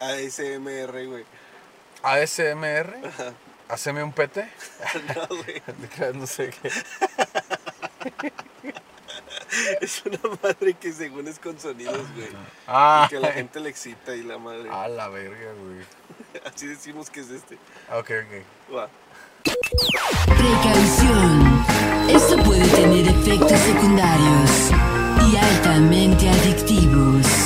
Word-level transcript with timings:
ASMR, 0.00 1.06
güey. 1.06 1.24
ASMR. 2.02 2.94
Ajá. 3.06 3.32
Haceme 3.68 4.02
un 4.02 4.12
pete. 4.12 4.48
No, 5.14 5.26
güey. 5.28 5.62
No 6.14 6.26
sé 6.26 6.50
qué. 6.62 6.70
Es 9.80 10.02
una 10.04 10.18
madre 10.42 10.74
que 10.74 10.92
según 10.92 11.28
es 11.28 11.38
con 11.38 11.58
sonidos, 11.58 12.06
güey. 12.14 12.28
Ah, 12.66 13.06
Y 13.06 13.14
que 13.14 13.20
la 13.20 13.32
gente 13.32 13.58
le 13.60 13.70
excita 13.70 14.14
y 14.14 14.22
la 14.22 14.36
madre. 14.38 14.68
A 14.70 14.86
la 14.88 15.08
verga, 15.08 15.52
güey. 15.62 15.84
Así 16.44 16.66
decimos 16.66 17.08
que 17.08 17.20
es 17.20 17.30
este. 17.30 17.54
Ok, 17.90 18.10
ok. 18.10 18.74
Va. 18.74 18.88
Precaución. 20.26 21.64
Esto 22.10 22.36
puede 22.42 22.66
tener 22.68 23.08
efectos 23.08 23.58
secundarios 23.60 24.70
y 25.32 25.36
altamente 25.36 26.28
adictivos. 26.28 27.45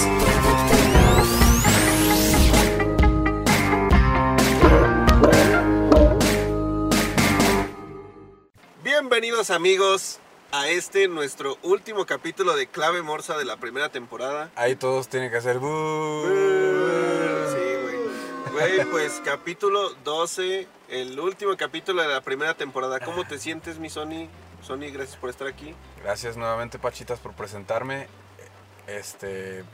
Bienvenidos 9.41 9.57
amigos 9.57 10.19
a 10.53 10.69
este 10.69 11.09
nuestro 11.09 11.57
último 11.63 12.05
capítulo 12.05 12.55
de 12.55 12.67
Clave 12.67 13.01
Morsa 13.01 13.39
de 13.39 13.47
la 13.47 13.57
primera 13.57 13.89
temporada. 13.89 14.51
Ahí 14.55 14.77
todos 14.77 15.09
tienen 15.09 15.31
que 15.31 15.39
hacer. 15.39 15.59
"Bú". 15.59 16.27
Sí, 17.49 17.57
güey. 17.83 17.97
Güey, 18.53 18.85
pues 18.91 19.23
capítulo 19.25 19.95
12, 20.05 20.69
el 20.91 21.19
último 21.19 21.57
capítulo 21.57 22.03
de 22.03 22.09
la 22.09 22.21
primera 22.21 22.53
temporada. 22.53 23.01
¿Cómo 23.01 23.27
te 23.27 23.39
sientes, 23.39 23.79
mi 23.79 23.89
Sony? 23.89 24.29
Sony, 24.61 24.93
gracias 24.93 25.17
por 25.17 25.31
estar 25.31 25.49
aquí. 25.49 25.75
Gracias 26.03 26.37
nuevamente, 26.37 26.79
Pachitas, 26.79 27.19
por 27.19 27.33
presentarme. 27.33 28.09
Este. 28.87 29.65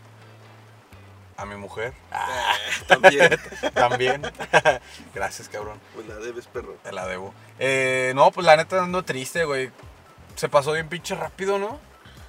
A 1.37 1.45
mi 1.45 1.57
mujer. 1.57 1.93
Ah, 2.13 2.55
También. 2.89 3.39
también. 3.75 4.23
Gracias, 5.15 5.49
cabrón. 5.49 5.79
Pues 5.95 6.07
la 6.07 6.17
debes, 6.17 6.47
perro. 6.47 6.77
Te 6.83 6.93
la 6.93 7.07
debo. 7.07 7.35
Eh, 7.59 8.13
no, 8.15 8.31
pues 8.31 8.47
la 8.47 8.57
neta 8.57 8.83
ando 8.83 9.03
triste, 9.05 9.45
güey. 9.45 9.71
Se 10.35 10.49
pasó 10.49 10.73
bien 10.73 10.89
pinche 10.89 11.15
rápido, 11.15 11.59
¿no? 11.59 11.79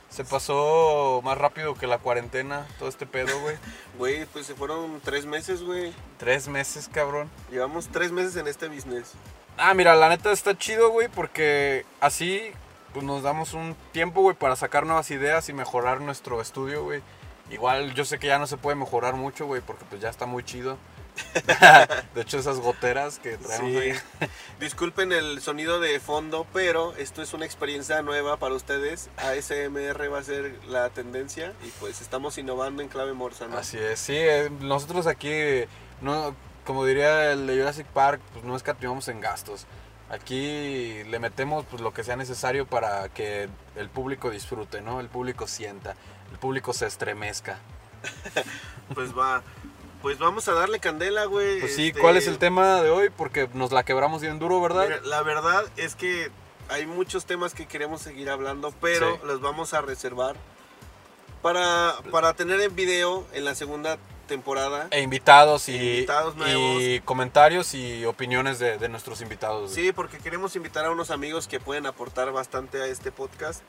Se 0.10 0.24
pasó 0.24 1.22
más 1.24 1.38
rápido 1.38 1.76
que 1.76 1.86
la 1.88 1.98
cuarentena, 2.00 2.66
todo 2.80 2.90
este 2.90 3.06
pedo, 3.06 3.40
güey. 3.42 3.58
Güey, 3.98 4.26
pues 4.28 4.46
se 4.46 4.54
fueron 4.54 5.02
tres 5.04 5.26
meses, 5.26 5.64
güey. 5.64 5.92
Tres 6.20 6.48
meses, 6.48 6.88
cabrón. 6.94 7.32
Llevamos 7.50 7.88
tres 7.88 8.12
meses 8.12 8.36
en 8.36 8.48
este 8.48 8.68
business. 8.68 9.14
Ah, 9.58 9.74
mira, 9.74 9.96
la 9.96 10.08
neta 10.10 10.32
está 10.32 10.56
chido, 10.56 10.92
güey, 10.92 11.08
porque 11.08 11.84
así 12.00 12.52
pues 12.94 13.04
nos 13.04 13.24
damos 13.24 13.54
un 13.54 13.76
tiempo, 13.92 14.22
güey, 14.22 14.36
para 14.36 14.56
sacar 14.56 14.86
nuevas 14.86 15.10
ideas 15.12 15.50
y 15.50 15.54
mejorar 15.54 16.00
nuestro 16.00 16.40
estudio, 16.42 16.84
güey. 16.84 17.02
Igual 17.50 17.94
yo 17.94 18.04
sé 18.06 18.20
que 18.20 18.28
ya 18.28 18.40
no 18.40 18.48
se 18.48 18.58
puede 18.58 18.76
mejorar 18.76 19.16
mucho, 19.16 19.46
güey, 19.46 19.62
porque 19.62 19.86
pues 19.90 20.02
ya 20.02 20.10
está 20.10 20.26
muy 20.26 20.44
chido. 20.44 20.78
de 22.14 22.22
hecho, 22.22 22.38
esas 22.38 22.60
goteras 22.60 23.18
que 23.20 23.38
traemos 23.38 23.72
Sí. 23.72 23.78
ahí. 23.78 23.94
Disculpen 24.60 25.12
el 25.12 25.42
sonido 25.42 25.80
de 25.80 26.00
fondo, 26.00 26.46
pero 26.54 26.96
esto 26.96 27.22
es 27.22 27.34
una 27.34 27.46
experiencia 27.46 28.02
nueva 28.04 28.38
para 28.38 28.54
ustedes. 28.54 29.10
ASMR 29.18 30.14
va 30.14 30.20
a 30.20 30.24
ser 30.24 30.54
la 30.68 30.90
tendencia 30.90 31.54
y 31.66 31.70
pues 31.80 32.02
estamos 32.02 32.38
innovando 32.38 32.82
en 32.84 32.90
clave 32.90 33.14
morsa, 33.14 33.48
¿no? 33.48 33.58
Así 33.58 33.78
es, 33.78 34.00
sí, 34.00 34.14
eh, 34.16 34.52
nosotros 34.60 35.08
aquí, 35.08 35.32
no, 36.02 36.36
como 36.66 36.86
diría 36.86 37.32
el 37.32 37.48
de 37.48 37.58
Jurassic 37.58 37.88
Park, 37.88 38.22
pues 38.34 38.46
no 38.46 38.56
escatimamos 38.56 39.08
en 39.08 39.20
gastos. 39.22 39.66
Aquí 40.10 41.04
le 41.04 41.20
metemos 41.20 41.66
pues, 41.70 41.82
lo 41.82 41.94
que 41.94 42.04
sea 42.04 42.16
necesario 42.16 42.66
para 42.66 43.10
que 43.10 43.50
el 43.76 43.90
público 43.90 44.30
disfrute, 44.30 44.82
¿no? 44.82 45.00
El 45.02 45.10
público 45.10 45.48
sienta, 45.48 45.96
el 46.32 46.38
público 46.40 46.74
se 46.74 46.86
estremezca. 46.88 47.60
Pues 48.94 49.18
va. 49.18 49.44
Pues 50.02 50.18
vamos 50.18 50.48
a 50.48 50.54
darle 50.54 50.80
candela, 50.80 51.26
güey. 51.26 51.60
Pues 51.60 51.76
sí, 51.76 51.88
Este, 51.88 52.00
¿cuál 52.00 52.16
es 52.16 52.28
el 52.28 52.38
tema 52.38 52.82
de 52.82 52.90
hoy? 52.90 53.10
Porque 53.10 53.50
nos 53.54 53.72
la 53.74 53.84
quebramos 53.84 54.22
bien 54.22 54.40
duro, 54.40 54.62
¿verdad? 54.62 54.84
mira, 54.86 55.02
la 55.04 55.24
verdad 55.24 55.66
es 55.76 55.96
que 55.96 56.30
hay 56.70 56.86
muchos 56.86 57.26
temas 57.26 57.54
que 57.54 57.66
queremos 57.68 58.02
seguir 58.02 58.30
hablando, 58.30 58.74
pero 58.80 59.16
Sí. 59.16 59.22
los 59.26 59.42
vamos 59.42 59.74
a 59.74 59.82
reservar 59.82 60.36
para, 61.42 61.96
para 62.12 62.34
tener 62.34 62.62
en 62.62 62.76
video 62.76 63.26
en 63.34 63.44
la 63.44 63.56
segunda 63.56 63.98
temporada. 64.28 64.88
E 64.92 65.02
invitados 65.02 65.68
y, 65.68 65.76
Invitados 65.76 66.36
y 66.36 66.38
nuevos. 66.38 66.84
comentarios 67.06 67.74
y 67.74 68.06
opiniones 68.06 68.60
de, 68.60 68.78
de 68.78 68.90
nuestros 68.90 69.20
invitados. 69.22 69.72
güey. 69.72 69.86
Sí, 69.88 69.92
porque 69.92 70.20
queremos 70.20 70.56
invitar 70.56 70.86
a 70.86 70.92
unos 70.92 71.12
amigos 71.12 71.48
que 71.48 71.60
pueden 71.60 71.86
aportar 71.88 72.32
bastante 72.32 72.82
a 72.82 72.86
este 72.88 73.12
podcast. 73.12 73.62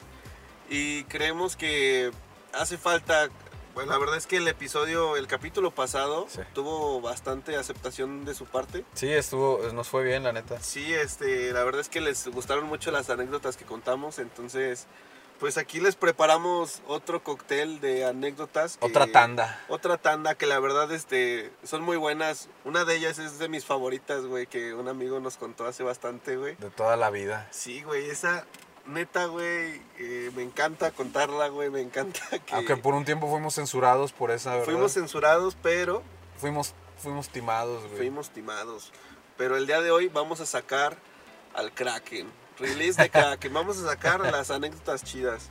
Y 0.70 1.04
creemos 1.04 1.56
que 1.56 2.10
hace 2.52 2.78
falta. 2.78 3.28
Bueno, 3.74 3.92
la 3.92 3.98
verdad 3.98 4.16
es 4.16 4.26
que 4.26 4.38
el 4.38 4.48
episodio, 4.48 5.16
el 5.16 5.28
capítulo 5.28 5.70
pasado, 5.70 6.26
Sí. 6.28 6.40
tuvo 6.52 7.00
bastante 7.00 7.54
aceptación 7.56 8.24
de 8.24 8.34
su 8.34 8.44
parte. 8.46 8.84
Sí, 8.94 9.12
estuvo, 9.12 9.60
nos 9.72 9.88
fue 9.88 10.02
bien, 10.02 10.24
la 10.24 10.32
neta. 10.32 10.60
Sí, 10.60 10.92
este, 10.92 11.52
la 11.52 11.62
verdad 11.62 11.80
es 11.82 11.88
que 11.88 12.00
les 12.00 12.26
gustaron 12.28 12.64
mucho 12.66 12.90
las 12.90 13.08
anécdotas 13.08 13.56
que 13.56 13.64
contamos. 13.64 14.18
Entonces, 14.18 14.86
pues 15.38 15.58
aquí 15.58 15.78
les 15.78 15.94
preparamos 15.94 16.82
otro 16.88 17.22
cóctel 17.22 17.80
de 17.80 18.04
anécdotas. 18.04 18.78
que- 18.78 18.84
Otra 18.86 19.06
tanda. 19.12 19.64
Otra 19.68 19.96
tanda 19.96 20.34
que 20.34 20.46
la 20.46 20.58
verdad 20.58 20.90
este, 20.90 21.52
son 21.62 21.82
muy 21.82 21.96
buenas. 21.96 22.48
Una 22.64 22.84
de 22.84 22.96
ellas 22.96 23.20
es 23.20 23.38
de 23.38 23.48
mis 23.48 23.64
favoritas, 23.64 24.24
güey, 24.24 24.48
que 24.48 24.74
un 24.74 24.88
amigo 24.88 25.20
nos 25.20 25.36
contó 25.36 25.64
hace 25.68 25.84
bastante, 25.84 26.36
güey. 26.36 26.56
De 26.56 26.70
toda 26.70 26.96
la 26.96 27.10
vida. 27.10 27.46
Sí, 27.52 27.82
güey, 27.82 28.10
esa 28.10 28.44
neta, 28.88 29.26
güey, 29.26 29.80
eh, 29.98 30.30
me 30.34 30.42
encanta 30.42 30.90
contarla, 30.90 31.48
güey, 31.48 31.70
me 31.70 31.80
encanta 31.80 32.20
que 32.46 32.54
Aunque 32.54 32.76
por 32.76 32.94
un 32.94 33.04
tiempo 33.04 33.28
fuimos 33.30 33.54
censurados 33.54 34.12
por 34.12 34.30
esa, 34.30 34.50
¿verdad? 34.52 34.64
fuimos 34.64 34.92
censurados, 34.92 35.56
pero 35.62 36.02
Fuimos, 36.38 36.74
fuimos 36.98 37.28
timados, 37.28 37.82
güey. 37.84 37.96
fuimos 37.96 38.30
timados. 38.30 38.92
Pero 39.36 39.56
el 39.56 39.66
día 39.66 39.80
de 39.80 39.90
hoy 39.90 40.08
vamos 40.08 40.40
a 40.40 40.46
sacar 40.46 40.96
al 41.54 41.72
Kraken, 41.72 42.28
release 42.58 43.00
de 43.00 43.10
Kraken, 43.10 43.52
vamos 43.52 43.78
a 43.78 43.86
sacar 43.86 44.20
las 44.32 44.50
anécdotas 44.50 45.04
chidas 45.04 45.48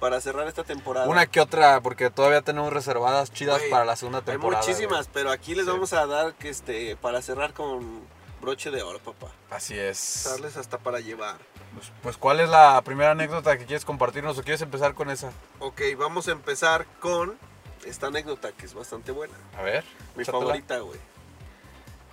para 0.00 0.20
cerrar 0.20 0.46
esta 0.46 0.62
temporada. 0.64 1.08
Una 1.08 1.26
que 1.26 1.40
otra, 1.40 1.80
porque 1.80 2.10
todavía 2.10 2.42
tenemos 2.42 2.72
reservadas 2.72 3.32
chidas 3.32 3.58
Güey, 3.58 3.70
para 3.70 3.84
la 3.84 3.96
segunda 3.96 4.18
Hay 4.18 4.24
temporada. 4.24 4.62
muchísimas, 4.62 5.08
pero 5.12 5.30
aquí 5.30 5.54
les 5.54 5.64
Sí. 5.64 5.70
vamos 5.70 5.92
a 5.92 6.06
dar 6.06 6.34
que 6.34 6.50
este 6.50 6.96
para 6.96 7.22
cerrar 7.22 7.54
con 7.54 8.02
broche 8.42 8.70
de 8.70 8.82
oro, 8.82 8.98
papá. 8.98 9.28
Así 9.50 9.78
es. 9.78 10.24
Darles 10.28 10.56
hasta 10.58 10.78
para 10.78 11.00
llevar. 11.00 11.38
Pues, 11.76 11.92
pues, 12.02 12.16
¿cuál 12.16 12.40
es 12.40 12.48
la 12.48 12.80
primera 12.80 13.10
anécdota 13.10 13.58
que 13.58 13.66
quieres 13.66 13.84
compartirnos 13.84 14.38
o 14.38 14.42
quieres 14.42 14.62
empezar 14.62 14.94
con 14.94 15.10
esa? 15.10 15.30
Ok, 15.58 15.82
vamos 15.98 16.26
a 16.26 16.32
empezar 16.32 16.86
con 17.00 17.36
esta 17.84 18.06
anécdota 18.06 18.50
que 18.52 18.64
es 18.64 18.72
bastante 18.72 19.12
buena. 19.12 19.34
A 19.58 19.62
ver. 19.62 19.84
Mi 20.16 20.24
favorita, 20.24 20.78
güey. 20.78 20.98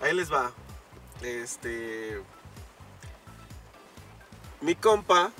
Ahí 0.02 0.12
les 0.14 0.30
va. 0.30 0.52
Este. 1.22 2.20
Mi 4.60 4.74
compa, 4.74 5.30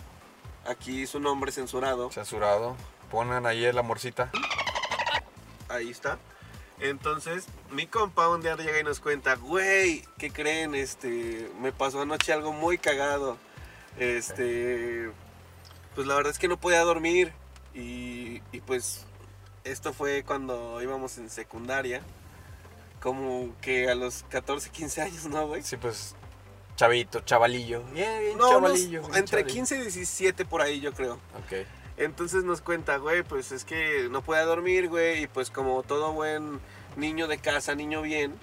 aquí 0.66 1.06
su 1.06 1.20
nombre 1.20 1.52
censurado, 1.52 2.10
Censurado. 2.10 2.76
Pongan 3.10 3.44
ahí 3.44 3.62
el 3.66 3.76
amorcita. 3.76 4.30
ahí 5.68 5.90
está. 5.90 6.18
Entonces, 6.80 7.46
mi 7.70 7.86
compa 7.86 8.28
un 8.30 8.40
día 8.40 8.56
llega 8.56 8.80
y 8.80 8.84
nos 8.84 9.00
cuenta, 9.00 9.34
güey, 9.36 10.02
¿qué 10.16 10.30
creen? 10.30 10.74
Este, 10.74 11.50
me 11.60 11.72
pasó 11.72 12.00
anoche 12.00 12.32
algo 12.32 12.52
muy 12.52 12.78
cagado. 12.78 13.36
Este, 13.98 15.10
pues 15.94 16.06
la 16.06 16.14
verdad 16.14 16.32
es 16.32 16.38
que 16.38 16.48
no 16.48 16.58
podía 16.58 16.80
dormir. 16.82 17.32
Y, 17.74 18.40
y 18.52 18.60
pues, 18.66 19.04
esto 19.64 19.92
fue 19.92 20.22
cuando 20.24 20.80
íbamos 20.82 21.18
en 21.18 21.30
secundaria. 21.30 22.02
Como 23.00 23.54
que 23.60 23.88
a 23.90 23.94
los 23.94 24.24
14, 24.30 24.70
15 24.70 25.02
años, 25.02 25.26
¿no, 25.26 25.46
güey? 25.46 25.62
Sí, 25.62 25.76
pues. 25.76 26.14
Chavito, 26.76 27.20
chavalillo. 27.20 27.82
Bien, 27.92 28.20
bien, 28.20 28.38
No, 28.38 28.48
chavalillo. 28.48 29.00
unos- 29.00 29.10
bien 29.10 29.18
entre 29.20 29.38
chavalillo. 29.42 29.54
15 29.54 29.76
y 29.76 29.80
17 29.82 30.44
por 30.44 30.60
ahí, 30.60 30.80
yo 30.80 30.92
creo. 30.92 31.14
Ok. 31.14 31.66
Entonces 31.96 32.42
nos 32.42 32.60
cuenta, 32.60 32.96
güey, 32.96 33.22
pues 33.22 33.52
es 33.52 33.64
que 33.64 34.08
no 34.10 34.22
podía 34.22 34.42
dormir, 34.44 34.88
güey, 34.88 35.22
y 35.22 35.26
pues 35.28 35.50
como 35.52 35.84
todo 35.84 36.12
buen 36.12 36.58
niño 36.96 37.28
de 37.28 37.38
casa, 37.38 37.76
niño 37.76 38.02
bien, 38.02 38.34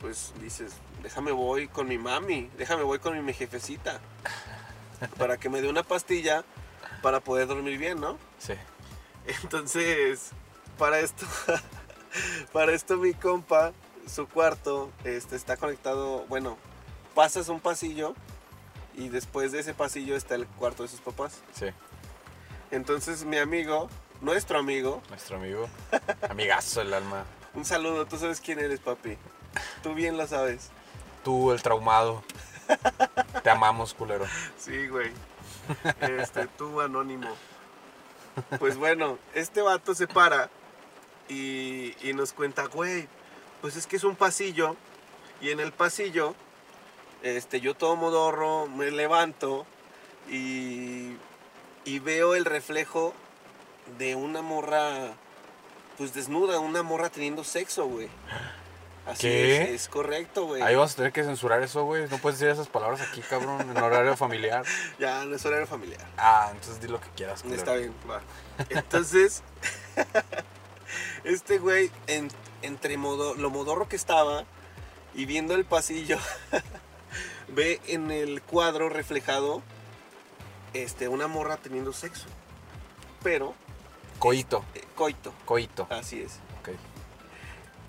pues 0.00 0.32
dices, 0.42 0.72
déjame 1.04 1.30
voy 1.30 1.68
con 1.68 1.86
mi 1.86 1.98
mami, 1.98 2.50
déjame 2.58 2.82
voy 2.82 2.98
con 2.98 3.24
mi 3.24 3.32
jefecita, 3.32 4.00
para 5.18 5.36
que 5.36 5.48
me 5.48 5.60
dé 5.60 5.68
una 5.68 5.82
pastilla 5.82 6.44
para 7.02 7.20
poder 7.20 7.46
dormir 7.46 7.78
bien, 7.78 8.00
¿no? 8.00 8.18
Sí. 8.38 8.54
Entonces, 9.42 10.30
para 10.78 11.00
esto, 11.00 11.26
para 12.52 12.72
esto 12.72 12.96
mi 12.96 13.14
compa, 13.14 13.72
su 14.06 14.28
cuarto, 14.28 14.90
este, 15.04 15.36
está 15.36 15.56
conectado, 15.56 16.24
bueno, 16.28 16.56
pasas 17.14 17.48
un 17.48 17.60
pasillo 17.60 18.14
y 18.94 19.08
después 19.08 19.52
de 19.52 19.60
ese 19.60 19.74
pasillo 19.74 20.16
está 20.16 20.34
el 20.34 20.46
cuarto 20.46 20.82
de 20.82 20.88
sus 20.88 21.00
papás. 21.00 21.40
Sí. 21.52 21.66
Entonces 22.70 23.24
mi 23.24 23.36
amigo, 23.38 23.88
nuestro 24.20 24.58
amigo, 24.58 25.02
Nuestro 25.08 25.36
amigo. 25.36 25.68
Amigazo 26.28 26.80
el 26.82 26.94
alma. 26.94 27.24
un 27.54 27.64
saludo, 27.64 28.06
tú 28.06 28.18
sabes 28.18 28.40
quién 28.40 28.58
eres, 28.58 28.80
papi. 28.80 29.18
Tú 29.82 29.94
bien 29.94 30.16
lo 30.16 30.26
sabes. 30.26 30.70
Tú, 31.24 31.50
el 31.52 31.62
traumado. 31.62 32.22
Te 33.42 33.50
amamos, 33.50 33.94
culero. 33.94 34.26
Sí, 34.58 34.88
güey. 34.88 35.12
Este, 36.00 36.46
tú 36.46 36.80
anónimo. 36.80 37.28
Pues 38.58 38.76
bueno, 38.76 39.18
este 39.34 39.62
vato 39.62 39.94
se 39.94 40.06
para 40.06 40.50
y, 41.28 41.94
y 42.06 42.12
nos 42.12 42.32
cuenta, 42.32 42.66
güey, 42.66 43.08
pues 43.60 43.76
es 43.76 43.86
que 43.86 43.96
es 43.96 44.04
un 44.04 44.16
pasillo 44.16 44.76
y 45.40 45.50
en 45.50 45.60
el 45.60 45.72
pasillo, 45.72 46.34
este, 47.22 47.60
yo 47.60 47.74
todo 47.74 47.96
modorro, 47.96 48.66
me 48.66 48.90
levanto 48.90 49.66
y, 50.28 51.16
y 51.84 51.98
veo 51.98 52.34
el 52.34 52.44
reflejo 52.44 53.14
de 53.98 54.14
una 54.14 54.42
morra, 54.42 55.14
pues 55.96 56.12
desnuda, 56.14 56.58
una 56.58 56.82
morra 56.82 57.10
teniendo 57.10 57.44
sexo, 57.44 57.86
güey. 57.86 58.08
Así 59.06 59.20
¿Qué? 59.28 59.62
es, 59.62 59.82
es 59.82 59.88
correcto, 59.88 60.46
güey. 60.46 60.62
Ahí 60.62 60.74
vas 60.74 60.92
a 60.94 60.96
tener 60.96 61.12
que 61.12 61.22
censurar 61.22 61.62
eso, 61.62 61.84
güey. 61.84 62.08
No 62.08 62.18
puedes 62.18 62.38
decir 62.40 62.52
esas 62.52 62.66
palabras 62.68 63.00
aquí, 63.00 63.20
cabrón, 63.20 63.60
en 63.70 63.76
horario 63.76 64.16
familiar. 64.16 64.64
Ya, 64.98 65.24
no 65.24 65.36
es 65.36 65.46
horario 65.46 65.66
familiar. 65.66 66.04
Ah, 66.18 66.48
entonces 66.52 66.80
di 66.80 66.88
lo 66.88 67.00
que 67.00 67.08
quieras. 67.10 67.44
Está 67.44 67.74
bien, 67.74 67.94
va. 68.10 68.20
Entonces, 68.70 69.42
este 71.24 71.58
güey, 71.58 71.90
en- 72.06 72.30
entre 72.62 72.96
modo- 72.98 73.34
lo 73.34 73.50
modorro 73.50 73.88
que 73.88 73.96
estaba 73.96 74.44
y 75.14 75.24
viendo 75.24 75.54
el 75.54 75.64
pasillo, 75.64 76.18
ve 77.48 77.80
en 77.86 78.10
el 78.10 78.42
cuadro 78.42 78.88
reflejado 78.88 79.62
este, 80.74 81.08
una 81.08 81.26
morra 81.28 81.56
teniendo 81.58 81.92
sexo. 81.92 82.26
Pero, 83.22 83.54
Coito, 84.18 84.64
eh, 84.74 84.82
coito, 84.94 85.32
coito. 85.44 85.86
así 85.90 86.22
es. 86.22 86.38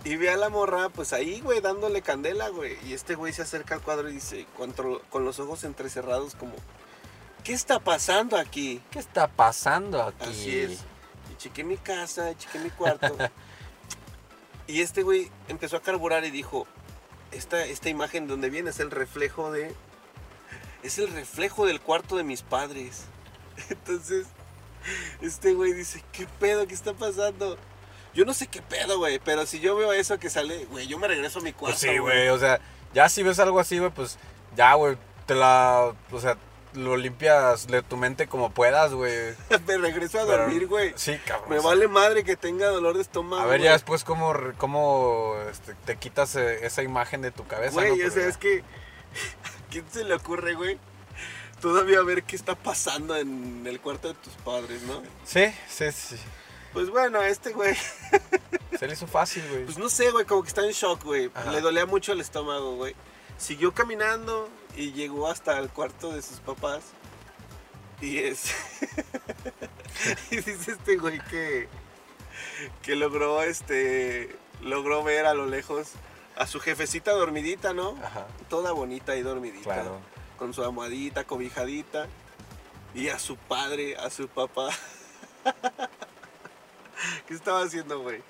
Y 0.04 0.16
ve 0.16 0.30
a 0.30 0.38
la 0.38 0.50
morra, 0.50 0.90
pues 0.90 1.12
ahí, 1.12 1.42
güey, 1.42 1.60
dándole 1.60 2.02
candela, 2.02 2.50
güey. 2.50 2.78
Y 2.86 2.94
este 2.94 3.16
güey 3.16 3.34
se 3.34 3.42
acerca 3.42 3.76
al 3.76 3.82
cuadro 3.82 4.10
y 4.10 4.14
dice, 4.14 4.46
con 5.10 5.26
los 5.26 5.40
ojos 5.40 5.64
entrecerrados, 5.64 6.36
como, 6.36 6.54
¿qué 7.44 7.54
está 7.54 7.80
pasando 7.80 8.36
aquí? 8.38 8.82
¿Qué 8.92 9.00
está 9.00 9.28
pasando 9.28 10.04
aquí? 10.04 10.30
Así 10.30 10.60
es. 10.60 10.80
Y 11.32 11.38
chequé 11.38 11.64
mi 11.64 11.78
casa, 11.78 12.38
chequé 12.38 12.60
mi 12.60 12.70
cuarto. 12.70 13.16
y 14.68 14.82
este 14.82 15.02
güey 15.02 15.32
empezó 15.48 15.78
a 15.78 15.82
carburar 15.82 16.26
y 16.26 16.32
dijo, 16.32 16.68
esta, 17.32 17.66
esta 17.66 17.88
imagen 17.88 18.28
donde 18.28 18.50
viene 18.50 18.70
es 18.70 18.80
el 18.80 18.92
reflejo 18.92 19.52
de... 19.52 19.74
Es 20.84 20.98
el 21.00 21.10
reflejo 21.10 21.66
del 21.66 21.82
cuarto 21.82 22.18
de 22.18 22.24
mis 22.24 22.42
padres. 22.42 23.06
Entonces, 23.70 24.28
este 25.22 25.54
güey 25.54 25.74
dice, 25.74 26.04
¿qué 26.12 26.28
pedo? 26.40 26.68
¿Qué 26.68 26.74
está 26.74 26.94
pasando? 26.94 27.58
Yo 28.18 28.26
no 28.26 28.34
sé 28.34 28.48
qué 28.48 28.64
pedo, 28.64 28.98
güey, 28.98 29.20
pero 29.24 29.46
si 29.46 29.60
yo 29.60 29.76
veo 29.76 29.94
eso 29.94 30.18
que 30.18 30.32
sale, 30.32 30.66
güey, 30.66 30.88
yo 30.88 30.98
me 30.98 31.08
regreso 31.08 31.38
a 31.38 31.44
mi 31.44 31.54
cuarto. 31.54 31.78
Pues 31.80 31.92
sí, 31.94 32.00
güey, 32.00 32.30
o 32.30 32.40
sea, 32.40 32.60
ya 32.92 33.08
si 33.10 33.22
ves 33.22 33.38
algo 33.38 33.60
así, 33.60 33.78
güey, 33.78 33.92
pues 33.92 34.18
ya, 34.56 34.74
güey, 34.74 34.98
te 35.28 35.36
la, 35.36 35.94
o 36.12 36.20
sea, 36.20 36.36
lo 36.74 36.98
limpias 36.98 37.68
de 37.68 37.84
tu 37.84 37.96
mente 37.96 38.26
como 38.26 38.50
puedas, 38.50 38.92
güey. 38.92 39.36
me 39.68 39.78
regreso 39.78 40.20
a 40.20 40.26
Pero- 40.26 40.38
dormir, 40.46 40.66
güey. 40.66 40.94
Sí, 40.96 41.16
cabrón. 41.28 41.50
Me 41.52 41.60
vale 41.60 41.88
madre 41.88 42.24
que 42.24 42.36
tenga 42.36 42.70
dolor 42.70 42.96
de 42.96 43.04
estómago. 43.04 43.44
A 43.44 43.46
ver, 43.46 43.62
ya 43.62 43.74
después 43.74 44.04
cómo, 44.04 44.34
cómo 44.58 45.36
este, 45.52 45.76
te 45.86 45.98
quitas 45.98 46.36
eh, 46.38 46.66
esa 46.66 46.82
imagen 46.82 47.22
de 47.22 47.30
tu 47.30 47.46
cabeza, 47.46 47.74
Güey, 47.76 48.00
¿no? 48.00 48.08
o 48.08 48.10
sea, 48.10 48.24
ya. 48.24 48.30
es 48.30 48.38
que. 48.38 48.62
¿A 48.62 49.70
quién 49.70 49.86
se 49.92 50.04
le 50.04 50.16
ocurre, 50.16 50.56
güey? 50.56 50.80
Todavía 51.62 52.02
ver 52.02 52.24
qué 52.24 52.36
está 52.36 52.56
pasando 52.56 53.16
en 53.16 53.64
el 53.68 53.80
cuarto 53.80 54.08
de 54.08 54.16
tus 54.16 54.34
padres, 54.38 54.82
¿no? 54.82 55.04
Sí, 55.24 55.54
sí, 55.70 55.92
sí. 55.92 56.16
Pues 56.74 56.90
bueno, 56.90 57.22
este 57.22 57.52
güey. 57.54 57.76
Se 58.78 58.88
le 58.88 58.94
hizo 58.94 59.08
fácil, 59.08 59.44
güey. 59.50 59.66
Pues 59.66 59.78
no 59.78 59.90
sé, 59.90 60.12
güey, 60.12 60.26
como 60.26 60.44
que 60.44 60.50
está 60.50 60.64
en 60.66 60.72
shock, 60.72 61.04
güey. 61.04 61.32
Ajá. 61.34 61.52
Le 61.52 61.62
dolía 61.62 61.86
mucho 61.86 62.12
el 62.14 62.22
estómago, 62.22 62.76
güey. 62.76 62.96
Siguió 63.38 63.74
caminando 63.74 64.50
y 64.76 64.92
llegó 64.92 65.28
hasta 65.28 65.58
el 65.60 65.70
cuarto 65.70 66.12
de 66.12 66.22
sus 66.22 66.40
papás. 66.40 66.84
Y 68.02 68.20
es. 68.20 68.54
y 70.32 70.36
dice 70.38 70.72
este 70.72 70.98
güey 70.98 71.20
que. 71.26 71.68
Que 72.84 72.96
logró, 72.96 73.42
este. 73.42 74.36
Logró 74.62 75.04
ver 75.04 75.26
a 75.26 75.34
lo 75.34 75.46
lejos 75.48 75.94
a 76.36 76.46
su 76.46 76.60
jefecita 76.60 77.12
dormidita, 77.12 77.74
¿no? 77.74 77.98
Ajá, 78.04 78.28
Toda 78.50 78.72
bonita 78.72 79.16
y 79.16 79.22
dormidita. 79.24 79.64
claro. 79.64 80.00
con 80.38 80.54
su 80.54 80.64
almohadita, 80.64 81.24
cobijadita, 81.24 82.08
y 82.94 83.10
a 83.10 83.18
su 83.18 83.36
padre, 83.38 83.98
a 83.98 84.10
su 84.10 84.28
papá. 84.28 84.70
¿Qué 87.28 87.34
estaba 87.34 87.62
haciendo, 87.64 88.00
güey? 88.00 88.22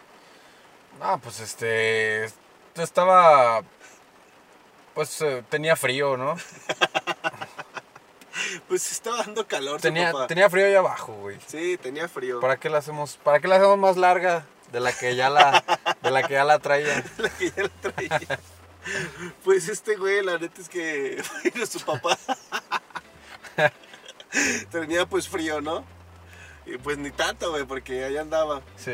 No, 0.99 1.19
pues 1.19 1.39
este, 1.39 2.25
estaba, 2.75 3.61
pues 4.93 5.21
eh, 5.21 5.43
tenía 5.49 5.75
frío, 5.75 6.17
¿no? 6.17 6.35
Pues 8.67 8.91
estaba 8.91 9.17
dando 9.17 9.47
calor 9.47 9.81
Tenía, 9.81 10.11
papá. 10.11 10.27
tenía 10.27 10.49
frío 10.49 10.67
ahí 10.67 10.75
abajo, 10.75 11.13
güey. 11.13 11.37
Sí, 11.47 11.77
tenía 11.77 12.07
frío. 12.07 12.39
¿Para 12.39 12.57
qué 12.57 12.69
la 12.69 12.77
hacemos, 12.77 13.17
para 13.17 13.39
qué 13.39 13.47
la 13.47 13.55
hacemos 13.55 13.77
más 13.77 13.97
larga 13.97 14.45
de 14.71 14.79
la 14.79 14.93
que 14.93 15.15
ya 15.15 15.29
la, 15.29 15.63
de 16.01 16.11
la 16.11 16.23
que 16.23 16.33
ya 16.35 16.43
la 16.45 16.59
traía? 16.59 17.03
La 17.17 17.29
que 17.29 17.51
ya 17.51 17.63
la 17.63 17.69
traía. 17.69 18.39
Pues 19.43 19.67
este 19.67 19.95
güey, 19.95 20.23
la 20.23 20.37
neta 20.37 20.61
es 20.61 20.69
que 20.69 21.21
bueno, 21.43 21.65
su 21.65 21.79
papá 21.81 22.17
tenía 24.71 25.05
pues 25.07 25.27
frío, 25.27 25.59
¿no? 25.59 25.83
Y 26.67 26.77
pues 26.77 26.97
ni 26.97 27.11
tanto, 27.11 27.51
güey, 27.51 27.63
porque 27.65 28.03
ahí 28.03 28.17
andaba. 28.17 28.61
Sí. 28.75 28.93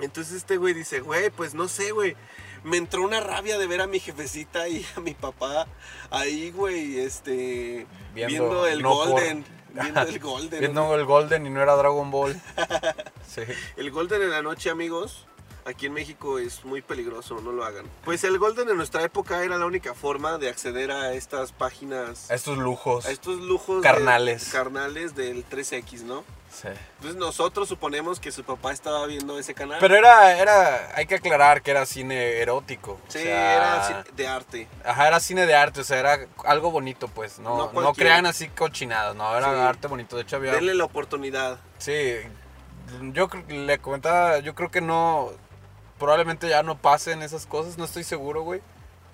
Entonces 0.00 0.34
este 0.36 0.56
güey 0.56 0.72
dice, 0.74 1.00
güey, 1.00 1.30
pues 1.30 1.54
no 1.54 1.68
sé, 1.68 1.90
güey. 1.92 2.16
Me 2.62 2.76
entró 2.76 3.02
una 3.02 3.20
rabia 3.20 3.58
de 3.58 3.66
ver 3.66 3.80
a 3.80 3.86
mi 3.86 4.00
jefecita 4.00 4.68
y 4.68 4.86
a 4.96 5.00
mi 5.00 5.14
papá 5.14 5.66
ahí, 6.10 6.50
güey, 6.50 7.00
este... 7.00 7.86
Viendo 8.14 8.32
Viendo, 8.50 8.66
el 8.66 8.82
no 8.82 8.94
por- 8.94 9.08
Golden. 9.10 9.44
Viendo 9.72 10.00
el 10.02 10.18
Golden. 10.18 10.60
Viendo 10.60 10.94
el 10.94 11.04
Golden 11.04 11.46
y 11.46 11.50
no 11.50 11.62
era 11.62 11.74
Dragon 11.76 12.10
Ball. 12.10 12.40
Sí. 13.26 13.42
El 13.76 13.90
Golden 13.92 14.22
en 14.22 14.30
la 14.30 14.42
noche, 14.42 14.70
amigos, 14.70 15.24
aquí 15.64 15.86
en 15.86 15.92
México 15.92 16.40
es 16.40 16.64
muy 16.64 16.82
peligroso, 16.82 17.40
no 17.40 17.52
lo 17.52 17.64
hagan. 17.64 17.86
Pues 18.04 18.24
el 18.24 18.36
Golden 18.38 18.68
en 18.68 18.76
nuestra 18.76 19.04
época 19.04 19.44
era 19.44 19.56
la 19.56 19.66
única 19.66 19.94
forma 19.94 20.36
de 20.36 20.48
acceder 20.48 20.90
a 20.90 21.12
estas 21.14 21.52
páginas, 21.52 22.28
A 22.30 22.34
estos 22.34 22.58
lujos. 22.58 23.06
a 23.06 23.10
estos 23.12 23.38
lujos... 23.40 23.76
de- 23.76 23.88
Carnales. 23.88 24.48
carnales 24.50 25.14
del 25.14 25.48
13X, 25.48 26.02
¿no? 26.02 26.24
Sí. 26.52 26.68
Entonces 26.96 27.16
nosotros 27.18 27.68
suponemos 27.68 28.18
que 28.20 28.32
su 28.32 28.42
papá 28.44 28.72
estaba 28.72 29.06
viendo 29.06 29.38
ese 29.38 29.54
canal. 29.54 29.78
Pero 29.80 29.94
era, 29.94 30.36
era, 30.38 30.90
hay 30.96 31.06
que 31.06 31.14
aclarar 31.14 31.62
que 31.62 31.70
era 31.70 31.86
cine 31.86 32.38
erótico. 32.40 32.92
o 32.92 33.00
sí, 33.10 33.20
sea, 33.22 33.56
era 33.56 33.88
ci- 34.04 34.10
de 34.12 34.26
arte. 34.28 34.68
Ajá, 34.84 35.06
era 35.08 35.20
cine 35.20 35.46
de 35.46 35.54
arte, 35.54 35.80
o 35.80 35.84
sea, 35.84 35.98
era 36.00 36.18
algo 36.44 36.70
bonito, 36.70 37.08
pues. 37.08 37.38
No 37.38 37.70
No, 37.72 37.92
crean 37.94 38.26
así 38.26 38.48
cochinadas, 38.48 39.14
no, 39.14 39.36
era 39.36 39.52
Sí. 39.54 39.60
arte 39.60 39.86
bonito. 39.88 40.16
De 40.16 40.22
hecho, 40.22 40.36
había. 40.36 40.52
Denle 40.52 40.74
la 40.74 40.84
oportunidad. 40.84 41.58
Sí, 41.78 42.16
yo 43.12 43.28
le 43.48 43.78
comentaba, 43.78 44.38
yo 44.40 44.54
creo 44.54 44.70
que 44.70 44.80
no. 44.80 45.30
Probablemente 45.98 46.48
ya 46.48 46.62
no 46.62 46.76
pasen 46.78 47.22
esas 47.22 47.46
cosas, 47.46 47.76
no 47.78 47.84
estoy 47.84 48.04
seguro, 48.04 48.42
güey. 48.42 48.60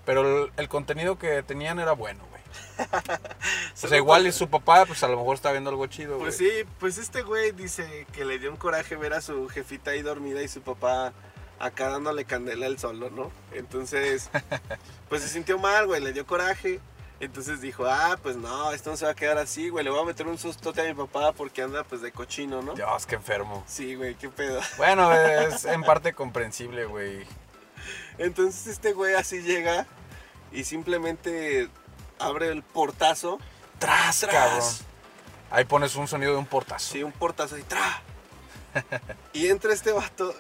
Pero 0.05 0.45
el, 0.45 0.53
el 0.57 0.69
contenido 0.69 1.19
que 1.19 1.43
tenían 1.43 1.81
era 1.81 1.93
bueno, 1.93 2.23
güey. 2.31 2.36
O 3.83 3.89
sea, 3.89 3.97
igual 3.99 4.27
y 4.27 4.33
su 4.33 4.49
papá, 4.49 4.85
pues 4.87 5.03
a 5.03 5.09
lo 5.09 5.17
mejor 5.19 5.35
está 5.37 5.53
viendo 5.53 5.71
algo 5.71 5.87
chido, 5.87 6.19
Pues 6.19 6.39
güey. 6.39 6.51
sí, 6.51 6.69
pues 6.81 6.99
este 6.99 7.23
güey 7.23 7.53
dice 7.53 8.07
que 8.13 8.25
le 8.25 8.39
dio 8.39 8.51
un 8.51 8.57
coraje 8.57 8.97
ver 8.97 9.13
a 9.13 9.21
su 9.21 9.49
jefita 9.49 9.91
ahí 9.93 10.03
dormida 10.03 10.43
y 10.43 10.49
su 10.49 10.63
papá 10.63 11.13
acá 11.59 11.89
dándole 11.91 12.25
candela 12.25 12.67
al 12.67 12.79
solo, 12.79 13.11
¿no? 13.11 13.31
Entonces, 13.53 14.31
pues 15.09 15.23
se 15.23 15.29
sintió 15.29 15.59
mal, 15.59 15.87
güey, 15.87 16.03
le 16.03 16.13
dio 16.13 16.27
coraje. 16.27 16.81
Entonces 17.19 17.63
dijo, 17.63 17.87
ah, 17.87 18.19
pues 18.23 18.37
no, 18.37 18.73
esto 18.73 18.91
no 18.91 18.97
se 18.99 19.07
va 19.07 19.13
a 19.13 19.15
quedar 19.15 19.39
así, 19.39 19.71
güey, 19.71 19.83
le 19.83 19.91
voy 19.91 20.01
a 20.03 20.05
meter 20.05 20.27
un 20.27 20.37
sustote 20.37 20.83
a 20.83 20.85
mi 20.85 20.93
papá 20.93 21.33
porque 21.33 21.63
anda 21.63 21.83
pues 21.83 22.03
de 22.03 22.13
cochino, 22.13 22.61
¿no? 22.61 22.75
Dios, 22.75 23.07
qué 23.07 23.15
enfermo. 23.15 23.65
Sí, 23.67 23.95
güey, 23.95 24.15
qué 24.17 24.29
pedo. 24.29 24.61
Bueno, 24.77 25.11
es 25.13 25.65
en 25.65 25.83
parte 25.83 26.13
comprensible, 26.13 26.85
güey. 26.85 27.25
Entonces 28.19 28.67
este 28.67 28.93
güey 28.93 29.15
así 29.15 29.41
llega 29.41 29.87
y 30.53 30.65
simplemente 30.65 31.69
abre 32.19 32.49
el 32.49 32.63
portazo. 32.63 33.39
Tras, 33.79 34.21
Tras. 34.21 34.33
cabrón. 34.33 34.69
Ahí 35.51 35.65
pones 35.65 35.95
un 35.97 36.09
sonido 36.09 36.33
de 36.33 36.39
un 36.39 36.47
portazo. 36.47 36.93
Sí, 36.93 37.03
un 37.03 37.13
portazo 37.13 37.57
y 37.59 37.63
tra. 37.63 38.03
y 39.33 39.47
entra 39.49 39.73
este 39.73 39.93
vato 39.93 40.35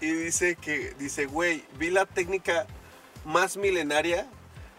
y 0.00 0.10
dice 0.10 0.56
que, 0.56 0.94
dice, 0.98 1.26
güey, 1.26 1.64
vi 1.78 1.90
la 1.90 2.06
técnica 2.06 2.66
más 3.24 3.56
milenaria. 3.56 4.26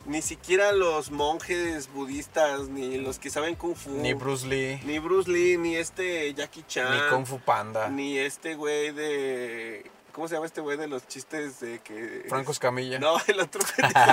Ni 0.06 0.22
siquiera 0.22 0.72
los 0.72 1.10
monjes 1.10 1.92
budistas, 1.92 2.68
ni 2.70 3.00
los 3.00 3.18
que 3.18 3.32
saben 3.32 3.56
kung 3.56 3.76
fu. 3.76 3.90
Ni 3.90 4.14
Bruce 4.14 4.46
Lee, 4.46 4.80
ni 4.86 5.00
Bruce 5.00 5.28
Lee, 5.32 5.58
ni 5.58 5.76
este 5.78 6.32
Jackie 6.36 6.64
Chan. 6.68 6.94
ni 6.94 7.10
Kung 7.10 7.26
Fu 7.26 7.40
Panda, 7.40 7.90
Ni 7.90 8.20
este 8.20 8.54
güey 8.54 8.92
de... 8.92 9.90
¿Cómo 10.16 10.30
se 10.30 10.36
llama 10.36 10.46
este 10.46 10.62
güey 10.62 10.78
de 10.78 10.88
los 10.88 11.06
chistes 11.10 11.60
de 11.60 11.80
que... 11.80 12.26
Franco 12.30 12.54
Escamilla, 12.54 13.00
No, 13.00 13.18
el 13.28 13.38
otro. 13.42 13.62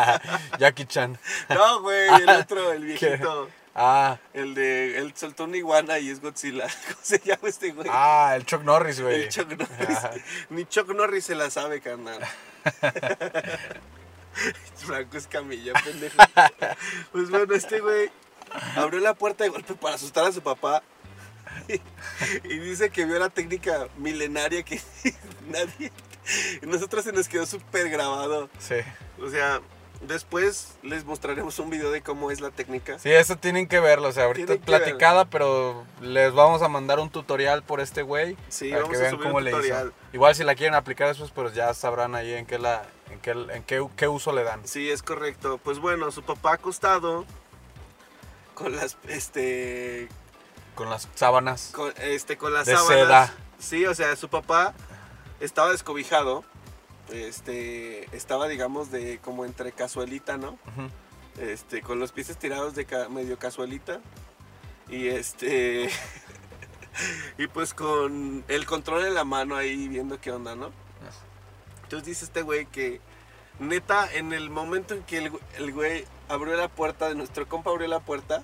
Jackie 0.58 0.84
Chan. 0.84 1.16
no, 1.48 1.80
güey, 1.82 2.08
el 2.08 2.28
otro, 2.28 2.72
el 2.72 2.98
¿Qué? 2.98 3.06
viejito. 3.10 3.48
Ah, 3.72 4.18
El 4.34 4.54
de... 4.54 4.98
Él 4.98 5.12
soltó 5.14 5.44
una 5.44 5.56
iguana 5.58 6.00
y 6.00 6.10
es 6.10 6.20
Godzilla. 6.20 6.66
¿Cómo 6.88 6.98
se 7.02 7.20
llama 7.20 7.48
este 7.48 7.70
güey? 7.70 7.88
ah, 7.88 8.32
el 8.34 8.44
Chuck 8.44 8.62
Norris, 8.64 9.00
güey. 9.00 9.22
El 9.22 9.28
Chuck 9.28 9.48
Norris. 9.50 9.98
Ni 10.50 10.64
Chuck 10.68 10.88
Norris 10.88 11.24
se 11.24 11.36
la 11.36 11.48
sabe, 11.50 11.80
carnal. 11.80 12.18
Franco 14.74 15.16
Escamilla, 15.16 15.72
pendejo. 15.84 16.16
Pues 17.12 17.30
bueno, 17.30 17.54
este 17.54 17.78
güey 17.80 18.10
abrió 18.76 18.98
la 19.00 19.14
puerta 19.14 19.44
de 19.44 19.50
golpe 19.50 19.74
para 19.74 19.94
asustar 19.94 20.24
a 20.24 20.32
su 20.32 20.42
papá. 20.42 20.82
Y, 22.44 22.58
dice 22.58 22.90
que 22.90 23.04
vio 23.04 23.18
la 23.18 23.30
técnica 23.30 23.88
milenaria 23.96 24.62
que 24.62 24.80
nadie 25.48 25.92
Y 26.62 26.66
nosotros 26.66 27.04
se 27.04 27.12
nos 27.12 27.28
quedó 27.28 27.46
súper 27.46 27.88
grabado. 27.90 28.48
Sí. 28.58 28.76
O 29.20 29.28
sea, 29.28 29.60
después 30.06 30.74
les 30.82 31.04
mostraremos 31.04 31.58
un 31.58 31.70
video 31.70 31.90
de 31.90 32.02
cómo 32.02 32.30
es 32.30 32.40
la 32.40 32.50
técnica. 32.50 32.98
Sí, 32.98 33.10
eso 33.10 33.36
tienen 33.36 33.66
que 33.66 33.80
verlo. 33.80 34.08
O 34.08 34.12
sea, 34.12 34.24
ahorita 34.24 34.56
platicada, 34.56 35.24
pero 35.24 35.84
les 36.00 36.32
vamos 36.32 36.62
a 36.62 36.68
mandar 36.68 37.00
un 37.00 37.10
tutorial 37.10 37.62
por 37.62 37.80
este 37.80 38.02
güey. 38.02 38.36
Sí, 38.48 38.70
para 38.70 38.82
vamos 38.82 38.92
que 38.92 38.98
a 38.98 39.00
vean 39.02 39.14
subir 39.14 39.24
cómo 39.24 39.38
un 39.38 39.44
le 39.44 39.50
tutorial. 39.50 39.88
hizo. 39.88 39.96
Igual 40.12 40.34
si 40.34 40.44
la 40.44 40.54
quieren 40.54 40.74
aplicar 40.74 41.08
después, 41.08 41.30
pues 41.30 41.54
ya 41.54 41.72
sabrán 41.74 42.14
ahí 42.14 42.32
en 42.32 42.46
qué 42.46 42.58
la, 42.58 42.82
en 43.10 43.20
qué, 43.20 43.30
en 43.30 43.62
qué, 43.64 43.86
qué 43.96 44.08
uso 44.08 44.32
le 44.32 44.44
dan. 44.44 44.66
Sí, 44.66 44.90
es 44.90 45.02
correcto. 45.02 45.58
Pues 45.62 45.78
bueno, 45.78 46.10
su 46.10 46.22
papá 46.22 46.54
acostado 46.54 47.24
con 48.54 48.76
las 48.76 48.98
este 49.08 50.08
Con 50.74 50.88
las 50.90 51.08
sábanas. 51.14 51.70
con, 51.74 51.92
este 52.00 52.36
con 52.38 52.52
las 52.54 52.66
De 52.66 52.74
sábanas. 52.74 52.96
seda. 53.28 53.34
Sí, 53.58 53.84
o 53.86 53.94
sea, 53.94 54.14
su 54.16 54.28
papá 54.28 54.74
estaba 55.40 55.70
descobijado. 55.70 56.44
Este, 57.10 58.04
estaba 58.16 58.48
digamos 58.48 58.90
de 58.90 59.18
como 59.18 59.44
entre 59.44 59.72
casualita, 59.72 60.36
¿no? 60.38 60.58
Este, 61.38 61.82
con 61.82 61.98
los 61.98 62.12
pies 62.12 62.30
estirados 62.30 62.74
de 62.74 62.84
ca- 62.86 63.08
medio 63.08 63.38
casualita. 63.38 64.00
Y 64.88 65.08
este 65.08 65.90
y 67.38 67.46
pues 67.48 67.74
con 67.74 68.44
el 68.48 68.66
control 68.66 69.06
en 69.06 69.14
la 69.14 69.24
mano 69.24 69.56
ahí 69.56 69.88
viendo 69.88 70.20
qué 70.20 70.30
onda, 70.32 70.54
¿no? 70.54 70.70
Entonces 71.84 72.06
dice 72.06 72.24
este 72.24 72.42
güey 72.42 72.66
que 72.66 73.00
neta 73.58 74.10
en 74.12 74.32
el 74.32 74.48
momento 74.50 74.94
en 74.94 75.02
que 75.02 75.18
el, 75.18 75.30
güey- 75.32 75.40
el 75.56 75.72
güey 75.72 76.04
abrió 76.28 76.56
la 76.56 76.68
puerta 76.68 77.08
de 77.08 77.14
nuestro 77.14 77.46
compa 77.46 77.70
abrió 77.70 77.86
la 77.88 78.00
puerta, 78.00 78.42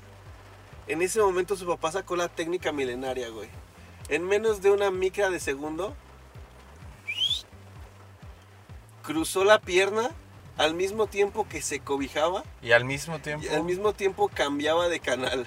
en 0.89 1.03
ese 1.03 1.21
momento 1.21 1.57
su 1.57 1.67
papá 1.67 1.93
sacó 1.93 2.17
la 2.17 2.29
técnica 2.29 2.73
milenaria, 2.73 3.29
güey. 3.29 3.49
En 4.09 4.25
menos 4.27 4.63
de 4.63 4.71
una 4.71 4.91
micra 4.91 5.31
de 5.31 5.39
segundo 5.39 5.95
cruzó 9.03 9.45
la 9.45 9.59
pierna 9.59 10.11
al 10.59 10.75
mismo 10.75 11.07
tiempo 11.07 11.49
que 11.49 11.63
se 11.63 11.79
cobijaba 11.81 12.43
Y 12.63 12.73
al 12.73 12.85
mismo 12.85 13.21
tiempo 13.21 13.47
y 13.47 13.49
al 13.49 13.63
mismo 13.63 13.93
tiempo 13.93 14.29
cambiaba 14.29 14.89
de 14.89 14.99
canal 15.01 15.47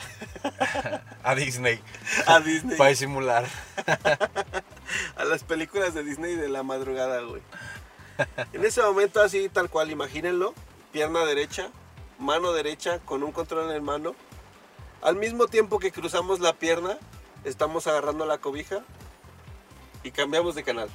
a 1.24 1.36
Disney. 1.36 1.82
a 2.26 2.40
Disney, 2.40 2.78
Para 2.78 2.90
disimular. 2.92 3.46
a 5.16 5.26
las 5.26 5.44
películas 5.44 5.94
de 5.94 6.04
Disney 6.04 6.36
de 6.36 6.50
la 6.50 6.64
madrugada, 6.64 7.22
güey. 7.22 7.42
En 8.54 8.64
ese 8.66 8.82
momento 8.82 9.22
así, 9.22 9.50
tal 9.50 9.70
cual, 9.70 9.92
imagínenlo, 9.92 10.54
pierna 10.92 11.26
derecha, 11.26 11.70
mano 12.20 12.54
derecha 12.54 13.00
con 13.00 13.24
un 13.24 13.32
control 13.32 13.70
en 13.70 13.76
el 13.76 13.82
mano. 13.82 14.16
Al 15.02 15.16
mismo 15.16 15.48
tiempo 15.48 15.80
que 15.80 15.92
cruzamos 15.92 16.40
la 16.40 16.54
pierna, 16.54 16.98
estamos 17.44 17.88
agarrando 17.88 18.26
la 18.26 18.38
cobija 18.38 18.82
y 20.04 20.12
cambiamos 20.12 20.56
de 20.56 20.64
canal. 20.64 20.90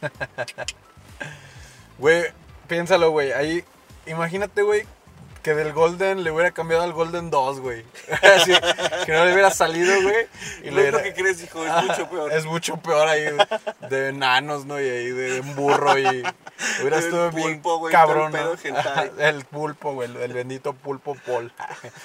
Güey, 1.96 2.24
piénsalo, 2.66 3.12
güey. 3.12 3.30
Ahí, 3.30 3.64
imagínate, 4.06 4.62
güey, 4.62 4.84
que 5.44 5.54
del 5.54 5.74
Golden 5.74 6.24
le 6.24 6.30
hubiera 6.30 6.52
cambiado 6.52 6.82
al 6.82 6.94
Golden 6.94 7.30
2, 7.30 7.60
güey. 7.60 7.84
Así, 8.22 8.52
que 9.04 9.12
no 9.12 9.26
le 9.26 9.34
hubiera 9.34 9.50
salido, 9.50 9.92
güey. 10.02 10.26
Y 10.64 10.70
no 10.70 10.76
le 10.76 10.86
es 10.86 10.92
lo 10.92 11.02
que 11.02 11.12
crees, 11.12 11.44
hijo, 11.44 11.64
es 11.64 11.84
mucho 11.84 12.08
peor. 12.08 12.32
Es 12.32 12.46
mucho 12.46 12.76
peor 12.78 13.06
ahí, 13.06 13.26
de 13.90 14.08
enanos, 14.08 14.64
¿no? 14.64 14.80
Y 14.80 14.88
ahí 14.88 15.10
de 15.10 15.40
un 15.40 15.54
burro 15.54 15.98
y 15.98 16.06
hubiera 16.80 16.96
El 16.96 17.04
estado 17.04 17.30
bien 17.30 17.62
cabrón, 17.92 18.32
el 19.18 19.44
pulpo, 19.44 19.92
güey, 19.92 20.08
el, 20.16 20.32
bendito 20.32 20.72
pulpo 20.72 21.14
Paul. 21.26 21.52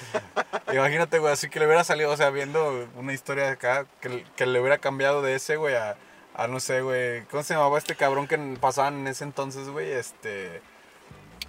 Imagínate, 0.73 1.19
güey, 1.19 1.31
así 1.31 1.49
que 1.49 1.59
le 1.59 1.65
hubiera 1.65 1.85
salido, 1.85 2.11
o 2.11 2.17
sea, 2.17 2.31
viendo 2.31 2.89
una 2.97 3.13
historia 3.13 3.45
de 3.45 3.51
acá, 3.51 3.85
que, 4.01 4.25
que 4.35 4.45
le 4.47 4.59
hubiera 4.59 4.79
cambiado 4.79 5.21
de 5.21 5.35
ese, 5.35 5.55
güey, 5.55 5.75
a, 5.75 5.95
a 6.35 6.47
no 6.47 6.59
sé, 6.59 6.81
güey, 6.81 7.23
¿cómo 7.31 7.41
se 7.43 7.53
llamaba 7.53 7.77
este 7.77 7.95
cabrón 7.95 8.27
que 8.27 8.37
pasaban 8.59 8.95
en 8.95 9.07
ese 9.07 9.23
entonces, 9.23 9.69
güey? 9.69 9.89
Este, 9.89 10.61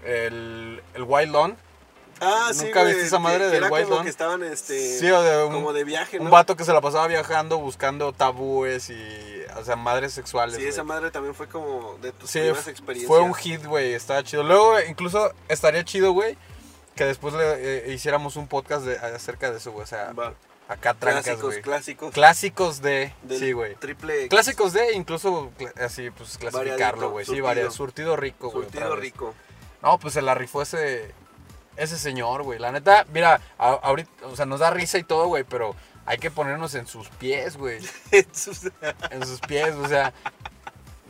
el, 0.05 0.85
el 0.95 1.03
Wild 1.03 1.33
Lawn. 1.33 1.70
Ah, 2.21 2.50
¿Nunca 2.55 2.85
viste 2.85 3.03
esa 3.03 3.19
madre 3.19 3.47
que, 3.47 3.50
del 3.61 3.65
White 3.65 3.85
como 3.85 3.95
Dawn? 3.97 4.05
que 4.05 4.11
estaban 4.11 4.43
este 4.45 4.99
Sí, 4.99 5.11
o 5.11 5.23
de 5.23 5.45
un- 5.45 5.53
como 5.53 5.73
de 5.73 5.85
viaje, 5.85 6.19
¿no? 6.19 6.25
Un 6.27 6.31
vato 6.31 6.55
que 6.57 6.65
se 6.65 6.73
la 6.73 6.81
pasaba 6.81 7.07
viajando, 7.07 7.59
buscando 7.59 8.12
tabúes 8.12 8.91
y, 8.91 9.43
o 9.57 9.65
sea, 9.65 9.77
madres 9.77 10.12
sexuales. 10.12 10.57
Sí, 10.57 10.65
esa 10.67 10.85
madre 10.85 11.11
también 11.11 11.35
fue 11.35 11.49
como 11.49 11.97
de 12.03 12.12
tus 12.12 12.31
Sí, 12.31 12.41
primeras 12.41 12.69
experiencias. 12.69 13.09
fue 13.09 13.21
un 13.21 13.35
hit, 13.35 13.65
güey, 13.65 13.95
estaba 13.95 14.23
chido. 14.23 14.43
Luego, 14.43 14.81
incluso 14.83 15.33
estaría 15.49 15.85
chido, 15.85 16.12
güey, 16.12 16.37
que 16.95 17.05
después 17.05 17.33
le 17.35 17.89
eh, 17.89 17.93
hiciéramos 17.95 18.37
un 18.37 18.47
podcast 18.49 18.85
de, 18.85 18.99
acerca 18.99 19.50
de 19.50 19.57
eso, 19.57 19.73
güey. 19.73 19.85
O 19.85 19.87
sea, 19.87 20.12
Va. 20.12 20.35
acá 20.69 20.93
trancas, 20.93 21.25
Clásicos, 21.25 21.50
güey. 21.53 21.62
clásicos. 21.62 22.12
Clásicos 22.12 22.83
de, 22.83 23.15
sí, 23.31 23.53
güey. 23.53 23.77
Triple 23.77 24.17
X. 24.25 24.29
Clásicos 24.29 24.73
de, 24.75 24.93
incluso 24.93 25.50
así, 25.83 26.11
pues 26.11 26.37
clasificarlo, 26.37 27.11
güey. 27.11 27.25
Sí, 27.25 27.41
varias. 27.41 27.73
Surtido 27.73 28.17
rico, 28.17 28.50
güey. 28.50 28.65
Surtido 28.65 28.95
rico. 28.97 29.35
No, 29.83 29.99
pues 29.99 30.12
se 30.12 30.21
la 30.21 30.35
rifó 30.35 30.61
ese, 30.61 31.15
ese 31.81 31.99
señor, 31.99 32.43
güey. 32.43 32.59
La 32.59 32.73
neta, 32.73 33.05
mira, 33.13 33.41
a- 33.59 33.71
ahorita, 33.83 34.27
o 34.27 34.37
sea, 34.37 34.47
nos 34.47 34.61
da 34.61 34.71
risa 34.71 34.99
y 34.99 35.05
todo, 35.05 35.27
güey, 35.27 35.45
pero 35.45 35.75
hay 36.07 36.19
que 36.19 36.31
ponernos 36.31 36.75
en 36.75 36.87
sus 36.87 37.09
pies, 37.09 37.57
güey. 37.57 37.79
en 38.11 38.35
sus, 38.35 38.71
En 39.11 39.27
sus 39.27 39.41
pies, 39.41 39.75
o 39.75 39.89
sea, 39.89 40.13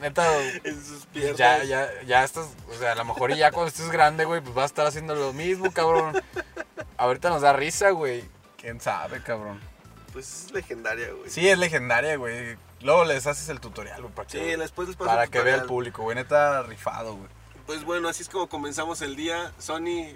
neta, 0.01 0.27
en 0.65 0.85
sus 0.85 1.07
piernas. 1.07 1.37
ya, 1.37 1.65
ya, 1.65 1.89
ya 2.07 2.25
estás, 2.25 2.47
o 2.71 2.75
sea, 2.79 2.93
a 2.93 2.95
lo 2.95 3.05
mejor 3.05 3.31
y 3.33 3.37
ya 3.37 3.51
cuando 3.53 3.69
estés 3.69 3.91
grande, 3.91 4.25
güey, 4.25 4.41
pues 4.41 4.55
vas 4.55 4.65
a 4.65 4.67
estar 4.67 4.87
haciendo 4.87 5.15
lo 5.15 5.33
mismo, 5.33 5.71
cabrón. 5.73 6.21
Ahorita 6.97 7.29
nos 7.31 7.43
da 7.43 7.53
risa, 7.53 7.91
güey. 7.91 8.25
¿Quién 8.57 8.81
sabe, 8.81 9.23
cabrón? 9.23 9.61
Pues 10.13 10.47
es 10.47 10.53
legendaria, 10.53 11.13
güey. 11.13 11.31
Sí, 11.31 11.49
es 11.49 11.59
legendaria, 11.59 12.17
güey. 12.17 12.57
Luego 12.81 13.05
les 13.05 13.27
haces 13.27 13.49
el 13.49 13.61
tutorial, 13.61 14.01
güey, 14.03 14.13
para 14.15 14.27
que, 14.27 14.39
Sí, 14.53 14.57
después 14.59 14.89
les 14.89 14.97
paso 14.97 15.09
para 15.11 15.25
el 15.25 15.31
que 15.31 15.41
vea 15.41 15.55
el 15.57 15.63
público, 15.65 16.03
güey. 16.03 16.17
Neta, 16.17 16.63
rifado, 16.63 17.15
güey. 17.17 17.29
Pues 17.67 17.85
bueno, 17.85 18.09
así 18.09 18.23
es 18.23 18.29
como 18.29 18.49
comenzamos 18.49 19.01
el 19.03 19.15
día. 19.17 19.53
Sony, 19.59 20.09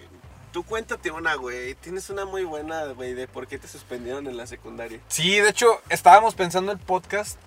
tú 0.55 0.63
cuéntate 0.63 1.11
una, 1.11 1.35
güey. 1.35 1.75
Tienes 1.75 2.11
una 2.11 2.25
muy 2.27 2.45
buena, 2.45 2.85
güey, 2.87 3.13
de 3.13 3.27
por 3.27 3.49
qué 3.49 3.59
te 3.59 3.67
suspendieron 3.67 4.29
en 4.29 4.37
la 4.37 4.47
secundaria. 4.47 5.01
Sí, 5.09 5.41
de 5.41 5.49
hecho, 5.49 5.83
estábamos 5.89 6.37
pensando 6.37 6.71
el 6.71 6.79
podcast 6.79 7.41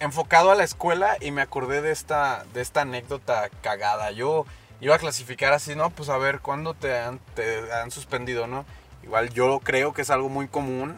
enfocado 0.00 0.50
a 0.50 0.56
la 0.56 0.64
escuela 0.64 1.16
y 1.20 1.30
me 1.30 1.40
acordé 1.40 1.82
de 1.82 1.92
esta, 1.92 2.44
de 2.52 2.60
esta 2.60 2.80
anécdota 2.80 3.48
cagada. 3.62 4.10
Yo 4.10 4.44
iba 4.80 4.96
a 4.96 4.98
clasificar 4.98 5.52
así, 5.52 5.76
¿no? 5.76 5.90
Pues 5.90 6.08
a 6.08 6.18
ver, 6.18 6.40
¿cuándo 6.40 6.74
te 6.74 6.98
han, 6.98 7.20
te 7.36 7.72
han 7.72 7.92
suspendido, 7.92 8.48
no? 8.48 8.64
Igual 9.04 9.30
yo 9.30 9.60
creo 9.60 9.92
que 9.92 10.02
es 10.02 10.10
algo 10.10 10.28
muy 10.28 10.48
común 10.48 10.96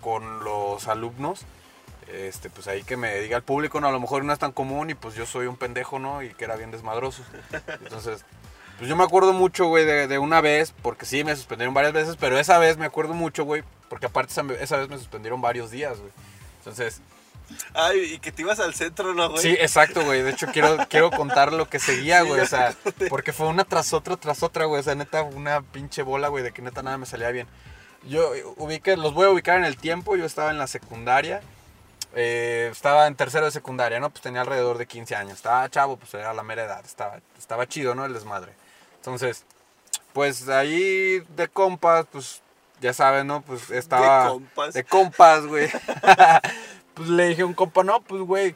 con 0.00 0.44
los 0.44 0.86
alumnos. 0.86 1.44
Este, 2.06 2.50
pues 2.50 2.68
ahí 2.68 2.84
que 2.84 2.96
me 2.96 3.18
diga 3.18 3.36
el 3.36 3.42
público, 3.42 3.80
no, 3.80 3.88
a 3.88 3.92
lo 3.92 3.98
mejor 3.98 4.24
no 4.24 4.32
es 4.32 4.38
tan 4.38 4.52
común 4.52 4.90
y 4.90 4.94
pues 4.94 5.16
yo 5.16 5.26
soy 5.26 5.46
un 5.46 5.56
pendejo, 5.56 5.98
¿no? 5.98 6.22
Y 6.22 6.32
que 6.34 6.44
era 6.44 6.54
bien 6.54 6.70
desmadroso. 6.70 7.24
Entonces, 7.82 8.24
pues 8.82 8.88
yo 8.88 8.96
me 8.96 9.04
acuerdo 9.04 9.32
mucho, 9.32 9.66
güey, 9.66 9.84
de, 9.84 10.08
de 10.08 10.18
una 10.18 10.40
vez, 10.40 10.74
porque 10.82 11.06
sí, 11.06 11.22
me 11.22 11.36
suspendieron 11.36 11.72
varias 11.72 11.92
veces, 11.92 12.16
pero 12.18 12.36
esa 12.36 12.58
vez 12.58 12.78
me 12.78 12.84
acuerdo 12.84 13.14
mucho, 13.14 13.44
güey, 13.44 13.62
porque 13.88 14.06
aparte 14.06 14.32
esa, 14.32 14.42
esa 14.60 14.76
vez 14.76 14.88
me 14.88 14.98
suspendieron 14.98 15.40
varios 15.40 15.70
días, 15.70 16.00
güey. 16.00 16.10
Entonces, 16.58 17.00
Ay, 17.74 18.14
y 18.14 18.18
que 18.18 18.32
te 18.32 18.42
ibas 18.42 18.58
al 18.58 18.74
centro, 18.74 19.14
¿no, 19.14 19.30
güey? 19.30 19.40
sí, 19.40 19.50
exacto, 19.50 20.04
güey. 20.04 20.22
De 20.22 20.30
hecho, 20.32 20.48
quiero, 20.48 20.78
quiero 20.88 21.12
contar 21.12 21.52
lo 21.52 21.68
que 21.68 21.78
seguía, 21.78 22.22
güey. 22.22 22.40
O 22.40 22.46
sea, 22.46 22.74
porque 23.08 23.32
fue 23.32 23.46
una 23.46 23.62
tras 23.64 23.92
otra, 23.92 24.16
tras 24.16 24.42
otra, 24.42 24.64
güey. 24.64 24.80
O 24.80 24.82
sea, 24.82 24.96
neta, 24.96 25.22
una 25.22 25.62
pinche 25.62 26.02
bola, 26.02 26.26
güey, 26.26 26.42
de 26.42 26.50
que 26.50 26.60
neta 26.60 26.82
nada 26.82 26.98
me 26.98 27.06
salía 27.06 27.30
bien. 27.30 27.46
Yo 28.02 28.34
eh, 28.34 28.42
ubiqué, 28.56 28.96
los 28.96 29.14
voy 29.14 29.26
a 29.26 29.30
ubicar 29.30 29.58
en 29.58 29.64
el 29.64 29.76
tiempo. 29.76 30.16
Yo 30.16 30.24
estaba 30.24 30.50
en 30.50 30.58
la 30.58 30.66
secundaria. 30.66 31.40
eh, 32.16 32.68
estaba 32.72 33.06
en 33.06 33.14
tercero 33.14 33.44
de 33.46 33.52
secundaria, 33.52 34.00
¿no? 34.00 34.10
Pues 34.10 34.22
tenía 34.22 34.40
alrededor 34.40 34.76
de 34.78 34.86
15 34.88 35.14
años. 35.14 35.34
Estaba 35.34 35.68
chavo, 35.70 35.98
pues 35.98 36.12
era 36.14 36.34
la 36.34 36.42
mera 36.42 36.64
edad. 36.64 36.84
Estaba, 36.84 37.20
estaba 37.38 37.68
chido, 37.68 37.94
¿no? 37.94 38.04
El 38.06 38.12
desmadre. 38.14 38.52
Entonces, 39.02 39.44
pues 40.12 40.48
ahí 40.48 41.18
de 41.34 41.48
compas, 41.52 42.06
pues 42.12 42.40
ya 42.80 42.92
saben, 42.92 43.26
¿no? 43.26 43.42
Pues 43.42 43.68
estaba. 43.72 44.26
De 44.26 44.30
compas. 44.30 44.74
De 44.74 44.84
compas, 44.84 45.46
güey. 45.46 45.68
pues 46.94 47.08
le 47.08 47.26
dije 47.26 47.42
a 47.42 47.46
un 47.46 47.54
compa, 47.54 47.82
no, 47.82 48.00
pues 48.02 48.22
güey, 48.22 48.54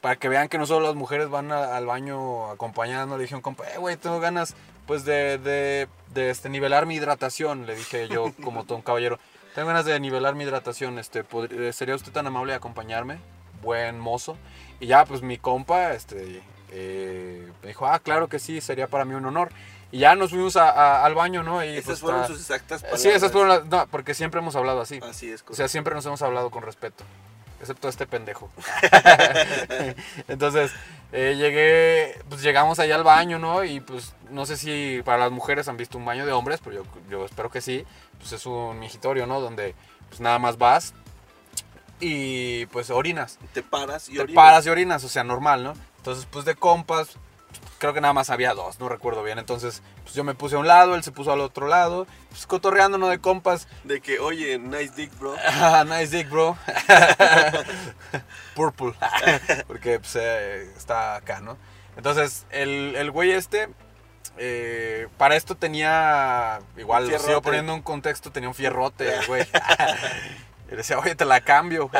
para 0.00 0.16
que 0.16 0.30
vean 0.30 0.48
que 0.48 0.56
no 0.56 0.64
solo 0.64 0.86
las 0.86 0.94
mujeres 0.94 1.28
van 1.28 1.52
a- 1.52 1.76
al 1.76 1.84
baño 1.84 2.50
acompañando, 2.50 3.18
le 3.18 3.24
dije 3.24 3.34
a 3.34 3.38
un 3.38 3.42
compa, 3.42 3.64
eh, 3.68 3.76
güey, 3.76 3.96
tengo 3.98 4.20
ganas, 4.20 4.54
pues 4.86 5.04
de, 5.04 5.36
de, 5.36 5.86
de, 6.14 6.30
este, 6.30 6.48
nivelar 6.48 6.86
mi 6.86 6.94
hidratación, 6.94 7.66
le 7.66 7.74
dije 7.74 8.08
yo 8.08 8.32
como 8.42 8.64
todo 8.64 8.76
un 8.76 8.82
caballero. 8.82 9.18
Tengo 9.54 9.68
ganas 9.68 9.84
de 9.84 10.00
nivelar 10.00 10.34
mi 10.34 10.44
hidratación, 10.44 10.98
este, 10.98 11.24
¿podría- 11.24 11.72
¿sería 11.74 11.94
usted 11.94 12.10
tan 12.10 12.26
amable 12.26 12.52
de 12.52 12.56
acompañarme? 12.56 13.18
Buen 13.62 14.00
mozo. 14.00 14.38
Y 14.80 14.86
ya, 14.86 15.04
pues 15.04 15.20
mi 15.20 15.36
compa, 15.36 15.92
este, 15.92 16.42
eh, 16.76 17.50
me 17.62 17.68
dijo, 17.68 17.86
ah, 17.86 17.98
claro 18.00 18.28
que 18.28 18.38
sí, 18.38 18.60
sería 18.60 18.88
para 18.88 19.04
mí 19.04 19.14
un 19.14 19.24
honor. 19.26 19.50
Y 19.92 19.98
ya 20.00 20.16
nos 20.16 20.30
fuimos 20.30 20.56
a- 20.56 20.70
a- 20.70 21.04
al 21.04 21.14
baño, 21.14 21.44
¿no? 21.44 21.64
Y 21.64 21.68
Esas 21.68 21.84
pues, 21.84 22.00
fueron 22.00 22.26
sus 22.26 22.40
exactas 22.40 22.80
palabras. 22.82 23.00
Sí, 23.02 23.08
esas 23.10 23.30
fueron 23.30 23.48
las... 23.48 23.64
No, 23.66 23.86
porque 23.86 24.12
siempre 24.12 24.40
hemos 24.40 24.56
hablado 24.56 24.80
así. 24.80 24.98
Así 25.08 25.30
es, 25.30 25.44
O 25.48 25.54
sea, 25.54 25.68
siempre 25.68 25.94
nos 25.94 26.04
hemos 26.06 26.20
hablado 26.22 26.50
con 26.50 26.64
respeto. 26.64 27.04
Excepto 27.60 27.88
este 27.88 28.04
pendejo. 28.06 28.50
Entonces, 30.28 30.72
eh, 31.12 31.34
llegué, 31.38 32.20
pues 32.28 32.42
llegamos 32.42 32.78
allá 32.80 32.96
al 32.96 33.04
baño, 33.04 33.38
¿no? 33.38 33.62
Y 33.64 33.80
pues 33.80 34.14
no 34.30 34.46
sé 34.46 34.56
si 34.56 35.00
para 35.04 35.18
las 35.18 35.30
mujeres 35.30 35.68
han 35.68 35.76
visto 35.76 35.96
un 35.96 36.04
baño 36.04 36.26
de 36.26 36.32
hombres, 36.32 36.60
pero 36.62 36.76
yo, 36.76 36.84
yo 37.08 37.24
espero 37.24 37.50
que 37.50 37.60
sí. 37.60 37.84
Pues 38.18 38.32
es 38.32 38.44
un 38.46 38.78
mingitorio, 38.80 39.26
¿no? 39.26 39.40
Donde 39.40 39.74
pues 40.08 40.20
nada 40.20 40.38
más 40.40 40.58
vas 40.58 40.92
y 42.00 42.66
pues 42.66 42.90
orinas. 42.90 43.38
te 43.52 43.62
paras 43.62 44.08
y 44.08 44.14
Te 44.14 44.20
orinas. 44.22 44.34
paras 44.44 44.66
y 44.66 44.70
orinas, 44.70 45.04
o 45.04 45.08
sea, 45.08 45.24
normal, 45.24 45.62
¿no? 45.64 45.74
Entonces, 46.04 46.28
pues 46.30 46.44
de 46.44 46.54
compas, 46.54 47.16
creo 47.78 47.94
que 47.94 48.02
nada 48.02 48.12
más 48.12 48.28
había 48.28 48.52
dos, 48.52 48.78
no 48.78 48.90
recuerdo 48.90 49.22
bien. 49.22 49.38
Entonces, 49.38 49.82
pues 50.02 50.14
yo 50.14 50.22
me 50.22 50.34
puse 50.34 50.54
a 50.54 50.58
un 50.58 50.66
lado, 50.66 50.96
él 50.96 51.02
se 51.02 51.12
puso 51.12 51.32
al 51.32 51.40
otro 51.40 51.66
lado, 51.66 52.06
pues 52.28 52.46
cotorreando, 52.46 52.98
¿no? 52.98 53.08
De 53.08 53.20
compas. 53.20 53.68
De 53.84 54.02
que, 54.02 54.18
oye, 54.18 54.58
nice 54.58 54.92
dick, 54.94 55.18
bro. 55.18 55.34
Nice 55.86 56.14
dick, 56.14 56.28
bro. 56.28 56.58
Purple. 58.54 58.92
Porque 59.66 59.98
pues, 59.98 60.14
eh, 60.16 60.70
está 60.76 61.16
acá, 61.16 61.40
¿no? 61.40 61.56
Entonces, 61.96 62.44
el, 62.50 62.96
el 62.96 63.10
güey 63.10 63.30
este, 63.30 63.70
eh, 64.36 65.08
para 65.16 65.36
esto 65.36 65.54
tenía, 65.54 66.58
igual, 66.76 67.08
lo 67.08 67.18
sigo 67.18 67.40
poniendo 67.40 67.72
un 67.72 67.80
contexto, 67.80 68.30
tenía 68.30 68.50
un 68.50 68.54
fierrote, 68.54 69.10
el 69.10 69.26
güey. 69.26 69.46
Y 70.66 70.70
le 70.70 70.76
decía, 70.78 70.98
oye, 70.98 71.14
te 71.14 71.24
la 71.26 71.40
cambio. 71.42 71.90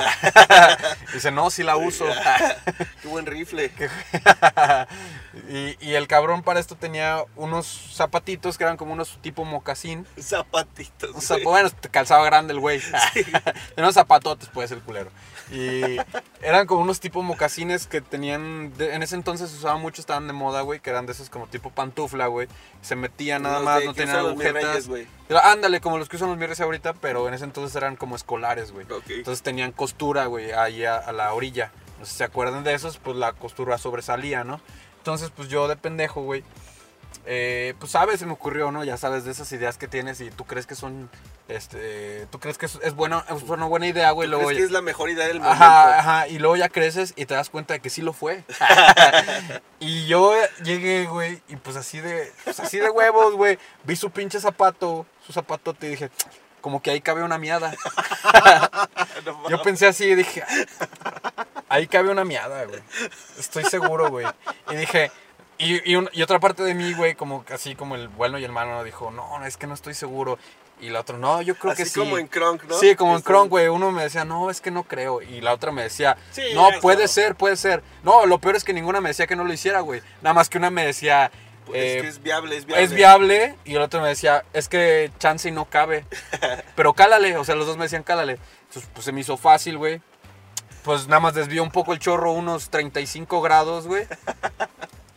Dice, 1.12 1.30
no, 1.30 1.50
sí 1.50 1.62
la 1.62 1.76
uso. 1.76 2.06
Qué 3.02 3.09
buen 3.09 3.26
rifle. 3.26 3.71
y, 5.49 5.76
y 5.80 5.94
el 5.94 6.06
cabrón 6.09 6.42
para 6.42 6.61
esto 6.61 6.75
tenía 6.76 7.23
unos 7.37 7.66
zapatitos 7.94 8.56
que 8.56 8.64
eran 8.64 8.76
como 8.76 8.92
unos 8.92 9.18
tipo 9.21 9.44
mocasín. 9.44 10.06
Zapatitos. 10.21 11.11
Zap- 11.16 11.42
güey. 11.42 11.44
bueno, 11.44 11.71
te 11.71 11.88
calzaba 11.90 12.25
grande 12.25 12.54
el 12.54 12.61
güey. 12.61 12.80
Tenía 13.12 13.42
unos 13.76 13.94
zapatotes, 13.94 14.49
puede 14.49 14.68
ser 14.68 14.78
culero. 14.80 15.11
Y 15.53 15.97
eran 16.43 16.67
como 16.67 16.83
unos 16.83 17.01
tipo 17.01 17.23
mocasines 17.23 17.87
que 17.87 18.01
tenían. 18.01 18.73
de- 18.77 18.95
en 18.95 19.03
ese 19.03 19.15
entonces 19.15 19.51
se 19.51 19.57
usaban 19.57 19.81
mucho, 19.81 20.01
estaban 20.01 20.27
de 20.27 20.33
moda, 20.33 20.63
güey. 20.63 20.81
Que 20.81 20.91
eran 20.91 21.07
de 21.07 21.13
esos 21.13 21.29
como 21.31 21.47
tipo 21.47 21.71
pantufla, 21.71 22.27
güey. 22.29 22.49
Se 22.83 22.97
metían 22.97 23.43
nada 23.43 23.57
Los 23.57 23.65
más, 23.65 23.81
de 23.81 23.87
no 23.87 23.95
tenían 23.95 24.17
agujetas. 24.17 24.87
reyes, 24.87 25.09
ándale, 25.43 25.81
como 25.81 25.99
los 25.99 26.09
que 26.09 26.17
usan 26.17 26.29
los 26.29 26.39
mirres 26.39 26.61
ahorita, 26.61 26.95
pero 26.95 27.29
en 27.29 27.35
ese 27.35 27.45
entonces 27.45 27.75
eran 27.77 27.97
como 27.97 28.17
escolares, 28.17 28.73
güey. 28.73 28.87
Entonces 29.19 29.43
tenían 29.43 29.73
costura, 29.73 30.27
güey, 30.27 30.53
ahí 30.53 30.85
a, 30.85 30.97
a 30.97 31.13
la 31.13 31.33
orilla. 31.35 31.71
No 31.99 32.05
sé 32.07 32.13
si 32.13 32.19
se 32.19 32.25
acuerdan 32.25 32.65
de 32.65 32.75
esos, 32.75 32.99
pues 32.99 33.17
la 33.17 33.33
costura 33.33 33.79
sobresalía, 33.79 34.45
¿no? 34.45 34.61
Entonces, 34.99 35.31
pues 35.35 35.49
yo 35.49 35.69
de 35.69 35.77
pendejo, 35.77 36.23
güey. 36.23 36.43
Eh, 37.26 37.75
pues 37.78 37.92
sabes, 37.92 38.21
se 38.21 38.26
me 38.26 38.33
ocurrió, 38.33 38.71
¿no? 38.71 38.85
Ya 38.85 38.97
sabes 38.97 39.25
de 39.25 39.30
esas 39.33 39.50
ideas 39.52 39.78
que 39.78 39.88
tienes 39.88 40.21
y 40.21 40.30
tú 40.30 40.44
crees 40.44 40.66
que 40.66 40.75
son, 40.75 41.09
este, 41.49 42.26
tú 42.30 42.38
crees 42.38 42.59
que 42.59 42.66
es, 42.66 42.78
es 42.83 42.94
buena, 42.94 43.25
es 43.35 43.42
una 43.44 43.66
buena 43.66 43.87
idea, 43.87 44.11
güey. 44.11 44.26
¿Tú 44.28 44.33
Luego, 44.33 44.47
crees 44.49 44.59
ya- 44.59 44.62
que 44.62 44.66
es 44.66 44.73
la 44.73 44.83
mejor 44.83 45.11
idea 45.11 45.26
del 45.26 45.40
momento? 45.40 45.62
Ajá, 45.64 45.99
ajá, 45.99 46.28
y 46.28 46.38
luego 46.38 46.56
ya 46.56 46.68
creces 46.68 47.12
y 47.16 47.26
te 47.26 47.35
das 47.35 47.50
cuenta 47.50 47.75
de 47.75 47.80
que 47.80 47.90
sí 47.90 48.02
lo 48.02 48.12
fue. 48.12 48.44
y 49.80 50.06
yo 50.06 50.35
llegué, 50.62 51.06
güey, 51.06 51.40
y 51.49 51.56
pues 51.56 51.76
así 51.76 52.00
de, 52.00 52.33
pues 52.44 52.61
así 52.61 52.78
de 52.78 52.90
huevos, 52.90 53.35
güey, 53.35 53.59
vi 53.85 53.97
su 53.97 54.11
pinche 54.11 54.40
zapato, 54.40 55.06
su 55.26 55.33
zapatote 55.33 55.87
y 55.87 55.90
dije, 55.90 56.11
como 56.61 56.80
que 56.83 56.90
ahí 56.90 57.00
cabe 57.00 57.23
una 57.23 57.38
miada. 57.38 57.75
No 59.25 59.49
Yo 59.49 59.62
pensé 59.62 59.87
así 59.87 60.04
y 60.04 60.14
dije, 60.14 60.42
ahí 61.68 61.87
cabe 61.87 62.11
una 62.11 62.25
miada, 62.25 62.64
güey. 62.64 62.80
Estoy 63.38 63.64
seguro, 63.64 64.11
güey. 64.11 64.26
Y 64.71 64.76
dije, 64.76 65.11
y, 65.59 65.91
y 65.91 65.97
un- 65.97 66.11
y 66.13 66.23
otra 66.23 66.39
parte 66.41 66.63
de 66.63 66.75
mí, 66.75 66.93
güey, 66.95 67.15
como 67.15 67.45
así 67.53 67.75
como 67.75 67.95
el 67.97 68.09
bueno 68.09 68.39
y 68.39 68.45
el 68.45 68.53
malo, 68.53 68.83
dijo, 68.85 69.11
no, 69.11 69.45
es 69.45 69.57
que 69.57 69.67
no 69.67 69.75
estoy 69.75 69.95
seguro. 69.95 70.39
Y 70.81 70.91
la 70.91 71.01
otra, 71.01 71.17
no, 71.17 71.41
yo 71.41 71.55
creo 71.55 71.73
Así 71.73 71.85
que 71.85 71.89
sí. 71.89 72.01
como 72.01 72.19
en 72.19 72.27
Kronk, 72.27 72.65
¿no? 72.65 72.75
Sí, 72.79 72.97
como 72.97 73.13
en 73.13 73.19
Este, 73.19 73.29
Kronk, 73.29 73.49
güey. 73.49 73.69
Uno 73.69 73.93
me 73.93 74.03
decía, 74.03 74.25
no, 74.25 74.51
es 74.51 74.61
que 74.61 74.71
no 74.73 74.83
creo. 74.83 75.23
Y 75.23 75.41
la 75.41 75.53
otra 75.55 75.71
me 75.71 75.83
decía, 75.85 76.17
Sí, 76.33 76.43
no, 76.53 76.69
puede 76.83 77.07
ser, 77.09 77.37
puede 77.37 77.57
ser. 77.57 77.83
No, 78.03 78.27
lo 78.27 78.39
peor 78.39 78.57
es 78.57 78.65
que 78.65 78.73
ninguna 78.75 79.01
me 79.01 79.11
decía 79.11 79.27
que 79.29 79.37
no 79.37 79.45
lo 79.45 79.53
hiciera, 79.53 79.81
güey. 79.81 80.03
Nada 80.21 80.35
más 80.35 80.49
que 80.51 80.59
una 80.59 80.71
me 80.71 80.85
decía, 80.85 81.31
Pues 81.65 81.79
eh, 81.79 81.97
es 81.97 82.03
que 82.03 82.09
es 82.09 82.23
viable, 82.23 82.57
es 82.57 82.67
viable. 82.67 82.85
es 82.85 82.93
viable. 82.93 83.55
Y 83.65 83.77
el 83.77 83.83
otro 83.83 84.03
me 84.03 84.09
decía, 84.09 84.45
es 84.53 84.69
que 84.69 85.11
chance 85.21 85.49
y 85.49 85.53
no 85.53 85.67
cabe. 85.67 86.05
Pero 86.75 86.93
cálale, 86.93 87.37
o 87.37 87.45
sea, 87.45 87.55
los 87.55 87.67
dos 87.69 87.77
me 87.77 87.85
decían 87.85 88.03
cálale. 88.03 88.39
Entonces, 88.67 88.91
pues 88.93 89.05
se 89.05 89.13
me 89.13 89.21
hizo 89.21 89.37
fácil, 89.37 89.79
güey. 89.79 90.03
Pues 90.83 91.07
nada 91.07 91.21
más 91.21 91.35
desvió 91.35 91.63
un 91.63 91.71
poco 91.71 91.93
el 91.95 92.01
chorro, 92.01 92.33
unos 92.33 92.69
35 92.69 93.41
grados, 93.41 93.87
güey. 93.87 94.07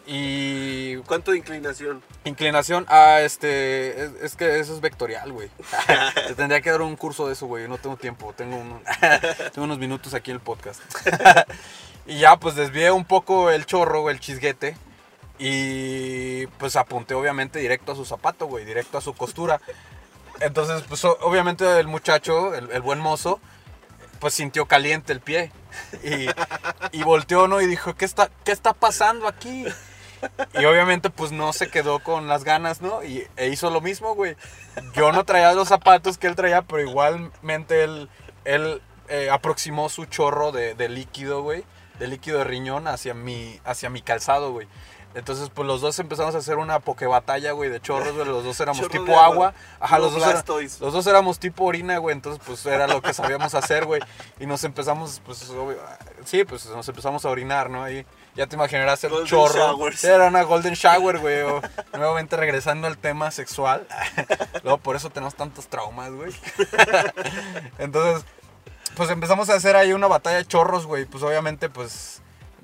Y 0.09 0.95
¿Cuánto 1.03 1.31
de 1.31 1.37
inclinación? 1.37 2.01
inclinación, 2.23 2.85
ah, 2.87 3.19
este, 3.21 4.05
es, 4.05 4.11
es 4.21 4.35
que 4.37 4.59
eso 4.59 4.73
es 4.73 4.79
vectorial, 4.79 5.33
güey. 5.33 5.49
Te 6.27 6.33
tendría 6.33 6.61
que 6.61 6.71
dar 6.71 6.81
un 6.81 6.95
curso 6.95 7.27
de 7.27 7.33
eso, 7.33 7.45
güey. 7.45 7.67
No 7.67 7.77
tengo 7.77 7.97
tiempo, 7.97 8.33
tengo, 8.33 8.55
un- 8.55 8.81
tengo 9.53 9.65
unos 9.65 9.77
minutos 9.79 10.13
aquí 10.13 10.31
en 10.31 10.35
el 10.37 10.41
podcast. 10.41 10.79
y 12.07 12.19
ya, 12.19 12.37
pues 12.37 12.55
desvié 12.55 12.89
un 12.91 13.03
poco 13.03 13.51
el 13.51 13.65
chorro, 13.65 14.09
el 14.09 14.19
chisguete. 14.21 14.77
Y 15.39 16.47
pues 16.57 16.75
apunté 16.77 17.13
obviamente 17.13 17.59
directo 17.59 17.91
a 17.91 17.95
su 17.95 18.05
zapato, 18.05 18.47
güey, 18.47 18.63
directo 18.65 18.97
a 18.97 19.01
su 19.01 19.13
costura. 19.13 19.59
Entonces, 20.39 20.83
pues 20.87 21.03
obviamente 21.03 21.79
el 21.79 21.87
muchacho, 21.87 22.55
el, 22.55 22.71
el 22.71 22.81
buen 22.81 22.99
mozo, 22.99 23.39
pues 24.19 24.33
sintió 24.33 24.65
caliente 24.67 25.11
el 25.11 25.19
pie. 25.19 25.51
Y, 26.03 26.27
y 26.97 27.03
volteó, 27.03 27.47
¿no? 27.47 27.61
Y 27.61 27.67
dijo, 27.67 27.93
¿qué 27.95 28.05
está, 28.05 28.31
¿qué 28.45 28.51
está 28.51 28.73
pasando 28.73 29.27
aquí? 29.27 29.65
Y 30.59 30.65
obviamente 30.65 31.09
pues 31.09 31.31
no 31.31 31.53
se 31.53 31.69
quedó 31.69 31.99
con 31.99 32.27
las 32.27 32.43
ganas, 32.43 32.81
¿no? 32.81 33.03
Y 33.03 33.27
e 33.35 33.47
hizo 33.49 33.69
lo 33.69 33.81
mismo, 33.81 34.15
güey. 34.15 34.35
Yo 34.93 35.11
no 35.11 35.23
traía 35.25 35.53
los 35.53 35.67
zapatos 35.67 36.17
que 36.17 36.27
él 36.27 36.35
traía, 36.35 36.61
pero 36.61 36.81
igualmente 36.81 37.83
él, 37.83 38.09
él 38.45 38.81
eh, 39.09 39.29
aproximó 39.29 39.89
su 39.89 40.05
chorro 40.05 40.51
de, 40.51 40.75
de 40.75 40.89
líquido, 40.89 41.41
güey. 41.41 41.63
De 41.99 42.07
líquido 42.07 42.37
de 42.39 42.43
riñón 42.43 42.87
hacia 42.87 43.13
mi, 43.13 43.59
hacia 43.65 43.89
mi 43.89 44.01
calzado, 44.01 44.51
güey. 44.51 44.67
Entonces, 45.15 45.49
pues 45.51 45.65
los 45.67 45.81
dos 45.81 45.97
empezamos 45.97 46.35
a 46.35 46.37
hacer 46.37 46.57
una 46.57 46.79
pokebatalla, 46.79 47.51
güey, 47.53 47.71
de 47.71 47.81
chorros, 47.81 48.13
güey. 48.13 48.27
Los 48.27 48.43
dos 48.43 48.59
éramos 48.59 48.81
Chorro 48.83 48.91
tipo 49.03 49.19
agua. 49.19 49.53
Ajá, 49.79 49.97
los 49.97 50.09
Puro 50.13 50.19
dos, 50.25 50.29
era- 50.29 50.43
los 50.79 50.93
dos 50.93 51.07
éramos 51.07 51.39
tipo 51.39 51.63
orina, 51.65 51.97
güey. 51.97 52.13
Entonces, 52.13 52.39
pues 52.45 52.63
era 52.67 52.85
lo 52.85 53.01
que 53.01 53.15
sabíamos 53.15 53.55
hacer, 53.55 53.85
güey. 53.85 53.99
Y 54.39 54.45
nos 54.45 54.63
empezamos, 54.63 55.19
pues, 55.25 55.49
obvio, 55.49 55.77
sí, 56.23 56.43
pues 56.43 56.67
nos 56.67 56.87
empezamos 56.87 57.25
a 57.25 57.29
orinar, 57.29 57.71
¿no? 57.71 57.83
Ahí 57.83 58.05
ya 58.37 58.47
te 58.47 58.55
imaginarás 58.55 59.03
el 59.03 59.09
Golden 59.09 59.27
chorro. 59.27 59.53
showers. 59.53 60.03
Era 60.03 60.27
una 60.27 60.43
golden 60.43 60.75
shower, 60.75 61.17
güey. 61.17 61.41
o 61.41 61.59
nuevamente 61.93 62.37
regresando 62.37 62.87
al 62.87 62.97
tema 62.97 63.31
sexual. 63.31 63.87
Luego 64.63 64.77
por 64.77 64.95
eso 64.95 65.09
tenemos 65.09 65.35
tantos 65.35 65.67
traumas, 65.67 66.11
güey. 66.11 66.31
Entonces, 67.79 68.23
pues 68.95 69.09
empezamos 69.09 69.49
a 69.49 69.55
hacer 69.55 69.75
ahí 69.75 69.91
una 69.91 70.07
batalla 70.07 70.37
de 70.37 70.45
chorros, 70.45 70.85
güey. 70.85 71.05
Pues 71.05 71.23
obviamente, 71.23 71.67
pues 71.69 72.21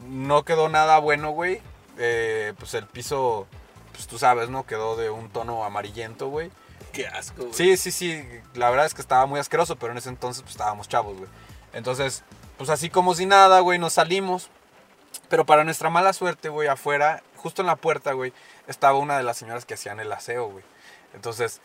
no 0.08 0.44
quedó 0.46 0.70
nada 0.70 1.00
bueno, 1.00 1.32
güey. 1.32 1.60
Eh, 1.98 2.54
pues 2.60 2.74
el 2.76 2.86
piso, 2.86 3.48
pues 3.92 4.06
tú 4.08 4.20
sabes, 4.20 4.50
¿no? 4.50 4.66
Quedó 4.66 4.96
de 4.96 5.10
un 5.10 5.30
tono 5.30 5.64
amarillento, 5.64 6.28
güey. 6.28 6.52
Qué 6.92 7.08
asco, 7.08 7.42
güey. 7.44 7.54
Sí, 7.54 7.78
sí, 7.78 7.92
sí. 7.92 8.24
La 8.54 8.70
verdad 8.70 8.86
es 8.86 8.94
que 8.94 9.02
estaba 9.02 9.26
muy 9.26 9.40
asqueroso, 9.40 9.76
pero 9.76 9.92
en 9.92 9.98
ese 9.98 10.10
entonces 10.10 10.44
pues 10.44 10.54
estábamos 10.54 10.88
chavos, 10.88 11.18
güey. 11.18 11.30
Entonces, 11.74 12.24
pues 12.58 12.70
así 12.70 12.92
como 12.92 13.16
si 13.16 13.26
nada, 13.26 13.60
güey, 13.62 13.80
nos 13.80 13.94
salimos. 13.94 14.50
Pero 15.30 15.46
para 15.46 15.64
nuestra 15.64 15.90
mala 15.90 16.14
suerte, 16.14 16.50
güey, 16.50 16.68
afuera, 16.68 17.24
justo 17.38 17.62
en 17.62 17.68
la 17.68 17.76
puerta, 17.76 18.14
güey, 18.14 18.34
estaba 18.68 18.98
una 18.98 19.18
de 19.18 19.24
las 19.24 19.38
señoras 19.38 19.66
que 19.66 19.74
hacían 19.74 20.00
el 20.00 20.12
aseo, 20.12 20.48
güey. 20.50 20.64
Entonces, 21.14 21.62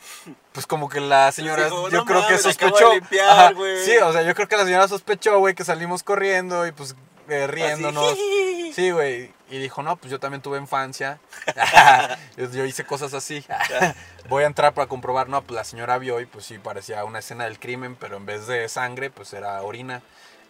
pues 0.52 0.66
como 0.66 0.88
que 0.88 1.00
la 1.00 1.32
señora, 1.32 1.64
dijo, 1.64 1.88
yo 1.88 1.98
"No 1.98 2.04
creo 2.04 2.20
que 2.20 2.26
mames, 2.34 2.42
sospechó. 2.42 2.92
limpiar, 2.92 3.28
Ajá, 3.28 3.52
sí, 3.84 3.96
o 3.96 4.12
sea, 4.12 4.22
yo 4.22 4.34
creo 4.34 4.46
que 4.46 4.56
la 4.56 4.64
señora 4.64 4.88
sospechó, 4.88 5.38
güey, 5.38 5.54
que 5.54 5.64
salimos 5.64 6.02
corriendo 6.02 6.66
y 6.66 6.72
pues 6.72 6.94
eh, 7.28 7.46
riéndonos. 7.46 8.12
Así, 8.12 8.72
Sí, 8.74 8.90
güey. 8.90 9.32
Y 9.50 9.58
dijo, 9.58 9.82
no, 9.82 9.96
pues 9.96 10.10
yo 10.10 10.20
también 10.20 10.42
tuve 10.42 10.58
infancia. 10.58 11.18
yo 12.36 12.64
hice 12.64 12.84
cosas 12.84 13.14
así. 13.14 13.44
Voy 14.28 14.44
a 14.44 14.46
entrar 14.46 14.74
para 14.74 14.86
comprobar. 14.86 15.28
No, 15.28 15.42
pues 15.42 15.56
la 15.56 15.64
señora 15.64 15.98
vio 15.98 16.20
y 16.20 16.26
pues 16.26 16.44
sí, 16.44 16.58
parecía 16.58 17.04
una 17.04 17.18
escena 17.18 17.44
del 17.44 17.58
crimen, 17.58 17.96
pero 17.96 18.18
en 18.18 18.26
vez 18.26 18.46
de 18.46 18.68
sangre, 18.68 19.10
pues 19.10 19.32
era 19.32 19.60
orina. 19.62 20.02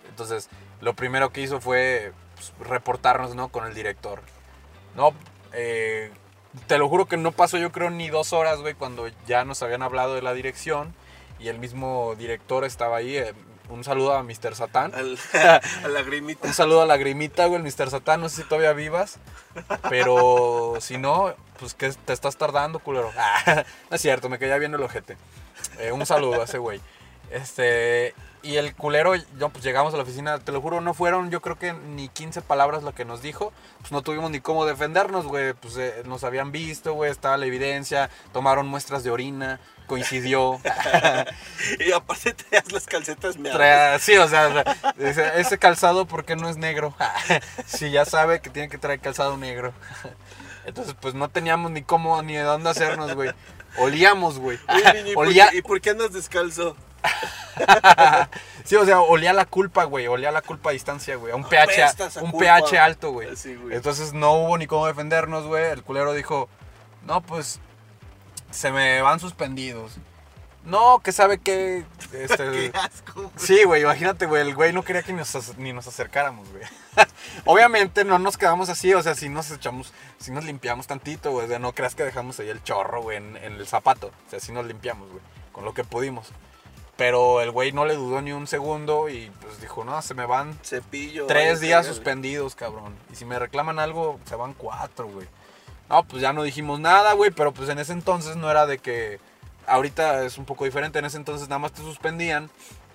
Entonces, 0.08 0.48
lo 0.80 0.94
primero 0.94 1.30
que 1.32 1.40
hizo 1.40 1.60
fue 1.60 2.12
pues, 2.38 2.68
reportarnos, 2.68 3.34
¿no? 3.34 3.48
Con 3.48 3.66
el 3.66 3.74
director. 3.74 4.22
No, 4.94 5.12
eh, 5.52 6.10
te 6.66 6.78
lo 6.78 6.88
juro 6.88 7.06
que 7.06 7.16
no 7.16 7.32
pasó 7.32 7.58
yo 7.58 7.72
creo 7.72 7.90
ni 7.90 8.08
dos 8.08 8.32
horas, 8.32 8.60
güey, 8.60 8.74
cuando 8.74 9.08
ya 9.26 9.44
nos 9.44 9.62
habían 9.62 9.82
hablado 9.82 10.14
de 10.14 10.22
la 10.22 10.32
dirección 10.32 10.94
y 11.38 11.48
el 11.48 11.58
mismo 11.58 12.14
director 12.16 12.64
estaba 12.64 12.96
ahí. 12.98 13.16
eh, 13.16 13.34
un 13.68 13.84
saludo 13.84 14.14
a 14.14 14.22
Mr. 14.22 14.54
Satán. 14.54 14.94
Al, 14.94 15.18
a 15.84 15.88
la 15.88 16.02
grimita. 16.02 16.46
Un 16.46 16.54
saludo 16.54 16.80
a 16.82 16.86
la 16.86 16.96
grimita, 16.96 17.46
güey, 17.46 17.60
el 17.60 17.66
Mr. 17.66 17.90
Satán. 17.90 18.20
No 18.20 18.28
sé 18.28 18.42
si 18.42 18.48
todavía 18.48 18.72
vivas. 18.72 19.18
Pero 19.90 20.76
si 20.80 20.96
no, 20.96 21.34
pues 21.58 21.74
que 21.74 21.90
te 21.90 22.12
estás 22.12 22.36
tardando, 22.36 22.78
culero. 22.78 23.12
No 23.90 23.94
es 23.96 24.00
cierto, 24.00 24.28
me 24.28 24.38
caía 24.38 24.56
bien 24.58 24.74
el 24.74 24.82
ojete. 24.82 25.16
Eh, 25.78 25.92
un 25.92 26.06
saludo 26.06 26.40
a 26.40 26.44
ese 26.44 26.58
güey. 26.58 26.80
Este. 27.30 28.14
Y 28.42 28.56
el 28.56 28.74
culero, 28.74 29.14
yo, 29.38 29.48
pues 29.48 29.64
llegamos 29.64 29.92
a 29.94 29.96
la 29.96 30.04
oficina, 30.04 30.38
te 30.38 30.52
lo 30.52 30.60
juro, 30.60 30.80
no 30.80 30.94
fueron, 30.94 31.30
yo 31.30 31.40
creo 31.40 31.58
que 31.58 31.72
ni 31.72 32.08
15 32.08 32.40
palabras 32.42 32.82
lo 32.82 32.94
que 32.94 33.04
nos 33.04 33.20
dijo. 33.20 33.52
Pues 33.80 33.90
no 33.90 34.02
tuvimos 34.02 34.30
ni 34.30 34.40
cómo 34.40 34.64
defendernos, 34.64 35.26
güey. 35.26 35.54
Pues 35.54 35.76
eh, 35.76 36.02
nos 36.06 36.22
habían 36.24 36.52
visto, 36.52 36.92
güey, 36.94 37.10
estaba 37.10 37.36
la 37.36 37.46
evidencia. 37.46 38.10
Tomaron 38.32 38.68
muestras 38.68 39.02
de 39.02 39.10
orina, 39.10 39.60
coincidió. 39.86 40.60
Y 41.80 41.92
aparte 41.92 42.32
traías 42.34 42.70
las 42.72 42.86
calcetas 42.86 43.36
meadas. 43.36 44.02
Sí, 44.02 44.16
o 44.16 44.28
sea, 44.28 44.64
ese 44.96 45.58
calzado, 45.58 46.06
¿por 46.06 46.24
qué 46.24 46.36
no 46.36 46.48
es 46.48 46.56
negro? 46.56 46.94
si 47.66 47.90
ya 47.90 48.04
sabe 48.04 48.40
que 48.40 48.50
tiene 48.50 48.68
que 48.68 48.78
traer 48.78 49.00
calzado 49.00 49.36
negro. 49.36 49.72
Entonces, 50.64 50.94
pues 51.00 51.14
no 51.14 51.28
teníamos 51.28 51.70
ni 51.70 51.82
cómo 51.82 52.22
ni 52.22 52.34
de 52.34 52.42
dónde 52.42 52.70
hacernos, 52.70 53.14
güey. 53.14 53.30
Olíamos, 53.78 54.38
güey. 54.38 54.58
¿y 55.06 55.14
por 55.14 55.26
Olía. 55.26 55.50
¿y 55.52 55.62
por 55.62 55.80
qué 55.80 55.90
andas 55.90 56.12
descalzo? 56.12 56.76
sí, 58.64 58.76
o 58.76 58.84
sea, 58.84 59.00
olía 59.00 59.32
la 59.32 59.44
culpa, 59.44 59.84
güey. 59.84 60.06
Olía 60.06 60.30
la 60.30 60.42
culpa 60.42 60.70
a 60.70 60.72
distancia, 60.72 61.16
güey. 61.16 61.32
A 61.32 61.36
un 61.36 61.44
pH, 61.44 62.20
un 62.20 62.30
culpa. 62.30 62.60
pH 62.60 62.78
alto, 62.78 63.12
güey. 63.12 63.36
Sí, 63.36 63.54
güey. 63.54 63.76
Entonces 63.76 64.12
no 64.12 64.32
hubo 64.34 64.58
ni 64.58 64.66
cómo 64.66 64.86
defendernos, 64.86 65.46
güey. 65.46 65.64
El 65.66 65.82
culero 65.82 66.12
dijo, 66.12 66.48
no, 67.04 67.20
pues 67.20 67.60
se 68.50 68.70
me 68.70 69.00
van 69.02 69.20
suspendidos. 69.20 69.98
No, 70.64 71.00
que 71.02 71.12
sabe 71.12 71.38
que... 71.38 71.84
Este, 72.12 72.36
Qué 72.70 72.72
asco, 72.74 73.22
güey. 73.22 73.30
Sí, 73.36 73.64
güey, 73.64 73.82
imagínate, 73.82 74.26
güey, 74.26 74.42
el 74.42 74.54
güey 74.54 74.72
no 74.72 74.82
quería 74.82 75.02
que 75.02 75.14
nos, 75.14 75.56
ni 75.56 75.72
nos 75.72 75.86
acercáramos, 75.86 76.46
güey. 76.50 76.64
Obviamente 77.46 78.04
no 78.04 78.18
nos 78.18 78.36
quedamos 78.36 78.68
así, 78.68 78.92
o 78.92 79.02
sea, 79.02 79.14
si 79.14 79.30
nos 79.30 79.50
echamos, 79.50 79.94
si 80.18 80.30
nos 80.30 80.44
limpiamos 80.44 80.86
tantito, 80.86 81.30
güey, 81.30 81.46
o 81.46 81.48
sea, 81.48 81.58
no 81.58 81.72
creas 81.72 81.94
que 81.94 82.02
dejamos 82.02 82.38
ahí 82.40 82.50
el 82.50 82.62
chorro, 82.62 83.02
güey, 83.02 83.16
en, 83.16 83.36
en 83.38 83.54
el 83.54 83.66
zapato, 83.66 84.08
o 84.08 84.30
sea, 84.30 84.40
sí 84.40 84.52
nos 84.52 84.66
limpiamos, 84.66 85.08
güey, 85.08 85.22
con 85.52 85.64
lo 85.64 85.72
que 85.72 85.84
pudimos. 85.84 86.32
Pero 86.98 87.40
el 87.40 87.52
güey 87.52 87.70
no 87.70 87.86
le 87.86 87.94
dudó 87.94 88.20
ni 88.20 88.32
un 88.32 88.48
segundo 88.48 89.08
y 89.08 89.30
pues 89.40 89.60
dijo, 89.60 89.84
no, 89.84 90.02
se 90.02 90.14
me 90.14 90.26
van 90.26 90.58
Cepillo. 90.64 91.28
tres 91.28 91.60
días 91.60 91.86
suspendidos, 91.86 92.56
cabrón. 92.56 92.92
Y 93.12 93.14
si 93.14 93.24
me 93.24 93.38
reclaman 93.38 93.78
algo, 93.78 94.18
se 94.24 94.34
van 94.34 94.52
cuatro, 94.52 95.06
güey. 95.06 95.28
No, 95.88 96.02
pues 96.02 96.20
ya 96.20 96.32
no 96.32 96.42
dijimos 96.42 96.80
nada, 96.80 97.12
güey, 97.12 97.30
pero 97.30 97.52
pues 97.52 97.68
en 97.68 97.78
ese 97.78 97.92
entonces 97.92 98.34
no 98.34 98.50
era 98.50 98.66
de 98.66 98.78
que... 98.78 99.20
Ahorita 99.68 100.24
es 100.24 100.38
un 100.38 100.44
poco 100.44 100.64
diferente, 100.64 100.98
en 100.98 101.04
ese 101.04 101.18
entonces 101.18 101.48
nada 101.48 101.60
más 101.60 101.72
te 101.72 101.82
suspendían, 101.82 102.50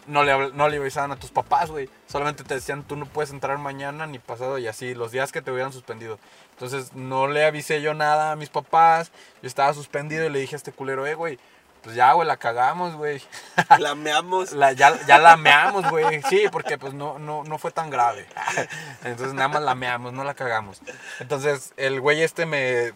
no 0.07 0.23
le, 0.23 0.51
no 0.51 0.67
le 0.67 0.77
avisaban 0.77 1.11
a 1.13 1.15
tus 1.15 1.31
papás, 1.31 1.71
güey. 1.71 1.87
Solamente 2.07 2.43
te 2.43 2.55
decían, 2.55 2.83
tú 2.83 2.97
no 2.97 3.05
puedes 3.05 3.31
entrar 3.31 3.57
mañana 3.57 4.05
ni 4.05 4.19
pasado 4.19 4.57
y 4.57 4.67
así, 4.67 4.95
los 4.95 5.11
días 5.11 5.31
que 5.31 5.41
te 5.41 5.51
hubieran 5.51 5.71
suspendido. 5.71 6.19
Entonces 6.51 6.93
no 6.93 7.27
le 7.27 7.45
avisé 7.45 7.81
yo 7.81 7.93
nada 7.93 8.33
a 8.33 8.35
mis 8.35 8.49
papás, 8.49 9.11
yo 9.41 9.47
estaba 9.47 9.73
suspendido 9.73 10.25
y 10.25 10.29
le 10.29 10.39
dije 10.39 10.55
a 10.55 10.57
este 10.57 10.73
culero, 10.73 11.05
eh, 11.07 11.15
güey, 11.15 11.39
pues 11.83 11.95
ya, 11.95 12.13
güey, 12.13 12.27
la 12.27 12.37
cagamos, 12.37 12.95
güey. 12.95 13.21
Lameamos. 13.79 14.53
La- 14.53 14.71
ya, 14.71 14.97
ya 15.05 15.19
la 15.19 15.35
meamos, 15.37 15.89
güey. 15.89 16.21
Sí, 16.29 16.45
porque 16.51 16.77
pues 16.77 16.93
no, 16.93 17.19
no, 17.19 17.43
no 17.43 17.57
fue 17.57 17.71
tan 17.71 17.89
grave. 17.89 18.25
Entonces 19.03 19.33
nada 19.33 19.49
más 19.49 19.61
la 19.63 19.75
meamos, 19.75 20.13
no 20.13 20.23
la 20.23 20.33
cagamos. 20.33 20.81
Entonces 21.19 21.73
el 21.77 21.99
güey 22.01 22.21
este 22.23 22.45
me... 22.45 22.93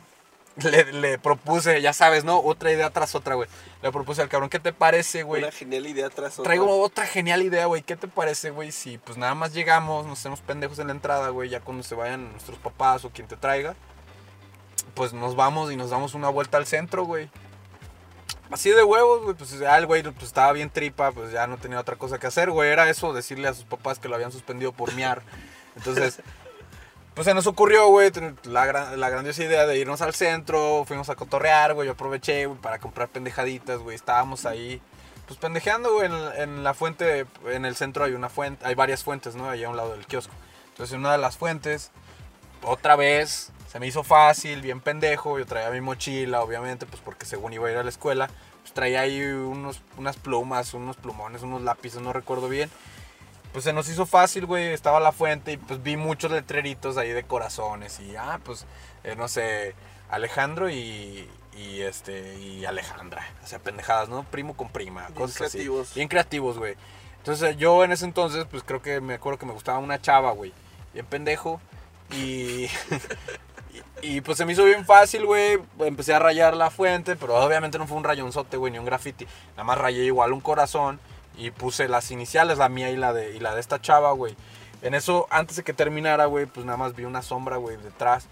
Le, 0.64 0.92
le 0.92 1.20
propuse, 1.20 1.84
ya 1.84 1.94
sabes, 1.94 2.24
¿no? 2.24 2.40
Otra 2.40 2.72
idea 2.72 2.90
tras 2.90 3.14
otra, 3.14 3.36
güey. 3.36 3.48
Le 3.84 3.92
propuse 3.92 4.24
al 4.24 4.28
cabrón, 4.30 4.50
¿qué 4.50 4.60
te 4.60 4.74
parece, 4.74 5.22
güey? 5.22 5.44
Una 5.44 5.52
genial 5.52 5.86
idea 5.86 6.10
tras 6.10 6.34
otra. 6.40 6.46
Traigo 6.46 6.82
otra 6.82 7.06
genial 7.06 7.44
idea, 7.44 7.68
güey. 7.68 7.84
¿Qué 7.84 7.96
te 7.96 8.08
parece, 8.08 8.50
güey? 8.50 8.72
Si 8.72 8.98
pues 8.98 9.20
nada 9.20 9.36
más 9.36 9.54
llegamos, 9.54 10.08
nos 10.08 10.18
hacemos 10.18 10.42
pendejos 10.42 10.80
en 10.80 10.88
la 10.88 10.94
entrada, 10.94 11.30
güey. 11.30 11.50
Ya 11.50 11.60
cuando 11.60 11.84
se 11.84 11.94
vayan 11.94 12.32
nuestros 12.32 12.58
papás 12.58 13.06
o 13.06 13.12
quien 13.12 13.28
te 13.28 13.38
traiga, 13.38 13.76
pues 14.96 15.14
nos 15.14 15.36
vamos 15.36 15.72
y 15.72 15.76
nos 15.76 15.92
damos 15.92 16.16
una 16.16 16.30
vuelta 16.30 16.58
al 16.58 16.66
centro, 16.66 17.06
güey. 17.06 17.30
Así 18.52 18.70
de 18.70 18.84
huevos, 18.84 19.24
güey. 19.24 19.36
Pues 19.36 19.58
ya 19.60 19.78
el 19.78 19.86
güey 19.86 20.04
pues, 20.04 20.24
estaba 20.24 20.52
bien 20.54 20.70
tripa, 20.70 21.12
pues 21.12 21.32
ya 21.32 21.48
no 21.48 21.58
tenía 21.58 21.80
otra 21.80 21.96
cosa 21.98 22.18
que 22.20 22.28
hacer, 22.28 22.50
güey. 22.52 22.70
Era 22.72 22.90
eso, 22.90 23.14
decirle 23.14 23.48
a 23.48 23.54
sus 23.54 23.66
papás 23.66 24.00
que 24.00 24.08
lo 24.08 24.16
habían 24.16 24.32
suspendido 24.32 24.72
por 24.72 24.94
miar. 24.94 25.22
Entonces, 25.76 26.20
pues 27.14 27.26
se 27.26 27.34
nos 27.34 27.46
ocurrió, 27.48 27.88
güey, 27.88 28.12
la, 28.44 28.66
gran- 28.66 29.00
la 29.00 29.10
grandiosa 29.10 29.44
idea 29.44 29.66
de 29.66 29.78
irnos 29.78 30.02
al 30.02 30.14
centro. 30.14 30.86
Fuimos 30.88 31.10
a 31.10 31.16
cotorrear, 31.16 31.74
güey. 31.74 31.88
Yo 31.88 31.94
aproveché, 31.94 32.46
güey, 32.46 32.60
para 32.60 32.80
comprar 32.80 33.10
pendejaditas, 33.10 33.80
güey. 33.80 33.96
Estábamos 33.96 34.46
ahí, 34.46 34.82
pues 35.28 35.38
pendejeando, 35.40 35.94
güey. 35.94 36.06
En, 36.08 36.42
en 36.42 36.64
la 36.64 36.74
fuente, 36.74 37.26
en 37.48 37.66
el 37.66 37.76
centro 37.76 38.06
hay 38.06 38.14
una 38.14 38.30
fuente, 38.30 38.66
hay 38.66 38.76
varias 38.76 39.04
fuentes, 39.04 39.36
¿no? 39.36 39.50
Allá 39.50 39.68
a 39.68 39.70
un 39.72 39.78
lado 39.78 39.92
del 39.92 40.06
kiosco. 40.06 40.34
Entonces, 40.70 40.94
en 40.94 41.00
una 41.02 41.12
de 41.12 41.18
las 41.18 41.36
fuentes, 41.38 41.92
otra 42.64 42.96
vez, 42.96 43.52
se 43.68 43.80
me 43.80 43.88
hizo 43.88 44.04
fácil, 44.04 44.62
bien 44.62 44.80
pendejo. 44.82 45.38
Yo 45.40 45.46
traía 45.46 45.70
mi 45.70 45.82
mochila, 45.82 46.42
obviamente, 46.42 46.86
pues 46.86 47.02
porque 47.04 47.26
según 47.26 47.54
iba 47.54 47.68
a 47.68 47.72
ir 47.72 47.78
a 47.78 47.84
la 47.84 47.90
escuela, 47.90 48.30
pues 48.62 48.74
traía 48.74 49.02
ahí 49.02 49.22
unos, 49.22 49.82
unas 49.98 50.18
plumas, 50.18 50.74
unos 50.74 50.96
plumones, 50.98 51.42
unos 51.44 51.62
lápices, 51.62 52.02
no 52.02 52.14
recuerdo 52.14 52.50
bien. 52.50 52.70
Pues 53.52 53.64
se 53.64 53.74
nos 53.74 53.90
hizo 53.90 54.06
fácil, 54.06 54.46
güey. 54.46 54.74
Estaba 54.74 55.00
la 55.00 55.12
fuente 55.12 55.54
y 55.54 55.58
pues 55.58 55.82
vi 55.84 55.98
muchos 55.98 56.32
letreritos 56.32 56.98
ahí 56.98 57.10
de 57.12 57.24
corazones. 57.24 58.00
Y 58.00 58.16
ah, 58.16 58.40
pues, 58.44 58.66
eh, 59.04 59.16
no 59.16 59.28
sé, 59.28 59.74
Alejandro 60.10 60.70
y, 60.70 61.28
y 61.58 61.82
este 61.82 62.36
y 62.38 62.66
Alejandra. 62.66 63.26
O 63.44 63.48
sea, 63.48 63.60
pendejadas, 63.60 64.10
¿no? 64.10 64.24
Primo 64.24 64.56
con 64.56 64.70
prima, 64.70 65.08
Bien 65.08 65.14
cosas 65.14 65.42
así. 65.42 65.58
creativos. 65.58 65.94
Bien 65.94 66.08
creativos, 66.08 66.58
güey. 66.58 66.76
Entonces 67.18 67.58
yo 67.58 67.84
en 67.84 67.92
ese 67.92 68.06
entonces, 68.06 68.46
pues 68.50 68.64
creo 68.64 68.82
que 68.82 69.02
me 69.02 69.16
acuerdo 69.16 69.40
que 69.40 69.46
me 69.46 69.54
gustaba 69.54 69.80
una 69.80 70.00
chava, 70.02 70.32
güey. 70.32 70.54
Bien 70.94 71.06
pendejo. 71.06 71.60
Y, 72.12 72.68
y, 74.02 74.22
pues 74.22 74.38
se 74.38 74.46
me 74.46 74.54
hizo 74.54 74.64
bien 74.64 74.86
fácil, 74.86 75.26
güey. 75.26 75.60
Empecé 75.80 76.14
a 76.14 76.20
rayar 76.20 76.56
la 76.56 76.70
fuente, 76.70 77.16
pero 77.16 77.36
obviamente 77.36 77.78
no 77.78 77.88
fue 77.88 77.98
un 77.98 78.04
rayonzote, 78.04 78.58
güey, 78.58 78.72
ni 78.72 78.80
un 78.80 78.86
graffiti. 78.86 79.26
Nada 79.52 79.64
más 79.64 79.78
rayé 79.78 80.04
igual 80.04 80.34
un 80.34 80.42
corazón 80.42 81.00
y 81.38 81.52
puse 81.52 81.88
las 81.88 82.12
iniciales, 82.12 82.58
la 82.58 82.70
mía 82.70 82.90
y 82.90 82.98
la 82.98 83.14
de, 83.14 83.36
y 83.36 83.40
la 83.40 83.54
de 83.54 83.62
esta 83.62 83.82
chava, 83.82 84.12
güey. 84.12 84.36
En 84.82 84.94
eso, 84.94 85.28
antes 85.30 85.58
de 85.58 85.64
que 85.64 85.74
terminara, 85.74 86.26
güey, 86.26 86.46
pues 86.46 86.66
nada 86.66 86.78
más 86.78 86.96
vi 86.96 87.06
una 87.06 87.22
sombra, 87.22 87.58
güey, 87.58 87.78
detrás. 87.78 88.28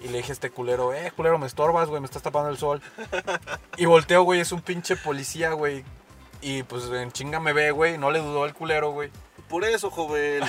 Y 0.00 0.08
le 0.08 0.18
dije 0.18 0.32
a 0.32 0.34
este 0.34 0.50
culero, 0.50 0.92
eh, 0.92 1.12
culero, 1.14 1.38
me 1.38 1.46
estorbas, 1.46 1.88
güey, 1.88 2.00
me 2.00 2.06
estás 2.06 2.22
tapando 2.22 2.50
el 2.50 2.58
sol. 2.58 2.80
Y 3.76 3.86
volteo, 3.86 4.22
güey, 4.22 4.40
es 4.40 4.52
un 4.52 4.60
pinche 4.60 4.96
policía, 4.96 5.52
güey. 5.52 5.84
Y 6.40 6.62
pues 6.64 6.84
en 6.90 7.10
chinga 7.10 7.40
me 7.40 7.52
ve, 7.52 7.70
güey, 7.70 7.98
no 7.98 8.10
le 8.10 8.20
dudó 8.20 8.44
el 8.44 8.54
culero, 8.54 8.90
güey. 8.90 9.10
Por 9.60 9.64
eso, 9.64 9.90
joven. 9.90 10.42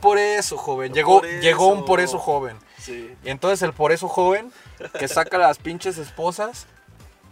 Por 0.00 0.18
eso, 0.18 0.56
joven. 0.56 0.92
Llegó, 0.92 1.20
Por 1.20 1.28
llegó 1.40 1.68
un 1.68 1.84
por 1.84 2.00
eso 2.00 2.18
joven. 2.18 2.58
Sí. 2.78 3.14
Y 3.24 3.30
entonces 3.30 3.62
el 3.62 3.72
por 3.72 3.92
eso 3.92 4.08
joven 4.08 4.52
que 4.98 5.06
saca 5.08 5.38
las 5.38 5.58
pinches 5.58 5.98
esposas 5.98 6.66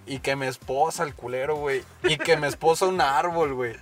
y 0.06 0.20
que 0.20 0.36
me 0.36 0.46
esposa 0.48 1.02
el 1.02 1.14
culero, 1.14 1.56
güey. 1.56 1.84
Y 2.04 2.16
que 2.18 2.36
me 2.36 2.46
esposa 2.46 2.86
un 2.86 3.00
árbol, 3.00 3.54
güey. 3.54 3.76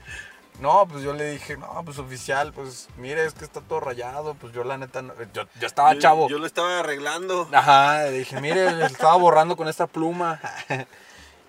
No, 0.61 0.87
pues 0.88 1.05
yo 1.05 1.12
le 1.12 1.31
dije, 1.31 1.57
no, 1.57 1.83
pues 1.85 1.98
oficial, 1.98 2.53
pues 2.53 2.88
mire, 2.96 3.24
es 3.24 3.33
que 3.35 3.44
está 3.44 3.61
todo 3.61 3.79
rayado. 3.81 4.35
Pues 4.35 4.53
yo 4.53 4.64
la 4.64 4.77
neta, 4.77 5.03
no- 5.03 5.14
yo, 5.33 5.44
yo 5.61 5.66
estaba 5.66 5.92
Yo- 5.94 6.01
chavo. 6.01 6.29
Yo 6.29 6.38
lo 6.38 6.46
estaba 6.46 6.81
arreglando. 6.81 7.48
Ajá, 7.53 8.05
le 8.05 8.12
dije, 8.18 8.40
mire, 8.40 8.72
le 8.72 8.87
estaba 8.87 9.14
borrando 9.16 9.57
con 9.57 9.68
esta 9.68 9.87
pluma. 9.87 10.40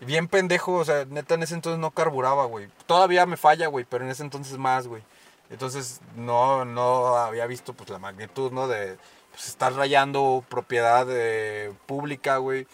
Bien 0.01 0.27
pendejo, 0.27 0.75
o 0.75 0.85
sea, 0.85 1.05
neta 1.05 1.33
en 1.33 1.43
ese 1.43 1.55
entonces 1.55 1.79
no 1.79 1.91
carburaba, 1.91 2.45
güey. 2.45 2.69
Todavía 2.85 3.25
me 3.25 3.35
falla, 3.35 3.67
güey, 3.67 3.83
pero 3.89 4.05
en 4.05 4.11
ese 4.11 4.23
entonces 4.23 4.57
más, 4.57 4.87
güey. 4.87 5.01
Entonces 5.49 6.01
no, 6.15 6.65
no 6.65 7.15
había 7.15 7.47
visto 7.47 7.73
pues 7.73 7.89
la 7.89 7.99
magnitud, 7.99 8.51
¿no? 8.51 8.67
De 8.67 8.97
pues, 9.31 9.47
estar 9.47 9.73
rayando 9.73 10.43
propiedad 10.49 11.07
eh, 11.09 11.73
pública, 11.85 12.37
güey. 12.37 12.67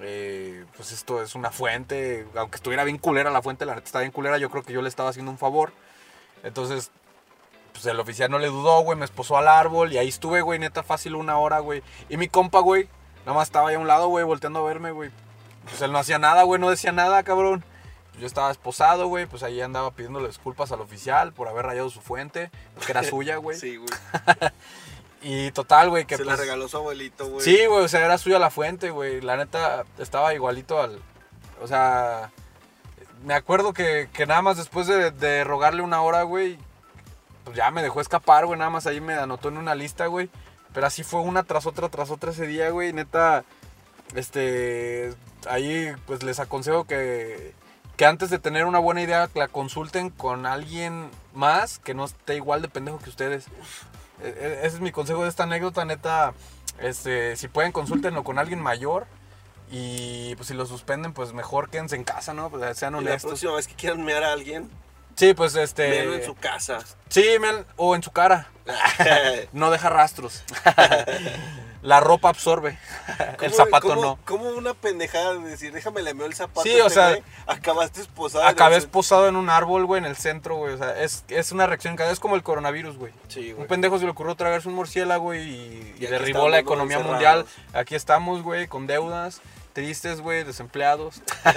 Eh, 0.00 0.64
pues 0.74 0.92
esto 0.92 1.22
es 1.22 1.34
una 1.34 1.50
fuente, 1.50 2.26
aunque 2.34 2.56
estuviera 2.56 2.84
bien 2.84 2.96
culera 2.96 3.30
la 3.30 3.42
fuente, 3.42 3.66
la 3.66 3.74
neta 3.74 3.84
está 3.84 4.00
bien 4.00 4.10
culera, 4.10 4.38
yo 4.38 4.50
creo 4.50 4.62
que 4.62 4.72
yo 4.72 4.80
le 4.80 4.88
estaba 4.88 5.10
haciendo 5.10 5.30
un 5.30 5.36
favor. 5.36 5.72
Entonces, 6.42 6.90
pues 7.72 7.84
el 7.86 8.00
oficial 8.00 8.30
no 8.30 8.38
le 8.38 8.48
dudó, 8.48 8.80
güey, 8.80 8.98
me 8.98 9.04
esposó 9.04 9.36
al 9.36 9.48
árbol 9.48 9.92
y 9.92 9.98
ahí 9.98 10.08
estuve, 10.08 10.40
güey, 10.40 10.58
neta 10.58 10.82
fácil 10.82 11.14
una 11.14 11.36
hora, 11.38 11.58
güey. 11.58 11.82
Y 12.08 12.16
mi 12.16 12.28
compa, 12.28 12.60
güey, 12.60 12.88
nada 13.26 13.36
más 13.36 13.48
estaba 13.48 13.68
ahí 13.68 13.74
a 13.74 13.78
un 13.78 13.86
lado, 13.86 14.08
güey, 14.08 14.24
volteando 14.24 14.60
a 14.60 14.68
verme, 14.68 14.92
güey. 14.92 15.10
Pues 15.64 15.80
él 15.82 15.92
no 15.92 15.98
hacía 15.98 16.18
nada, 16.18 16.42
güey, 16.44 16.60
no 16.60 16.70
decía 16.70 16.92
nada, 16.92 17.22
cabrón. 17.22 17.64
Yo 18.18 18.26
estaba 18.26 18.50
esposado, 18.50 19.06
güey, 19.08 19.26
pues 19.26 19.42
ahí 19.42 19.60
andaba 19.60 19.90
pidiéndole 19.92 20.28
disculpas 20.28 20.70
al 20.70 20.80
oficial 20.80 21.32
por 21.32 21.48
haber 21.48 21.66
rayado 21.66 21.88
su 21.90 22.00
fuente, 22.00 22.50
porque 22.74 22.92
era 22.92 23.02
suya, 23.02 23.36
güey. 23.36 23.58
Sí, 23.58 23.76
güey. 23.76 23.88
Y 25.24 25.52
total, 25.52 25.88
güey, 25.88 26.04
que 26.04 26.16
Se 26.16 26.24
la 26.24 26.32
pues, 26.32 26.40
regaló 26.40 26.66
su 26.66 26.76
abuelito, 26.76 27.28
güey. 27.28 27.44
Sí, 27.44 27.64
güey, 27.66 27.84
o 27.84 27.88
sea, 27.88 28.04
era 28.04 28.18
suya 28.18 28.40
la 28.40 28.50
fuente, 28.50 28.90
güey. 28.90 29.20
La 29.20 29.36
neta 29.36 29.84
estaba 29.98 30.34
igualito 30.34 30.80
al. 30.80 31.00
O 31.62 31.68
sea, 31.68 32.32
me 33.24 33.34
acuerdo 33.34 33.72
que, 33.72 34.08
que 34.12 34.26
nada 34.26 34.42
más 34.42 34.56
después 34.56 34.88
de, 34.88 35.12
de 35.12 35.44
rogarle 35.44 35.82
una 35.82 36.02
hora, 36.02 36.22
güey, 36.22 36.58
pues 37.44 37.56
ya 37.56 37.70
me 37.70 37.82
dejó 37.82 38.00
escapar, 38.00 38.46
güey. 38.46 38.58
Nada 38.58 38.70
más 38.70 38.86
ahí 38.86 39.00
me 39.00 39.14
anotó 39.14 39.48
en 39.48 39.58
una 39.58 39.76
lista, 39.76 40.06
güey. 40.06 40.28
Pero 40.74 40.86
así 40.86 41.04
fue 41.04 41.20
una 41.20 41.44
tras 41.44 41.66
otra, 41.66 41.88
tras 41.88 42.10
otra 42.10 42.32
ese 42.32 42.46
día, 42.48 42.70
güey. 42.70 42.92
Neta, 42.92 43.44
este. 44.16 45.14
Ahí, 45.48 45.92
pues 46.06 46.24
les 46.24 46.40
aconsejo 46.40 46.84
que, 46.84 47.54
que 47.96 48.06
antes 48.06 48.30
de 48.30 48.38
tener 48.38 48.64
una 48.64 48.78
buena 48.78 49.02
idea, 49.02 49.28
la 49.34 49.48
consulten 49.48 50.10
con 50.10 50.46
alguien 50.46 51.10
más 51.34 51.78
que 51.78 51.94
no 51.94 52.04
esté 52.04 52.36
igual 52.36 52.62
de 52.62 52.68
pendejo 52.68 52.98
que 52.98 53.10
ustedes. 53.10 53.46
E- 54.22 54.28
e- 54.28 54.66
Ese 54.66 54.76
es 54.76 54.80
mi 54.80 54.92
consejo 54.92 55.22
de 55.22 55.28
esta 55.28 55.42
anécdota, 55.44 55.84
neta. 55.84 56.32
Este, 56.78 57.36
si 57.36 57.48
pueden, 57.48 57.72
consúltenlo 57.72 58.24
con 58.24 58.38
alguien 58.38 58.60
mayor. 58.60 59.06
Y 59.70 60.34
pues 60.36 60.48
si 60.48 60.54
lo 60.54 60.66
suspenden, 60.66 61.12
pues 61.14 61.32
mejor 61.32 61.70
quédense 61.70 61.96
en 61.96 62.04
casa, 62.04 62.34
¿no? 62.34 62.50
Pues 62.50 62.76
sean 62.76 62.92
Y 62.92 62.96
la 62.96 62.98
honestos. 63.10 63.30
próxima 63.30 63.54
vez 63.54 63.66
que 63.68 63.74
quieran 63.74 64.04
mear 64.04 64.22
a 64.22 64.32
alguien, 64.32 64.70
Sí, 65.16 65.32
pues 65.34 65.54
este. 65.56 65.88
mearlo 65.88 66.14
en 66.14 66.24
su 66.24 66.34
casa. 66.34 66.78
Sí, 67.08 67.24
men, 67.40 67.64
o 67.76 67.94
en 67.94 68.02
su 68.02 68.10
cara. 68.10 68.48
No 69.52 69.70
deja 69.70 69.88
rastros. 69.90 70.42
La 71.82 71.98
ropa 72.00 72.28
absorbe. 72.28 72.78
El 73.18 73.36
¿Cómo- 73.36 73.50
zapato 73.54 73.88
cómo- 73.88 74.00
no. 74.02 74.18
Como 74.24 74.48
una 74.50 74.72
pendejada 74.72 75.34
de 75.34 75.40
decir, 75.50 75.72
déjame 75.72 76.00
le 76.02 76.14
meo 76.14 76.26
el 76.26 76.34
zapato. 76.34 76.62
Sí, 76.62 76.70
o 76.80 76.86
este 76.86 76.94
sea, 76.94 77.18
acabaste 77.46 78.00
esposado. 78.00 78.44
Acabé 78.46 78.76
esposado 78.76 79.26
en 79.28 79.34
un 79.36 79.50
árbol, 79.50 79.84
güey, 79.86 79.98
en 79.98 80.04
el 80.04 80.16
centro, 80.16 80.54
güey. 80.56 80.74
O 80.74 80.78
sea, 80.78 81.02
es, 81.02 81.24
es 81.28 81.50
una 81.52 81.66
reacción 81.66 81.96
cada 81.96 82.10
vez 82.10 82.20
como 82.20 82.36
el 82.36 82.42
coronavirus, 82.44 82.96
güey. 82.96 83.12
Sí, 83.28 83.50
Un 83.50 83.56
güey. 83.56 83.68
pendejo 83.68 83.98
se 83.98 84.04
le 84.04 84.10
ocurrió 84.12 84.34
tragarse 84.36 84.68
un 84.68 84.74
murciélago 84.74 85.34
y, 85.34 85.38
y 85.40 85.94
Y 85.98 86.06
derribó 86.06 86.48
la 86.48 86.56
¿no? 86.58 86.60
economía 86.62 86.98
Encerrados. 86.98 87.44
mundial. 87.46 87.46
Aquí 87.72 87.96
estamos, 87.96 88.42
güey, 88.42 88.68
con 88.68 88.86
deudas, 88.86 89.40
tristes, 89.72 90.20
güey, 90.20 90.44
desempleados. 90.44 91.20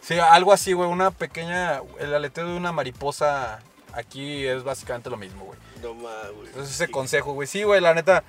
Sí, 0.00 0.18
algo 0.18 0.54
así, 0.54 0.72
güey, 0.72 0.88
una 0.88 1.10
pequeña, 1.10 1.82
el 2.00 2.14
aleteo 2.14 2.46
de 2.48 2.56
una 2.56 2.72
mariposa 2.72 3.58
aquí 3.92 4.46
es 4.46 4.62
básicamente 4.64 5.10
lo 5.10 5.18
mismo, 5.18 5.44
güey. 5.44 5.58
No 5.82 5.92
más, 5.94 6.30
güey. 6.34 6.46
Entonces 6.46 6.74
ese 6.74 6.86
Sí. 6.86 6.90
consejo, 6.92 7.32
güey. 7.34 7.46
Sí, 7.46 7.62
güey, 7.62 7.80
la 7.82 7.92
neta, 7.92 8.24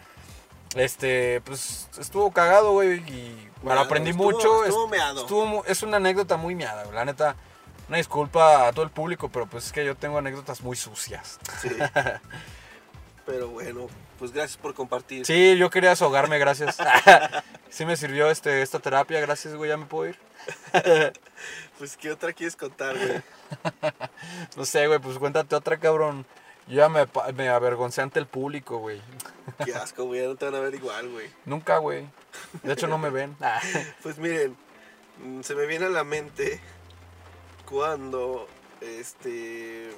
este, 0.75 1.41
pues 1.41 1.89
estuvo 1.99 2.31
cagado, 2.31 2.71
güey, 2.73 2.97
y 3.09 3.49
me 3.63 3.73
lo 3.73 3.81
aprendí 3.81 4.11
estuvo- 4.11 4.31
mucho. 4.31 4.63
estuvo 4.65 4.85
es- 4.85 4.91
meado. 4.91 5.21
estuvo 5.21 5.65
es 5.65 5.83
una 5.83 5.97
anécdota 5.97 6.37
muy 6.37 6.55
meada, 6.55 6.83
güey. 6.83 6.95
La 6.95 7.05
neta, 7.05 7.35
una 7.87 7.97
disculpa 7.97 8.67
a 8.67 8.71
todo 8.73 8.83
el 8.83 8.91
público, 8.91 9.29
pero 9.29 9.47
pues 9.47 9.65
es 9.67 9.71
que 9.71 9.83
yo 9.85 9.95
tengo 9.95 10.17
anécdotas 10.17 10.61
muy 10.61 10.75
sucias. 10.75 11.39
Sí. 11.61 11.69
Pero 13.25 13.47
bueno, 13.49 13.87
pues 14.17 14.31
gracias 14.31 14.57
por 14.57 14.73
compartir. 14.73 15.23
Sí, 15.23 15.55
yo 15.55 15.69
quería 15.69 15.91
desahogarme, 15.91 16.39
gracias. 16.39 16.77
sí 17.69 17.85
me 17.85 17.95
sirvió 17.95 18.31
este, 18.31 18.63
esta 18.63 18.79
terapia, 18.79 19.19
gracias, 19.19 19.53
güey, 19.53 19.69
ya 19.69 19.77
me 19.77 19.85
puedo 19.85 20.09
ir. 20.09 20.19
Pues, 21.77 21.95
¿qué 21.95 22.11
otra 22.11 22.33
quieres 22.33 22.57
contar, 22.57 22.97
güey? 22.97 23.21
No 24.57 24.65
sé, 24.65 24.85
güey, 24.87 24.99
pues 24.99 25.17
cuéntate 25.17 25.55
otra, 25.55 25.77
cabrón. 25.77 26.25
Yo 26.67 26.75
ya 26.75 26.89
me 26.89 27.47
avergoncé 27.49 28.01
ante 28.01 28.19
el 28.19 28.25
público, 28.27 28.79
güey. 28.79 29.01
Qué 29.65 29.73
asco, 29.73 30.05
güey. 30.05 30.21
ya 30.21 30.27
No 30.27 30.35
te 30.35 30.45
van 30.45 30.55
a 30.55 30.59
ver 30.59 30.75
igual, 30.75 31.09
güey. 31.09 31.29
Nunca, 31.45 31.77
güey. 31.77 32.07
De 32.63 32.73
hecho, 32.73 32.87
no 32.87 32.97
me 32.97 33.09
ven. 33.09 33.35
Ah. 33.41 33.59
Pues 34.03 34.17
miren, 34.17 34.55
mm, 35.23 35.41
se 35.41 35.55
me 35.55 35.65
viene 35.65 35.85
a 35.85 35.89
la 35.89 36.03
mente 36.03 36.59
cuando, 37.65 38.47
este... 38.81 39.91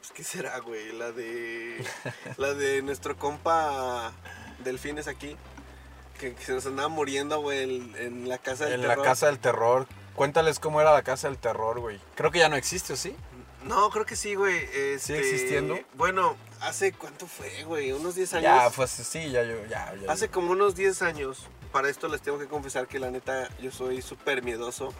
Pues, 0.00 0.12
¿qué 0.12 0.24
será, 0.24 0.58
güey? 0.58 0.92
La 0.92 1.12
de... 1.12 1.84
La 2.36 2.52
de 2.54 2.82
nuestro 2.82 3.16
compa 3.16 4.12
Delfines 4.62 5.08
aquí. 5.08 5.36
Que, 6.18 6.34
que 6.34 6.44
se 6.44 6.52
nos 6.52 6.66
andaba 6.66 6.88
muriendo, 6.88 7.40
güey, 7.40 7.64
en, 7.64 7.96
en 7.96 8.28
la 8.28 8.38
casa 8.38 8.64
del 8.66 8.74
En 8.74 8.82
la 8.82 8.88
terror. 8.90 9.04
casa 9.04 9.26
del 9.26 9.38
terror. 9.38 9.86
Cuéntales 10.14 10.60
cómo 10.60 10.80
era 10.80 10.92
la 10.92 11.02
casa 11.02 11.28
del 11.28 11.38
terror, 11.38 11.80
güey. 11.80 12.00
Creo 12.14 12.30
que 12.30 12.38
ya 12.38 12.48
no 12.48 12.54
existe, 12.56 12.92
¿o 12.92 12.96
sí? 12.96 13.16
No, 13.64 13.90
creo 13.90 14.04
que 14.04 14.16
sí, 14.16 14.34
güey. 14.34 14.56
Este, 14.56 14.98
¿Sigue 14.98 15.18
existiendo? 15.20 15.78
Bueno, 15.94 16.36
¿hace 16.60 16.92
cuánto 16.92 17.26
fue, 17.26 17.64
güey? 17.64 17.92
¿Unos 17.92 18.14
10 18.14 18.34
años? 18.34 18.44
Ya, 18.44 18.70
pues 18.70 18.90
sí, 18.90 19.30
ya 19.30 19.42
yo, 19.42 19.64
ya, 19.66 19.94
ya. 19.94 20.12
Hace 20.12 20.28
como 20.28 20.52
unos 20.52 20.74
10 20.74 21.02
años. 21.02 21.46
Para 21.72 21.88
esto 21.88 22.06
les 22.08 22.20
tengo 22.20 22.38
que 22.38 22.46
confesar 22.46 22.86
que 22.86 23.00
la 23.00 23.10
neta 23.10 23.48
yo 23.60 23.72
soy 23.72 24.00
súper 24.00 24.42
miedoso. 24.42 24.92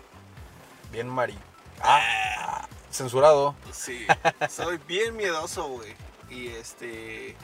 Bien 0.91 1.09
mari. 1.09 1.39
Ah, 1.81 2.67
censurado. 2.91 3.55
Sí, 3.73 4.07
soy 4.51 4.79
bien 4.89 5.17
miedoso, 5.17 5.69
güey. 5.69 5.95
Y 6.31 6.49
este. 6.49 7.37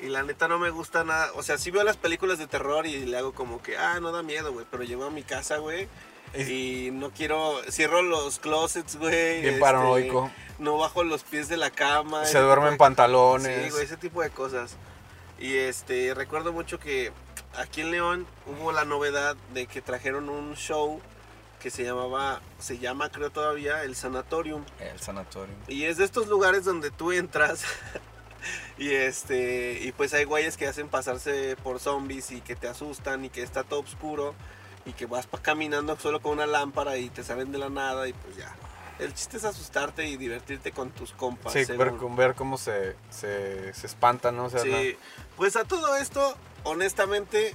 Y 0.00 0.06
la 0.08 0.22
neta 0.22 0.48
no 0.48 0.58
me 0.58 0.70
gusta 0.70 1.04
nada. 1.04 1.30
O 1.34 1.42
sea, 1.42 1.58
sí 1.58 1.70
veo 1.70 1.84
las 1.84 1.96
películas 1.96 2.38
de 2.38 2.46
terror 2.46 2.86
y 2.86 3.04
le 3.04 3.18
hago 3.18 3.32
como 3.32 3.60
que, 3.62 3.76
ah, 3.76 4.00
no 4.00 4.12
da 4.12 4.22
miedo, 4.22 4.52
güey. 4.52 4.66
Pero 4.70 4.84
llego 4.84 5.04
a 5.04 5.10
mi 5.10 5.22
casa, 5.22 5.58
güey. 5.58 5.88
Y 6.36 6.90
no 6.92 7.10
quiero. 7.10 7.60
Cierro 7.70 8.02
los 8.02 8.38
closets, 8.38 8.96
güey. 8.96 9.40
Bien 9.40 9.54
este, 9.54 9.60
paranoico. 9.60 10.30
No 10.58 10.76
bajo 10.76 11.04
los 11.04 11.22
pies 11.22 11.48
de 11.48 11.56
la 11.56 11.70
cama. 11.70 12.24
Se 12.24 12.38
duerme 12.38 12.66
en 12.66 12.72
de- 12.72 12.78
pantalones. 12.78 13.64
Sí, 13.64 13.70
güey, 13.70 13.84
ese 13.84 13.96
tipo 13.96 14.22
de 14.22 14.30
cosas. 14.30 14.76
Y 15.38 15.56
este, 15.56 16.12
recuerdo 16.14 16.52
mucho 16.52 16.80
que 16.80 17.12
aquí 17.56 17.80
en 17.80 17.92
León 17.92 18.26
hubo 18.46 18.72
la 18.72 18.84
novedad 18.84 19.36
de 19.54 19.66
que 19.66 19.80
trajeron 19.80 20.28
un 20.28 20.54
show 20.56 21.00
que 21.60 21.70
se 21.70 21.84
llamaba, 21.84 22.40
se 22.58 22.78
llama 22.78 23.10
creo 23.10 23.30
todavía, 23.30 23.82
el 23.84 23.96
Sanatorium. 23.96 24.64
El 24.80 24.98
sanatorio. 25.00 25.54
Y 25.66 25.84
es 25.84 25.96
de 25.96 26.04
estos 26.04 26.28
lugares 26.28 26.64
donde 26.64 26.90
tú 26.90 27.12
entras 27.12 27.64
y 28.78 28.90
este, 28.92 29.80
y 29.82 29.92
pues 29.92 30.14
hay 30.14 30.24
güeyes 30.24 30.56
que 30.56 30.66
hacen 30.66 30.88
pasarse 30.88 31.56
por 31.62 31.80
zombies 31.80 32.30
y 32.30 32.40
que 32.40 32.54
te 32.54 32.68
asustan 32.68 33.24
y 33.24 33.28
que 33.28 33.42
está 33.42 33.64
todo 33.64 33.80
oscuro 33.80 34.34
y 34.88 34.92
que 34.94 35.06
vas 35.06 35.28
caminando 35.42 35.96
solo 35.98 36.20
con 36.20 36.32
una 36.32 36.46
lámpara 36.46 36.96
y 36.96 37.10
te 37.10 37.22
salen 37.22 37.52
de 37.52 37.58
la 37.58 37.68
nada 37.68 38.08
y 38.08 38.14
pues 38.14 38.36
ya. 38.36 38.54
El 38.98 39.14
chiste 39.14 39.36
es 39.36 39.44
asustarte 39.44 40.08
y 40.08 40.16
divertirte 40.16 40.72
con 40.72 40.90
tus 40.90 41.12
compas. 41.12 41.52
Sí, 41.52 41.64
ver, 41.66 41.92
ver 41.92 42.34
cómo 42.34 42.58
se, 42.58 42.96
se, 43.10 43.72
se 43.74 43.86
espantan, 43.86 44.36
¿no? 44.36 44.46
O 44.46 44.50
sea, 44.50 44.60
Sí, 44.60 44.96
pues 45.36 45.54
a 45.54 45.64
todo 45.64 45.94
esto, 45.96 46.34
honestamente, 46.64 47.54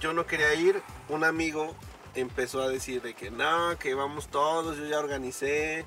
yo 0.00 0.12
no 0.12 0.26
quería 0.26 0.54
ir. 0.54 0.80
Un 1.08 1.24
amigo 1.24 1.74
empezó 2.14 2.62
a 2.62 2.68
decir 2.68 3.02
de 3.02 3.14
que 3.14 3.30
no, 3.30 3.76
que 3.78 3.94
vamos 3.94 4.28
todos, 4.28 4.76
yo 4.76 4.86
ya 4.86 4.98
organicé. 5.00 5.84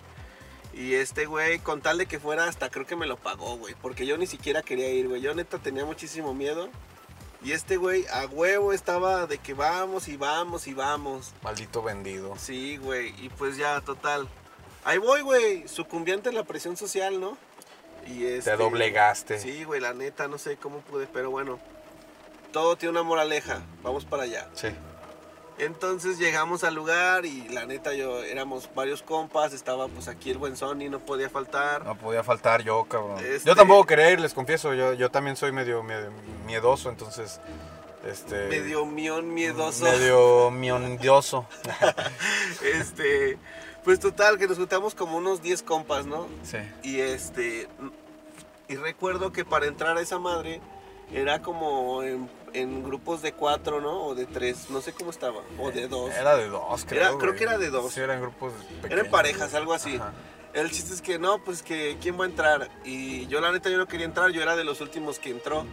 Y 0.73 0.95
este 0.95 1.25
güey, 1.25 1.59
con 1.59 1.81
tal 1.81 1.99
de 1.99 2.07
que 2.07 2.19
fuera, 2.19 2.45
hasta 2.45 2.69
creo 2.69 2.85
que 2.85 2.95
me 2.95 3.07
lo 3.07 3.17
pagó, 3.17 3.55
güey. 3.57 3.75
Porque 3.81 4.05
yo 4.05 4.17
ni 4.17 4.27
siquiera 4.27 4.61
quería 4.61 4.89
ir, 4.89 5.07
güey. 5.07 5.21
Yo 5.21 5.33
neta 5.33 5.57
tenía 5.59 5.85
muchísimo 5.85 6.33
miedo. 6.33 6.69
Y 7.43 7.51
este 7.51 7.77
güey, 7.77 8.05
a 8.07 8.25
huevo, 8.25 8.73
estaba 8.73 9.27
de 9.27 9.37
que 9.37 9.53
vamos 9.53 10.07
y 10.07 10.17
vamos 10.17 10.67
y 10.67 10.73
vamos. 10.73 11.33
maldito 11.43 11.83
vendido. 11.83 12.35
Sí, 12.37 12.77
güey. 12.77 13.13
Y 13.23 13.29
pues 13.29 13.57
ya, 13.57 13.79
total. 13.81 14.27
Ahí 14.83 14.97
voy, 14.97 15.21
güey. 15.21 15.67
Sucumbiente 15.67 16.29
a 16.29 16.31
la 16.31 16.43
presión 16.43 16.77
social, 16.77 17.19
¿no? 17.19 17.37
Y 18.07 18.25
este, 18.25 18.51
Te 18.51 18.57
doblegaste. 18.57 19.39
Sí, 19.39 19.63
güey, 19.65 19.81
la 19.81 19.93
neta, 19.93 20.27
no 20.27 20.37
sé 20.37 20.57
cómo 20.57 20.79
pude, 20.79 21.07
pero 21.07 21.29
bueno. 21.29 21.59
Todo 22.51 22.75
tiene 22.75 22.91
una 22.91 23.03
moraleja. 23.03 23.61
Vamos 23.83 24.05
para 24.05 24.23
allá. 24.23 24.49
Sí. 24.53 24.69
Entonces 25.59 26.19
llegamos 26.19 26.63
al 26.63 26.75
lugar 26.75 27.25
y 27.25 27.47
la 27.49 27.65
neta 27.65 27.93
yo 27.93 28.23
éramos 28.23 28.69
varios 28.75 29.01
compas, 29.01 29.53
estaba 29.53 29.87
pues 29.87 30.07
aquí 30.07 30.29
el 30.29 30.37
buen 30.37 30.55
Sony, 30.55 30.89
no 30.89 30.99
podía 30.99 31.29
faltar. 31.29 31.83
No 31.85 31.97
podía 31.97 32.23
faltar 32.23 32.61
yo, 32.63 32.85
cabrón. 32.85 33.17
Este- 33.25 33.49
Yo 33.49 33.55
tampoco 33.55 33.85
quería 33.85 34.11
ir, 34.11 34.19
les 34.19 34.33
confieso. 34.33 34.73
Yo, 34.73 34.93
yo 34.93 35.09
también 35.09 35.35
soy 35.35 35.51
medio, 35.51 35.81
medio 35.83 36.11
miedoso, 36.45 36.89
entonces. 36.89 37.39
Este. 38.05 38.47
Medio 38.47 38.85
mión 38.85 39.33
miedoso. 39.33 39.83
Medio 39.83 40.51
miondioso. 40.51 41.45
Este, 42.61 43.37
pues 43.83 43.99
total 43.99 44.37
que 44.37 44.47
nos 44.47 44.57
juntamos 44.57 44.93
como 44.95 45.17
unos 45.17 45.41
10 45.41 45.63
compas, 45.63 46.05
¿no? 46.05 46.27
Sí. 46.43 46.57
Y 46.83 46.99
este 46.99 47.67
y 48.67 48.75
recuerdo 48.75 49.31
que 49.31 49.45
para 49.45 49.65
entrar 49.65 49.97
a 49.97 50.01
esa 50.01 50.19
madre 50.19 50.59
era 51.13 51.41
como 51.41 52.03
en, 52.03 52.29
en 52.61 52.83
grupos 52.83 53.21
de 53.21 53.33
cuatro, 53.33 53.81
¿no? 53.81 54.03
O 54.05 54.15
de 54.15 54.25
tres, 54.25 54.69
no 54.69 54.81
sé 54.81 54.93
cómo 54.93 55.09
estaba. 55.11 55.41
O 55.59 55.71
de 55.71 55.87
dos. 55.87 56.11
Era 56.15 56.35
de 56.37 56.47
dos, 56.49 56.85
creo. 56.85 57.01
Era- 57.09 57.17
creo 57.17 57.35
que 57.35 57.43
era 57.43 57.57
de 57.57 57.69
dos. 57.69 57.91
Sí, 57.93 57.99
eran 58.01 58.21
grupos 58.21 58.53
pequeños. 58.81 58.91
Eran 58.99 59.11
parejas, 59.11 59.53
algo 59.53 59.73
así. 59.73 59.95
Ajá. 59.95 60.13
El 60.53 60.71
chiste 60.71 60.93
es 60.93 61.01
que 61.01 61.19
no, 61.19 61.43
pues 61.43 61.61
que 61.61 61.97
quién 62.01 62.19
va 62.19 62.23
a 62.23 62.27
entrar. 62.27 62.69
Y 62.83 63.27
yo 63.27 63.41
la 63.41 63.51
neta 63.51 63.69
yo 63.69 63.77
no 63.77 63.85
quería 63.87 64.05
entrar, 64.05 64.31
yo 64.31 64.41
era 64.41 64.55
de 64.55 64.63
los 64.63 64.81
últimos 64.81 65.19
que 65.19 65.29
entró. 65.29 65.65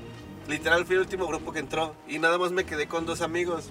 Literal 0.46 0.84
fui 0.84 0.96
el 0.96 1.00
último 1.00 1.26
grupo 1.26 1.52
que 1.52 1.60
entró. 1.60 1.94
Y 2.06 2.18
nada 2.18 2.36
más 2.36 2.50
me 2.52 2.64
quedé 2.64 2.86
con 2.86 3.06
dos 3.06 3.22
amigos. 3.22 3.70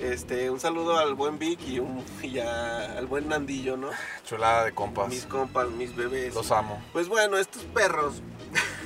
Este, 0.00 0.50
un 0.50 0.58
saludo 0.60 0.98
al 0.98 1.14
buen 1.14 1.38
Vic 1.38 1.60
y, 1.66 1.78
un, 1.78 2.04
y 2.22 2.38
a- 2.40 2.98
al 2.98 3.06
buen 3.06 3.28
Nandillo, 3.28 3.76
¿no? 3.76 3.90
Chulada 4.26 4.64
de 4.64 4.72
compas. 4.74 5.08
Mis 5.08 5.24
compas, 5.26 5.68
mis 5.70 5.94
bebés. 5.94 6.34
Los 6.34 6.50
amo. 6.50 6.82
Pues 6.92 7.08
bueno, 7.08 7.38
estos 7.38 7.62
perros, 7.62 8.20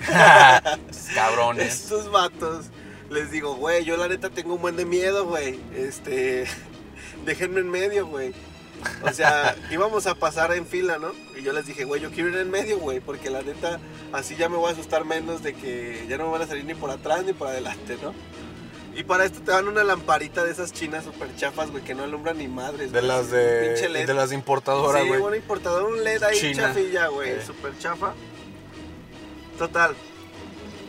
Cabrones. 1.15 1.67
estos 1.83 2.11
vatos, 2.11 2.67
les 3.11 3.31
digo, 3.31 3.55
güey, 3.57 3.85
yo 3.85 3.97
la 3.97 4.09
neta 4.09 4.31
tengo 4.31 4.55
un 4.55 4.63
buen 4.63 4.77
de 4.77 4.85
miedo, 4.85 5.27
güey. 5.27 5.59
Este, 5.75 6.47
déjenme 7.27 7.61
en 7.61 7.71
medio, 7.71 8.07
güey. 8.07 8.33
O 9.03 9.13
sea, 9.13 9.57
íbamos 9.71 10.07
a 10.07 10.15
pasar 10.15 10.53
en 10.55 10.67
fila, 10.67 10.99
¿no? 10.99 11.13
Y 11.39 11.43
yo 11.43 11.53
les 11.53 11.67
dije, 11.67 11.85
güey, 11.85 12.01
yo 12.01 12.11
quiero 12.11 12.31
ir 12.31 12.37
en 12.37 12.51
medio, 12.51 12.79
güey, 12.79 13.01
porque 13.01 13.29
la 13.31 13.43
neta, 13.43 13.79
así 14.13 14.37
ya 14.37 14.49
me 14.49 14.57
voy 14.57 14.71
a 14.71 14.73
asustar 14.73 15.05
menos 15.05 15.43
de 15.43 15.55
que 15.55 16.07
ya 16.09 16.17
no 16.17 16.27
me 16.27 16.33
van 16.33 16.43
a 16.43 16.47
salir 16.47 16.65
ni 16.65 16.75
por 16.75 16.91
atrás 16.91 17.25
ni 17.25 17.33
por 17.33 17.49
adelante, 17.49 17.99
¿no? 18.03 18.15
Y 18.95 19.05
para 19.05 19.25
esto 19.25 19.41
te 19.41 19.53
dan 19.53 19.69
una 19.69 19.85
lamparita 19.85 20.43
de 20.45 20.51
esas 20.51 20.73
chinas 20.73 21.05
super 21.05 21.35
chafas, 21.37 21.71
güey, 21.71 21.85
que 21.85 21.95
no 21.95 22.03
alumbran 22.05 22.39
ni 22.39 22.49
madres. 22.49 22.91
De 22.91 22.99
güey, 23.01 23.09
las 23.09 23.31
de, 23.31 23.69
pinche 23.69 23.89
LED. 23.89 24.07
de 24.07 24.15
las 24.15 24.31
de 24.31 24.35
importadora, 24.35 25.01
sí, 25.03 25.09
güey. 25.09 25.21
bueno, 25.21 25.37
importador, 25.37 25.85
un 25.85 26.03
LED 26.03 26.23
ahí 26.25 26.39
China. 26.39 26.69
chafilla, 26.75 27.07
güey, 27.09 27.31
Eh. 27.31 27.43
super 27.47 27.77
chafa. 27.79 28.15
Total. 29.59 29.95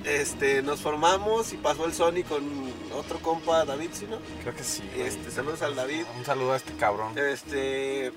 Este, 0.05 0.61
nos 0.61 0.81
formamos 0.81 1.53
y 1.53 1.57
pasó 1.57 1.85
el 1.85 1.93
Sony 1.93 2.23
con 2.27 2.43
otro 2.93 3.19
compa, 3.19 3.65
David, 3.65 3.89
¿sí, 3.93 4.07
no? 4.09 4.17
Creo 4.41 4.55
que 4.55 4.63
sí. 4.63 4.83
güey. 4.95 5.07
Este, 5.07 5.31
saludos 5.31 5.61
al 5.61 5.75
David. 5.75 6.03
Un 6.17 6.25
saludo 6.25 6.53
a 6.53 6.57
este 6.57 6.73
cabrón. 6.73 7.17
Este, 7.17 8.11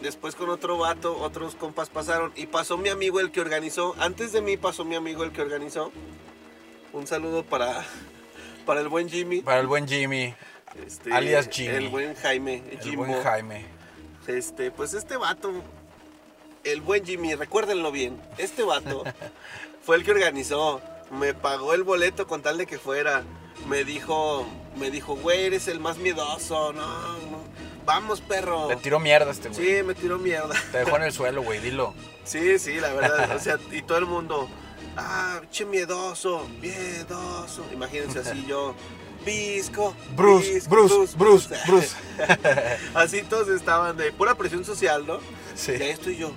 después 0.00 0.34
con 0.34 0.50
otro 0.50 0.78
vato, 0.78 1.16
otros 1.18 1.54
compas 1.54 1.88
pasaron 1.88 2.32
y 2.36 2.46
pasó 2.46 2.76
mi 2.76 2.88
amigo 2.88 3.20
el 3.20 3.30
que 3.30 3.40
organizó. 3.40 3.94
Antes 3.98 4.32
de 4.32 4.42
mí 4.42 4.56
pasó 4.56 4.84
mi 4.84 4.96
amigo 4.96 5.22
el 5.22 5.32
que 5.32 5.42
organizó. 5.42 5.92
Un 6.92 7.06
saludo 7.06 7.44
para, 7.44 7.84
para 8.66 8.80
el 8.80 8.88
buen 8.88 9.08
Jimmy. 9.08 9.42
Para 9.42 9.60
el 9.60 9.68
buen 9.68 9.86
Jimmy, 9.86 10.34
este, 10.84 11.12
alias 11.12 11.48
Jimmy. 11.50 11.74
El 11.76 11.88
buen 11.88 12.14
Jaime. 12.16 12.62
el 12.70 12.80
Jimbo. 12.80 13.06
buen 13.06 13.22
Jaime. 13.22 13.66
Este, 14.26 14.70
pues 14.70 14.94
este 14.94 15.16
vato, 15.16 15.52
el 16.64 16.80
buen 16.80 17.04
Jimmy, 17.04 17.34
recuérdenlo 17.34 17.90
bien, 17.90 18.20
este 18.38 18.62
vato 18.62 19.04
fue 19.82 19.96
el 19.96 20.04
que 20.04 20.10
organizó, 20.12 20.80
me 21.10 21.34
pagó 21.34 21.74
el 21.74 21.82
boleto 21.82 22.26
con 22.26 22.42
tal 22.42 22.58
de 22.58 22.66
que 22.66 22.78
fuera, 22.78 23.24
me 23.66 23.84
dijo, 23.84 24.46
me 24.76 24.90
dijo, 24.90 25.16
güey, 25.16 25.44
eres 25.46 25.68
el 25.68 25.80
más 25.80 25.98
miedoso, 25.98 26.72
no, 26.72 26.86
no, 26.86 27.42
vamos 27.84 28.20
perro. 28.20 28.68
Le 28.68 28.76
tiró 28.76 28.98
mierda 29.00 29.30
este 29.30 29.48
güey. 29.48 29.78
Sí, 29.78 29.82
me 29.82 29.94
tiró 29.94 30.18
mierda. 30.18 30.54
Te 30.72 30.78
dejó 30.78 30.96
en 30.96 31.02
el 31.04 31.12
suelo, 31.12 31.42
güey, 31.42 31.60
dilo. 31.60 31.94
Sí, 32.22 32.60
sí, 32.60 32.74
la 32.74 32.92
verdad, 32.92 33.34
o 33.34 33.40
sea, 33.40 33.58
y 33.72 33.82
todo 33.82 33.98
el 33.98 34.06
mundo, 34.06 34.48
ah, 34.96 35.40
che 35.50 35.64
miedoso, 35.64 36.46
miedoso, 36.60 37.64
imagínense 37.72 38.20
así 38.20 38.44
yo, 38.48 38.74
Visco. 39.24 39.94
Bruce, 40.14 40.54
Visco, 40.54 40.70
Bruce, 40.70 41.16
Bruce, 41.16 41.56
Bruce. 41.66 41.96
Así 42.94 43.22
todos 43.22 43.48
estaban 43.48 43.96
de 43.96 44.12
pura 44.12 44.34
presión 44.34 44.64
social, 44.64 45.06
¿no? 45.06 45.18
Sí. 45.54 45.72
Y 45.72 45.82
ahí 45.82 45.90
estoy 45.90 46.16
yo. 46.16 46.30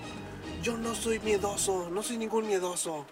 Yo 0.64 0.78
no 0.78 0.96
soy 0.96 1.20
miedoso, 1.20 1.90
no 1.92 2.02
soy 2.02 2.18
ningún 2.18 2.48
miedoso. 2.48 3.06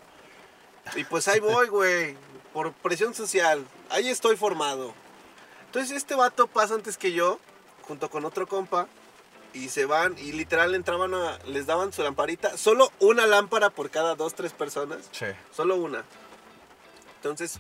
Y 0.95 1.03
pues 1.05 1.27
ahí 1.27 1.39
voy, 1.39 1.67
güey. 1.67 2.15
Por 2.53 2.73
presión 2.73 3.13
social. 3.13 3.65
Ahí 3.89 4.09
estoy 4.09 4.35
formado. 4.35 4.93
Entonces 5.67 5.95
este 5.95 6.15
vato 6.15 6.47
pasa 6.47 6.73
antes 6.73 6.97
que 6.97 7.13
yo, 7.13 7.39
junto 7.83 8.09
con 8.09 8.25
otro 8.25 8.47
compa. 8.47 8.87
Y 9.53 9.67
se 9.67 9.85
van, 9.85 10.17
y 10.17 10.31
literal 10.31 10.75
entraban 10.75 11.13
a. 11.13 11.37
Les 11.45 11.65
daban 11.65 11.91
su 11.91 12.01
lamparita. 12.03 12.57
Solo 12.57 12.91
una 12.99 13.27
lámpara 13.27 13.69
por 13.69 13.89
cada 13.89 14.15
dos, 14.15 14.33
tres 14.33 14.53
personas. 14.53 15.09
Sí. 15.11 15.25
Solo 15.53 15.75
una. 15.75 16.05
Entonces, 17.17 17.59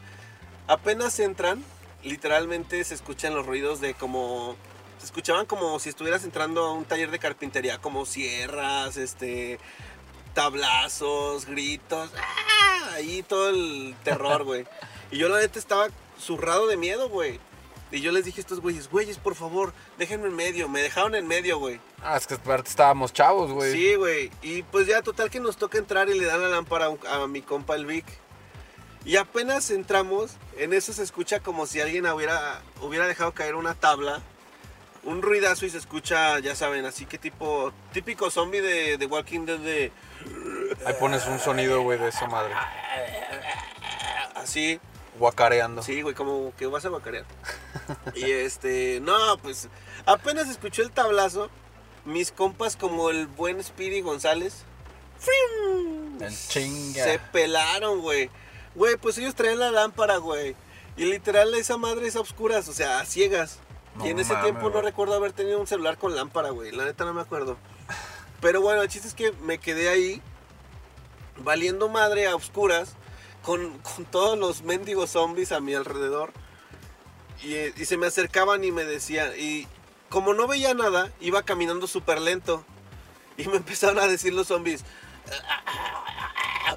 apenas 0.67 1.19
entran, 1.19 1.63
literalmente 2.03 2.83
se 2.85 2.93
escuchan 2.93 3.35
los 3.35 3.45
ruidos 3.45 3.81
de 3.81 3.93
como. 3.93 4.55
Se 4.99 5.05
escuchaban 5.05 5.45
como 5.45 5.79
si 5.79 5.89
estuvieras 5.89 6.23
entrando 6.23 6.63
a 6.63 6.73
un 6.73 6.85
taller 6.85 7.11
de 7.11 7.19
carpintería, 7.19 7.79
como 7.79 8.05
sierras, 8.05 8.95
este. 8.95 9.59
Tablazos, 10.33 11.45
gritos. 11.45 12.09
¡ah! 12.17 12.93
Ahí 12.95 13.23
todo 13.23 13.49
el 13.49 13.95
terror, 14.03 14.43
güey. 14.43 14.65
Y 15.11 15.17
yo 15.17 15.29
la 15.29 15.39
neta 15.39 15.59
estaba 15.59 15.87
zurrado 16.19 16.67
de 16.67 16.77
miedo, 16.77 17.09
güey. 17.09 17.39
Y 17.91 17.99
yo 17.99 18.11
les 18.13 18.23
dije 18.23 18.39
a 18.39 18.43
estos 18.43 18.61
güeyes, 18.61 18.89
güeyes, 18.89 19.17
por 19.17 19.35
favor, 19.35 19.73
déjenme 19.97 20.27
en 20.27 20.35
medio. 20.35 20.69
Me 20.69 20.81
dejaron 20.81 21.13
en 21.15 21.27
medio, 21.27 21.57
güey. 21.59 21.79
Ah, 22.01 22.15
es 22.15 22.25
que 22.25 22.35
aparte 22.35 22.69
estábamos 22.69 23.11
chavos, 23.11 23.51
güey. 23.51 23.73
Sí, 23.73 23.95
güey. 23.95 24.31
Y 24.41 24.63
pues 24.63 24.87
ya, 24.87 25.01
total 25.01 25.29
que 25.29 25.41
nos 25.41 25.57
toca 25.57 25.77
entrar 25.77 26.07
y 26.09 26.17
le 26.17 26.25
dan 26.25 26.41
la 26.41 26.47
lámpara 26.47 26.85
a, 26.85 26.89
un- 26.89 26.99
a 27.07 27.27
mi 27.27 27.41
compa 27.41 27.75
el 27.75 27.85
Vic. 27.85 28.05
Y 29.03 29.17
apenas 29.17 29.71
entramos, 29.71 30.31
en 30.57 30.73
eso 30.73 30.93
se 30.93 31.03
escucha 31.03 31.39
como 31.41 31.65
si 31.65 31.81
alguien 31.81 32.05
hubiera, 32.05 32.61
hubiera 32.81 33.07
dejado 33.07 33.33
caer 33.33 33.55
una 33.55 33.73
tabla. 33.73 34.21
Un 35.03 35.21
ruidazo 35.23 35.65
y 35.65 35.69
se 35.71 35.79
escucha, 35.79 36.37
ya 36.39 36.55
saben, 36.55 36.85
así 36.85 37.05
que 37.07 37.17
tipo, 37.17 37.73
típico 37.91 38.29
zombie 38.29 38.61
de, 38.61 38.97
de 38.97 39.05
Walking 39.07 39.45
Dead 39.47 39.57
de... 39.59 39.91
Ahí 40.85 40.93
pones 40.99 41.25
un 41.27 41.39
sonido, 41.39 41.81
güey, 41.81 41.99
de 41.99 42.09
esa 42.09 42.27
madre. 42.27 42.53
Así, 44.35 44.79
Guacareando. 45.19 45.83
sí, 45.83 46.01
güey, 46.01 46.15
como 46.15 46.53
que 46.57 46.65
vas 46.67 46.85
a 46.85 46.89
bacarear. 46.89 47.25
y 48.15 48.31
este, 48.31 48.99
no, 49.01 49.37
pues 49.37 49.67
apenas 50.05 50.49
escuchó 50.49 50.81
el 50.81 50.91
tablazo, 50.91 51.49
mis 52.05 52.31
compas 52.31 52.75
como 52.75 53.09
el 53.09 53.27
buen 53.27 53.63
Speedy 53.63 54.01
González. 54.01 54.63
En 56.19 56.35
chinga. 56.47 57.03
Se 57.03 57.19
pelaron, 57.31 58.01
güey. 58.01 58.29
Güey, 58.73 58.95
pues 58.95 59.17
ellos 59.17 59.35
traen 59.35 59.59
la 59.59 59.71
lámpara, 59.71 60.17
güey. 60.17 60.55
Y 60.97 61.05
literal 61.05 61.53
esa 61.53 61.77
madre 61.77 62.07
es 62.07 62.15
a 62.15 62.21
oscuras, 62.21 62.67
o 62.67 62.73
sea, 62.73 62.99
a 62.99 63.05
ciegas. 63.05 63.59
No 63.95 64.05
y 64.05 64.09
en 64.09 64.19
ese 64.19 64.33
mames, 64.33 64.45
tiempo 64.45 64.65
no 64.67 64.71
güey. 64.71 64.85
recuerdo 64.85 65.15
haber 65.15 65.33
tenido 65.33 65.59
un 65.59 65.67
celular 65.67 65.97
con 65.97 66.15
lámpara, 66.15 66.49
güey. 66.49 66.71
La 66.71 66.85
neta 66.85 67.05
no 67.05 67.13
me 67.13 67.21
acuerdo. 67.21 67.57
Pero 68.41 68.61
bueno, 68.61 68.81
el 68.81 68.89
chiste 68.89 69.07
es 69.07 69.13
que 69.13 69.31
me 69.43 69.59
quedé 69.59 69.89
ahí, 69.89 70.21
valiendo 71.37 71.89
madre 71.89 72.27
a 72.27 72.35
oscuras, 72.35 72.95
con, 73.43 73.77
con 73.79 74.05
todos 74.05 74.37
los 74.37 74.63
mendigos 74.63 75.11
zombies 75.11 75.51
a 75.51 75.59
mi 75.59 75.73
alrededor. 75.73 76.31
Y, 77.43 77.55
y 77.81 77.85
se 77.85 77.97
me 77.97 78.07
acercaban 78.07 78.63
y 78.63 78.71
me 78.71 78.83
decían, 78.83 79.31
y 79.37 79.67
como 80.09 80.33
no 80.33 80.47
veía 80.47 80.73
nada, 80.73 81.11
iba 81.21 81.43
caminando 81.43 81.87
súper 81.87 82.19
lento. 82.19 82.65
Y 83.37 83.47
me 83.47 83.55
empezaron 83.57 83.99
a 83.99 84.07
decir 84.07 84.33
los 84.33 84.47
zombies, 84.47 84.83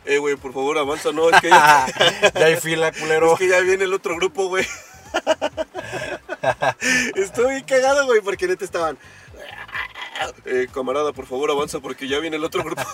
eh, 0.05 0.18
güey, 0.18 0.37
por 0.37 0.53
favor, 0.53 0.79
avanza, 0.79 1.12
no, 1.12 1.31
es 1.31 1.40
que 1.40 1.48
ya, 1.48 1.87
ya 2.35 2.46
hay 2.46 2.57
fila, 2.57 2.92
culero. 2.92 3.33
es 3.33 3.38
que 3.38 3.48
ya 3.48 3.61
viene 3.61 3.85
el 3.85 3.94
otro 3.94 4.16
grupo, 4.16 4.48
güey. 4.48 4.66
Estoy 7.14 7.62
cagado, 7.62 8.07
güey, 8.07 8.20
porque 8.20 8.46
neta 8.46 8.64
estaban. 8.64 8.98
Eh, 10.44 10.68
camarada, 10.72 11.12
por 11.12 11.27
favor, 11.27 11.50
avanza 11.50 11.81
porque 11.81 12.07
ya 12.09 12.18
viene 12.18 12.37
el 12.37 12.44
otro 12.44 12.62
grupo. 12.62 12.83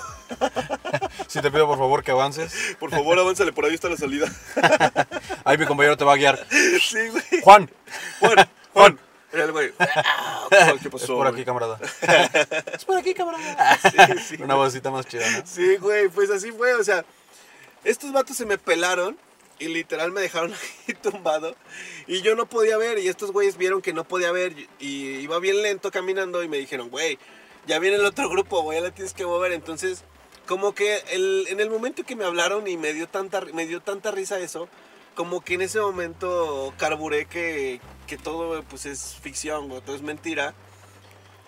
Si 1.26 1.40
te 1.40 1.50
pido 1.50 1.66
por 1.66 1.78
favor 1.78 2.02
que 2.02 2.10
avances. 2.10 2.76
Por 2.80 2.90
favor, 2.90 3.16
avánzale, 3.18 3.52
por 3.52 3.64
ahí 3.64 3.74
está 3.74 3.88
la 3.88 3.96
salida. 3.96 4.26
Ahí 5.44 5.58
mi 5.58 5.64
compañero 5.66 5.96
te 5.96 6.04
va 6.04 6.14
a 6.14 6.16
guiar. 6.16 6.44
Sí, 6.50 7.08
güey. 7.08 7.22
Juan, 7.42 7.70
Juan, 8.18 8.50
Juan. 8.74 8.98
El 9.32 9.52
güey. 9.52 9.72
¿Qué 10.82 10.90
pasó? 10.90 11.04
es 11.04 11.10
por 11.10 11.26
aquí, 11.28 11.44
camarada. 11.44 11.78
es 12.72 12.84
por 12.84 12.98
aquí, 12.98 13.14
camarada. 13.14 13.78
Sí, 13.78 14.36
sí. 14.36 14.42
Una 14.42 14.56
vocita 14.56 14.90
más 14.90 15.06
chida, 15.06 15.30
¿no? 15.30 15.46
Sí, 15.46 15.76
güey, 15.76 16.08
pues 16.08 16.30
así 16.30 16.50
fue, 16.50 16.74
o 16.74 16.82
sea, 16.82 17.04
estos 17.84 18.12
vatos 18.12 18.36
se 18.36 18.44
me 18.44 18.58
pelaron 18.58 19.16
y 19.60 19.68
literal 19.68 20.10
me 20.10 20.20
dejaron 20.20 20.52
ahí 20.88 20.94
tumbado 20.94 21.54
y 22.08 22.22
yo 22.22 22.34
no 22.34 22.46
podía 22.46 22.76
ver 22.76 22.98
y 22.98 23.06
estos 23.08 23.30
güeyes 23.30 23.56
vieron 23.56 23.80
que 23.82 23.92
no 23.92 24.02
podía 24.04 24.32
ver 24.32 24.54
y 24.80 25.18
iba 25.20 25.38
bien 25.38 25.62
lento 25.62 25.90
caminando 25.92 26.42
y 26.42 26.48
me 26.48 26.56
dijeron, 26.58 26.88
güey, 26.90 27.18
ya 27.66 27.78
viene 27.78 27.96
el 27.96 28.04
otro 28.04 28.28
grupo, 28.28 28.62
güey, 28.62 28.78
ya 28.78 28.84
la 28.84 28.94
tienes 28.94 29.14
que 29.14 29.24
mover, 29.26 29.52
entonces 29.52 30.02
como 30.46 30.74
que 30.74 30.96
el- 31.12 31.46
en 31.48 31.60
el 31.60 31.70
momento 31.70 32.02
que 32.04 32.16
me 32.16 32.24
hablaron 32.24 32.66
y 32.66 32.76
me 32.76 32.92
dio 32.92 33.06
tanta, 33.06 33.40
me 33.52 33.66
dio 33.66 33.80
tanta 33.80 34.10
risa 34.10 34.40
eso, 34.40 34.68
como 35.14 35.42
que 35.42 35.54
en 35.54 35.62
ese 35.62 35.80
momento 35.80 36.72
carburé 36.78 37.26
que, 37.26 37.80
que 38.06 38.16
todo 38.16 38.62
pues 38.64 38.86
es 38.86 39.16
ficción, 39.22 39.68
güey, 39.68 39.80
todo 39.82 39.94
es 39.94 40.02
mentira. 40.02 40.54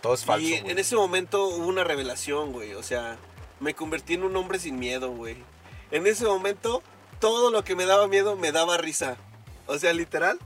Todo 0.03 0.15
es 0.15 0.25
falso. 0.25 0.47
Y 0.47 0.59
güey. 0.59 0.71
en 0.73 0.79
ese 0.79 0.97
momento 0.97 1.47
hubo 1.47 1.67
una 1.67 1.85
revelación, 1.85 2.53
güey. 2.53 2.75
O 2.75 2.83
sea, 2.83 3.17
me 3.61 3.73
convertí 3.73 4.15
en 4.15 4.25
un 4.25 4.35
hombre 4.37 4.59
sin 4.59 4.79
miedo, 4.79 5.11
güey. 5.13 5.37
En 5.93 6.07
ese 6.09 6.25
momento, 6.25 6.83
todo 7.23 7.53
lo 7.53 7.63
que 7.63 7.77
me 7.77 7.87
daba 7.87 8.09
miedo 8.09 8.35
me 8.37 8.51
daba 8.51 8.77
risa. 8.79 9.17
O 9.69 9.79
sea, 9.79 9.93
literal. 9.93 10.41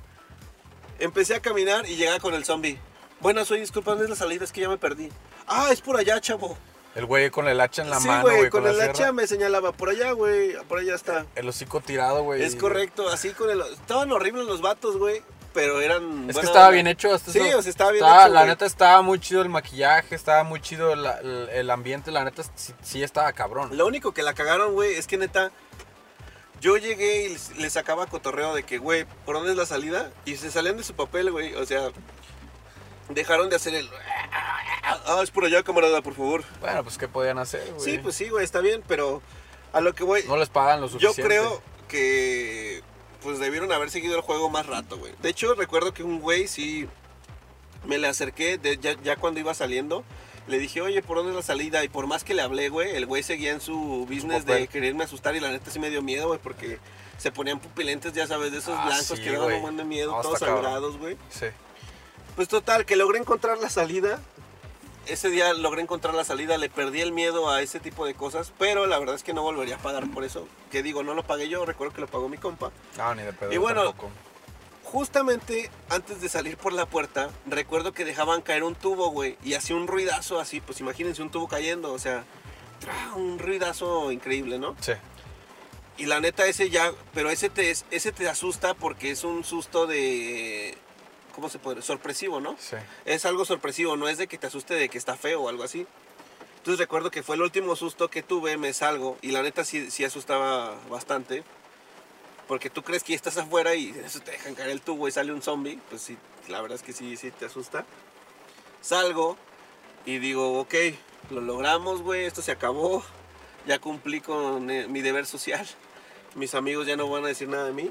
Empecé 0.98 1.34
a 1.34 1.40
caminar 1.40 1.88
y 1.88 1.96
llegaba 1.96 2.20
con 2.20 2.34
el 2.34 2.44
zombie. 2.44 2.78
Bueno, 3.20 3.44
soy 3.46 3.60
disculpa, 3.60 3.92
¿dónde 3.92 4.04
es 4.04 4.10
la 4.10 4.16
salida? 4.16 4.44
Es 4.44 4.52
que 4.52 4.60
ya 4.60 4.68
me 4.68 4.76
perdí. 4.76 5.10
Ah, 5.46 5.68
es 5.72 5.80
por 5.80 5.96
allá, 5.96 6.20
chavo. 6.20 6.56
El 6.94 7.06
güey 7.06 7.30
con 7.30 7.48
el 7.48 7.58
hacha 7.62 7.80
en 7.82 7.88
la 7.90 7.98
sí, 7.98 8.06
mano, 8.08 8.22
güey, 8.24 8.36
güey, 8.36 8.50
con, 8.50 8.62
la 8.64 8.70
el 8.70 8.76
sierra. 8.76 8.90
hacha 8.92 9.12
me 9.12 9.26
señalaba. 9.26 9.72
Por 9.72 9.88
allá, 9.88 10.12
güey. 10.12 10.54
Por 10.68 10.78
allá 10.80 10.94
está. 10.94 11.24
El 11.34 11.48
hocico 11.48 11.80
tirado, 11.80 12.22
güey. 12.24 12.42
Es 12.42 12.56
correcto, 12.56 13.08
así 13.08 13.30
con 13.30 13.48
el... 13.50 13.60
Estaban 13.62 14.12
horribles 14.12 14.46
los 14.46 14.60
vatos, 14.60 14.98
güey. 14.98 15.22
Pero 15.54 15.80
eran... 15.80 16.28
Es 16.28 16.36
que 16.38 16.44
estaba 16.44 16.68
bien 16.70 16.86
hecho. 16.86 17.12
Hasta 17.14 17.32
Sí, 17.32 17.38
eso. 17.38 17.58
o 17.58 17.62
sea, 17.62 17.70
estaba 17.70 17.90
bien 17.92 18.04
Estaba- 18.04 18.24
hecho, 18.24 18.34
La 18.34 18.44
neta 18.44 18.66
estaba 18.66 19.00
muy 19.00 19.18
chido 19.18 19.40
el 19.40 19.48
maquillaje, 19.48 20.14
estaba 20.14 20.42
muy 20.44 20.60
chido 20.60 20.92
el 20.92 21.70
ambiente, 21.70 22.10
la 22.10 22.24
neta 22.24 22.42
sí, 22.54 22.74
sí 22.82 23.02
estaba 23.02 23.32
cabrón. 23.32 23.74
Lo 23.78 23.86
único 23.86 24.12
que 24.12 24.22
la 24.22 24.34
cagaron, 24.34 24.72
güey, 24.74 24.94
es 24.94 25.06
que 25.06 25.16
neta, 25.16 25.50
yo 26.60 26.76
llegué 26.76 27.24
y 27.24 27.28
les, 27.30 27.56
les 27.56 27.72
sacaba 27.72 28.06
cotorreo 28.06 28.54
de 28.54 28.62
que, 28.64 28.78
güey, 28.78 29.04
¿por 29.24 29.36
dónde 29.36 29.52
es 29.52 29.56
la 29.56 29.66
salida? 29.66 30.10
Y 30.24 30.36
se 30.36 30.50
salían 30.50 30.76
de 30.76 30.84
su 30.84 30.94
papel, 30.94 31.30
güey, 31.30 31.54
o 31.54 31.64
sea, 31.66 31.90
dejaron 33.10 33.48
de 33.50 33.56
hacer 33.56 33.74
el... 33.74 33.88
Ah, 35.08 35.20
es 35.22 35.30
por 35.30 35.44
allá, 35.44 35.62
camarada, 35.62 36.00
por 36.02 36.14
favor. 36.14 36.44
Bueno, 36.60 36.82
pues 36.82 36.98
¿qué 36.98 37.08
podían 37.08 37.38
hacer, 37.38 37.72
güey? 37.74 37.80
Sí, 37.84 37.98
pues 37.98 38.16
sí, 38.16 38.28
güey, 38.28 38.44
está 38.44 38.60
bien, 38.60 38.82
pero 38.86 39.22
a 39.72 39.80
lo 39.80 39.94
que 39.94 40.04
voy, 40.04 40.24
No 40.26 40.36
les 40.36 40.48
pagan 40.48 40.80
lo 40.80 40.86
yo 40.88 40.92
suficiente. 41.10 41.22
creo 41.22 41.62
que, 41.88 42.82
pues 43.22 43.38
debieron 43.38 43.70
haber 43.72 43.90
seguido 43.90 44.16
el 44.16 44.22
juego 44.22 44.48
más 44.50 44.66
rato, 44.66 44.96
güey. 44.98 45.12
De 45.22 45.28
hecho, 45.28 45.54
recuerdo 45.54 45.92
que 45.94 46.02
un 46.02 46.20
güey 46.20 46.48
sí 46.48 46.88
me 47.84 47.98
le 47.98 48.08
acerqué 48.08 48.58
de- 48.58 48.78
ya, 48.78 48.94
ya 49.02 49.16
cuando 49.16 49.38
iba 49.40 49.54
saliendo. 49.54 50.04
Le 50.46 50.59
dije, 50.59 50.80
oye, 50.80 51.02
¿por 51.02 51.16
dónde 51.16 51.32
es 51.32 51.37
la 51.37 51.42
salida? 51.42 51.82
Y 51.82 51.88
por 51.88 52.06
más 52.06 52.22
que 52.22 52.32
le 52.35 52.42
hablé, 52.42 52.68
güey, 52.68 52.94
el 52.94 53.06
güey 53.06 53.22
seguía 53.22 53.50
en 53.52 53.61
su 53.61 54.06
business 54.09 54.46
de 54.46 54.68
quererme 54.68 55.04
asustar 55.04 55.35
y 55.35 55.40
la 55.40 55.50
neta 55.50 55.70
sí 55.70 55.78
me 55.80 55.90
dio 55.90 56.02
miedo, 56.02 56.28
güey, 56.28 56.38
porque 56.40 56.78
se 57.18 57.32
ponían 57.32 57.59
pupilentes, 57.59 58.12
ya 58.12 58.26
sabes, 58.26 58.52
de 58.52 58.59
esos 58.59 58.76
Ah, 58.78 58.85
blancos 58.87 59.18
sí, 59.18 59.24
que 59.24 59.32
daban 59.32 59.54
un 59.54 59.62
buen 59.62 59.76
de 59.76 59.85
miedo, 59.85 60.12
No, 60.12 60.20
todos 60.22 60.38
sangrados, 60.38 60.98
güey. 60.98 61.16
Sí. 61.30 61.46
Pues 62.37 62.48
total, 62.48 62.85
que 62.85 62.94
logré 62.96 63.18
encontrar 63.18 63.59
la 63.59 63.70
salida. 63.70 64.20
Ese 65.06 65.30
día 65.30 65.52
logré 65.54 65.82
encontrar 65.82 66.14
la 66.14 66.24
salida, 66.24 66.59
le 66.59 66.68
perdí 66.68 67.00
el 67.00 67.12
miedo 67.12 67.48
a 67.48 67.62
ese 67.62 67.78
tipo 67.80 68.04
de 68.06 68.14
cosas, 68.14 68.52
pero 68.59 68.87
la 68.87 68.98
verdad 68.98 69.14
es 69.14 69.22
que 69.22 69.32
no 69.32 69.42
volvería 69.42 69.76
a 69.76 69.78
pagar 69.78 70.09
por 70.11 70.24
eso. 70.24 70.46
Que 70.70 70.82
digo, 70.82 71.02
no 71.02 71.14
lo 71.14 71.22
pagué 71.22 71.48
yo, 71.48 71.64
recuerdo 71.64 71.94
que 71.94 72.00
lo 72.00 72.06
pagó 72.09 72.28
mi 72.28 72.38
compa. 72.38 72.70
No, 72.98 73.14
ni 73.14 73.22
de 73.22 73.32
pedo. 73.32 73.52
Y 73.52 73.56
bueno, 73.56 73.85
tampoco. 73.85 74.11
Justamente 74.92 75.68
antes 75.90 76.20
de 76.20 76.29
salir 76.29 76.57
por 76.57 76.72
la 76.72 76.87
puerta, 76.87 77.31
recuerdo 77.44 77.92
que 77.92 78.05
dejaban 78.05 78.40
caer 78.40 78.62
un 78.62 78.77
tubo, 78.77 79.11
güey, 79.11 79.37
y 79.42 79.55
hacía 79.55 79.75
un 79.75 79.88
ruidazo 79.88 80.38
así, 80.38 80.61
pues 80.61 80.79
imagínense 80.79 81.22
un 81.22 81.31
tubo 81.31 81.49
cayendo, 81.49 81.92
o 81.92 81.99
sea, 81.99 82.25
un 83.16 83.40
ruidazo 83.40 84.12
increíble, 84.12 84.61
¿no? 84.61 84.77
Sí. 84.81 84.92
Y 85.99 86.07
la 86.07 86.20
neta 86.20 86.46
ese 86.46 86.70
ya, 86.70 86.92
pero 87.12 87.31
ese 87.31 87.51
te, 87.51 87.68
ese 87.70 88.12
te 88.12 88.28
asusta 88.28 88.74
porque 88.74 89.11
es 89.11 89.24
un 89.24 89.43
susto 89.43 89.89
de, 89.89 90.78
¿cómo 91.34 91.49
se 91.49 91.59
puede? 91.59 91.82
Sorpresivo, 91.82 92.41
¿no? 92.41 92.57
Sí. 92.59 92.76
Es 93.07 93.26
algo 93.26 93.45
sorpresivo, 93.45 93.97
no 93.97 94.09
es 94.09 94.18
de 94.18 94.28
que 94.28 94.39
te 94.39 94.47
asuste 94.47 94.74
de 94.74 94.89
que 94.89 94.99
está 94.99 95.16
feo 95.16 95.43
o 95.43 95.49
algo 95.49 95.64
así. 95.64 95.84
Entonces 96.59 96.78
recuerdo 96.78 97.11
que 97.11 97.24
fue 97.24 97.34
el 97.34 97.43
último 97.43 97.74
susto 97.74 98.09
que 98.09 98.22
tuve, 98.22 98.57
me 98.57 98.72
salgo 98.72 99.18
y 99.20 99.32
la 99.32 99.43
neta 99.43 99.64
sí, 99.64 99.91
sí 99.91 100.05
asustaba 100.05 100.76
bastante. 100.89 101.43
Porque 102.49 102.70
tú 102.70 102.82
crees 102.82 103.03
que 103.03 103.12
ya 103.12 103.16
estás 103.16 103.36
afuera 103.38 103.74
y 103.74 103.90
eso 104.05 104.20
te 104.20 104.32
dejan 104.32 104.55
caer 104.55 104.70
el 104.70 104.80
tubo 104.80 105.09
y 105.09 105.12
sale 105.12 105.32
un 105.32 105.42
zombie. 105.42 105.78
Pues 105.90 106.03
sí, 106.03 106.16
la 106.49 106.61
verdad 106.61 106.76
es 106.76 106.82
que 106.82 106.92
sí, 106.92 107.16
sí 107.16 107.30
te 107.32 107.47
asusta. 107.47 107.84
Salgo 108.80 109.36
y 110.05 110.18
digo, 110.18 110.61
ok, 110.61 110.74
lo 111.30 111.40
logramos, 111.40 112.03
güey, 112.03 112.24
esto 112.24 112.42
se 112.42 112.53
acabó. 112.53 113.03
Ya 113.66 113.80
cumplí 113.80 114.20
con 114.20 114.70
eh, 114.70 114.86
mi 114.86 115.03
deber 115.03 115.26
social. 115.26 115.66
Mis 116.36 116.55
amigos 116.55 116.86
ya 116.86 116.97
no 116.97 117.09
van 117.09 117.24
a 117.24 117.28
decir 117.28 117.49
nada 117.49 117.64
de 117.64 117.72
mí. 117.72 117.90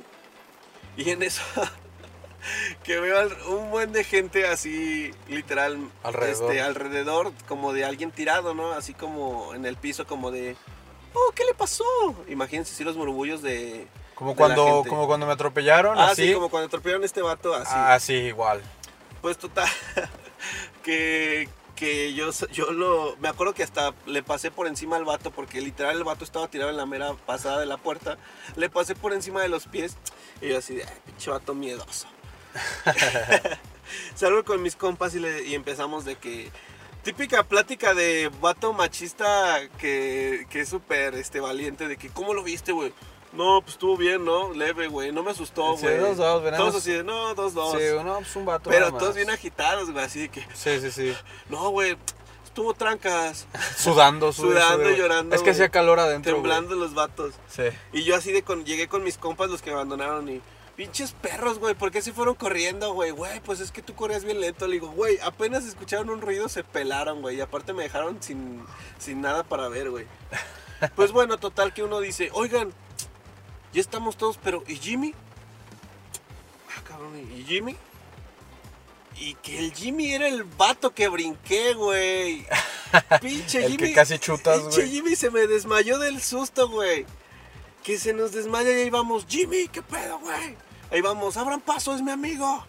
Y 0.95 1.09
en 1.09 1.21
eso 1.23 1.41
que 2.83 2.99
veo 2.99 3.27
un 3.49 3.71
buen 3.71 3.91
de 3.91 4.03
gente 4.05 4.47
así, 4.47 5.11
literal, 5.27 5.77
Alrededor. 6.03 6.51
este, 6.51 6.61
alrededor, 6.61 7.33
como 7.47 7.73
de 7.73 7.83
alguien 7.83 8.11
tirado, 8.11 8.53
¿no? 8.53 8.71
Así 8.71 8.93
como 8.93 9.53
en 9.53 9.65
el 9.65 9.75
piso, 9.75 10.07
como 10.07 10.31
de, 10.31 10.55
oh, 11.13 11.31
¿qué 11.35 11.43
le 11.43 11.53
pasó? 11.53 11.83
Imagínense 12.29 12.73
así 12.73 12.83
los 12.83 12.95
murmullos 12.95 13.41
de... 13.41 13.87
Como 14.15 14.35
cuando, 14.35 14.83
como 14.87 15.07
cuando 15.07 15.25
me 15.27 15.33
atropellaron, 15.33 15.97
Ah, 15.99 16.11
así. 16.11 16.27
sí, 16.27 16.33
como 16.33 16.49
cuando 16.49 16.67
atropellaron 16.67 17.03
a 17.03 17.05
este 17.05 17.21
vato, 17.21 17.53
así. 17.53 17.71
Ah, 17.75 17.99
sí, 17.99 18.13
igual. 18.13 18.61
Pues 19.21 19.37
total, 19.37 19.67
que, 20.83 21.49
que 21.75 22.13
yo, 22.13 22.29
yo 22.51 22.71
lo, 22.71 23.15
me 23.17 23.27
acuerdo 23.27 23.53
que 23.53 23.63
hasta 23.63 23.93
le 24.05 24.23
pasé 24.23 24.51
por 24.51 24.67
encima 24.67 24.95
al 24.95 25.03
vato, 25.05 25.31
porque 25.31 25.59
literal 25.61 25.97
el 25.97 26.03
vato 26.03 26.23
estaba 26.23 26.47
tirado 26.47 26.69
en 26.71 26.77
la 26.77 26.85
mera 26.85 27.13
pasada 27.25 27.59
de 27.59 27.65
la 27.65 27.77
puerta, 27.77 28.17
le 28.55 28.69
pasé 28.69 28.95
por 28.95 29.13
encima 29.13 29.41
de 29.41 29.49
los 29.49 29.67
pies, 29.67 29.97
y 30.41 30.49
yo 30.49 30.57
así 30.59 30.79
"Ay, 30.81 30.93
pinche 31.05 31.29
vato 31.31 31.53
miedoso. 31.53 32.07
Salgo 34.15 34.43
con 34.45 34.61
mis 34.61 34.75
compas 34.75 35.13
y, 35.15 35.19
le- 35.19 35.43
y 35.43 35.55
empezamos 35.55 36.05
de 36.05 36.15
que, 36.15 36.51
típica 37.03 37.43
plática 37.43 37.93
de 37.93 38.31
vato 38.41 38.73
machista 38.73 39.59
que, 39.77 40.47
que 40.49 40.61
es 40.61 40.69
súper 40.69 41.15
este, 41.15 41.39
valiente, 41.39 41.87
de 41.87 41.97
que, 41.97 42.09
¿cómo 42.09 42.33
lo 42.33 42.43
viste, 42.43 42.71
güey? 42.71 42.93
No, 43.35 43.61
pues 43.61 43.73
estuvo 43.73 43.97
bien, 43.97 44.23
¿no? 44.23 44.53
Leve, 44.53 44.87
güey, 44.87 45.11
no 45.11 45.21
me 45.23 45.31
asustó, 45.31 45.75
Sí, 45.77 45.83
güey. 45.83 45.97
dos, 45.97 46.17
dos, 46.17 46.41
venimos- 46.43 46.57
Todos 46.59 46.75
así 46.75 46.91
de, 46.91 47.03
no, 47.03 47.33
dos, 47.35 47.53
dos. 47.53 47.77
Sí, 47.77 47.83
no, 48.03 48.15
pues 48.17 48.35
un 48.35 48.45
vato. 48.45 48.69
Pero 48.69 48.93
todos 48.93 49.15
bien 49.15 49.29
agitados, 49.29 49.91
güey, 49.91 50.03
así 50.05 50.21
de 50.21 50.29
que, 50.29 50.41
Sí, 50.53 50.79
sí, 50.79 50.91
sí. 50.91 51.13
no, 51.49 51.69
güey, 51.69 51.97
estuvo 52.45 52.73
trancas, 52.73 53.47
Sudando, 53.77 54.31
Sudando 54.31 54.89
y 54.89 54.95
llorando, 54.97 55.35
Es 55.35 55.41
que 55.41 55.49
hacía 55.51 55.69
calor 55.69 55.99
adentro. 55.99 56.33
temblando 56.33 56.75
los 56.75 56.93
vatos. 56.93 57.33
Sí. 57.49 57.63
Y 57.91 58.03
yo 58.03 58.15
así 58.15 58.31
de, 58.31 58.43
con, 58.43 58.63
llegué 58.65 58.87
con 58.87 59.03
mis 59.03 59.17
compas, 59.17 59.49
los 59.49 59.61
que 59.61 59.71
abandonaron, 59.71 60.29
y, 60.29 60.41
pinches 60.77 61.13
perros, 61.13 61.57
güey, 61.59 61.73
¿por 61.73 61.89
qué 61.89 62.01
se 62.01 62.11
fueron 62.11 62.35
corriendo, 62.35 62.93
güey? 62.93 63.11
Güey, 63.11 63.39
pues 63.41 63.61
es 63.61 63.71
que 63.71 63.81
tú 63.81 63.95
corrías 63.95 64.25
bien 64.25 64.41
lento. 64.41 64.67
Le 64.67 64.73
digo, 64.73 64.89
güey, 64.89 65.17
apenas 65.23 65.63
escucharon 65.65 66.09
un 66.09 66.19
ruido, 66.21 66.49
se 66.49 66.63
pelaron, 66.65 67.21
güey, 67.21 67.37
y 67.37 67.41
aparte 67.41 67.71
me 67.71 67.83
dejaron 67.83 68.21
sin, 68.21 68.61
sin 68.97 69.21
nada 69.21 69.43
para 69.43 69.67
ver, 69.69 69.89
güey. 69.89 70.05
Pues 70.97 71.13
bueno, 71.13 71.37
total 71.37 71.73
que 71.73 71.81
uno 71.83 72.01
dice, 72.01 72.29
oigan, 72.33 72.73
ya 73.75 73.81
estamos 73.81 74.15
todos, 74.15 74.39
pero 74.41 74.63
¿y 74.67 74.77
Jimmy? 74.77 75.13
Ah, 76.69 76.81
cabrón, 76.87 77.11
¿y 77.35 77.43
Jimmy? 77.43 77.75
Y 79.17 79.33
que 79.35 79.59
el 79.59 79.73
Jimmy 79.73 80.13
era 80.13 80.29
el 80.29 80.45
vato 80.45 80.93
que 80.93 81.09
brinqué, 81.09 81.73
güey. 81.73 82.45
Pinche 83.21 83.65
El 83.65 83.73
Jimmy. 83.73 83.89
que 83.89 83.93
casi 83.93 84.17
chutas, 84.17 84.61
Pinche 84.61 84.81
güey. 84.81 84.91
Jimmy 84.91 85.15
se 85.17 85.29
me 85.29 85.45
desmayó 85.45 85.99
del 85.99 86.21
susto, 86.21 86.69
güey. 86.69 87.05
Que 87.83 87.99
se 87.99 88.13
nos 88.13 88.31
desmaya 88.31 88.71
y 88.71 88.83
ahí 88.83 88.89
vamos. 88.89 89.25
Jimmy, 89.27 89.67
¿qué 89.67 89.81
pedo, 89.81 90.19
güey? 90.19 90.55
Ahí 90.89 91.01
vamos, 91.01 91.35
abran 91.35 91.59
paso, 91.59 91.93
es 91.93 92.01
mi 92.01 92.11
amigo. 92.11 92.65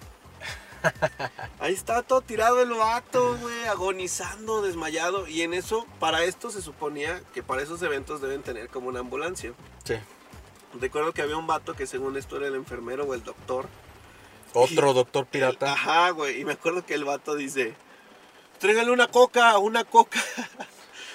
Ahí 1.58 1.72
está 1.74 2.02
todo 2.02 2.20
tirado 2.20 2.62
el 2.62 2.70
vato, 2.70 3.36
güey, 3.38 3.64
agonizando, 3.66 4.62
desmayado. 4.62 5.26
Y 5.26 5.42
en 5.42 5.54
eso, 5.54 5.86
para 6.00 6.22
esto 6.24 6.50
se 6.50 6.62
suponía 6.62 7.22
que 7.32 7.42
para 7.42 7.62
esos 7.62 7.82
eventos 7.82 8.20
deben 8.20 8.42
tener 8.42 8.68
como 8.68 8.88
una 8.88 9.00
ambulancia. 9.00 9.52
Sí. 9.84 9.94
Recuerdo 10.80 11.12
que 11.12 11.22
había 11.22 11.36
un 11.36 11.46
vato 11.46 11.74
que 11.74 11.86
según 11.86 12.16
esto 12.16 12.36
era 12.36 12.46
el 12.48 12.54
enfermero 12.54 13.04
o 13.04 13.14
el 13.14 13.22
doctor. 13.24 13.66
Otro 14.54 14.92
doctor 14.94 15.24
El- 15.24 15.28
pirata. 15.28 15.72
ajá, 15.72 16.10
güey. 16.10 16.40
Y 16.40 16.44
me 16.44 16.52
acuerdo 16.54 16.84
que 16.86 16.94
el 16.94 17.04
vato 17.04 17.34
dice, 17.34 17.74
tráigale 18.58 18.90
una 18.90 19.08
coca, 19.08 19.58
una 19.58 19.84
coca. 19.84 20.20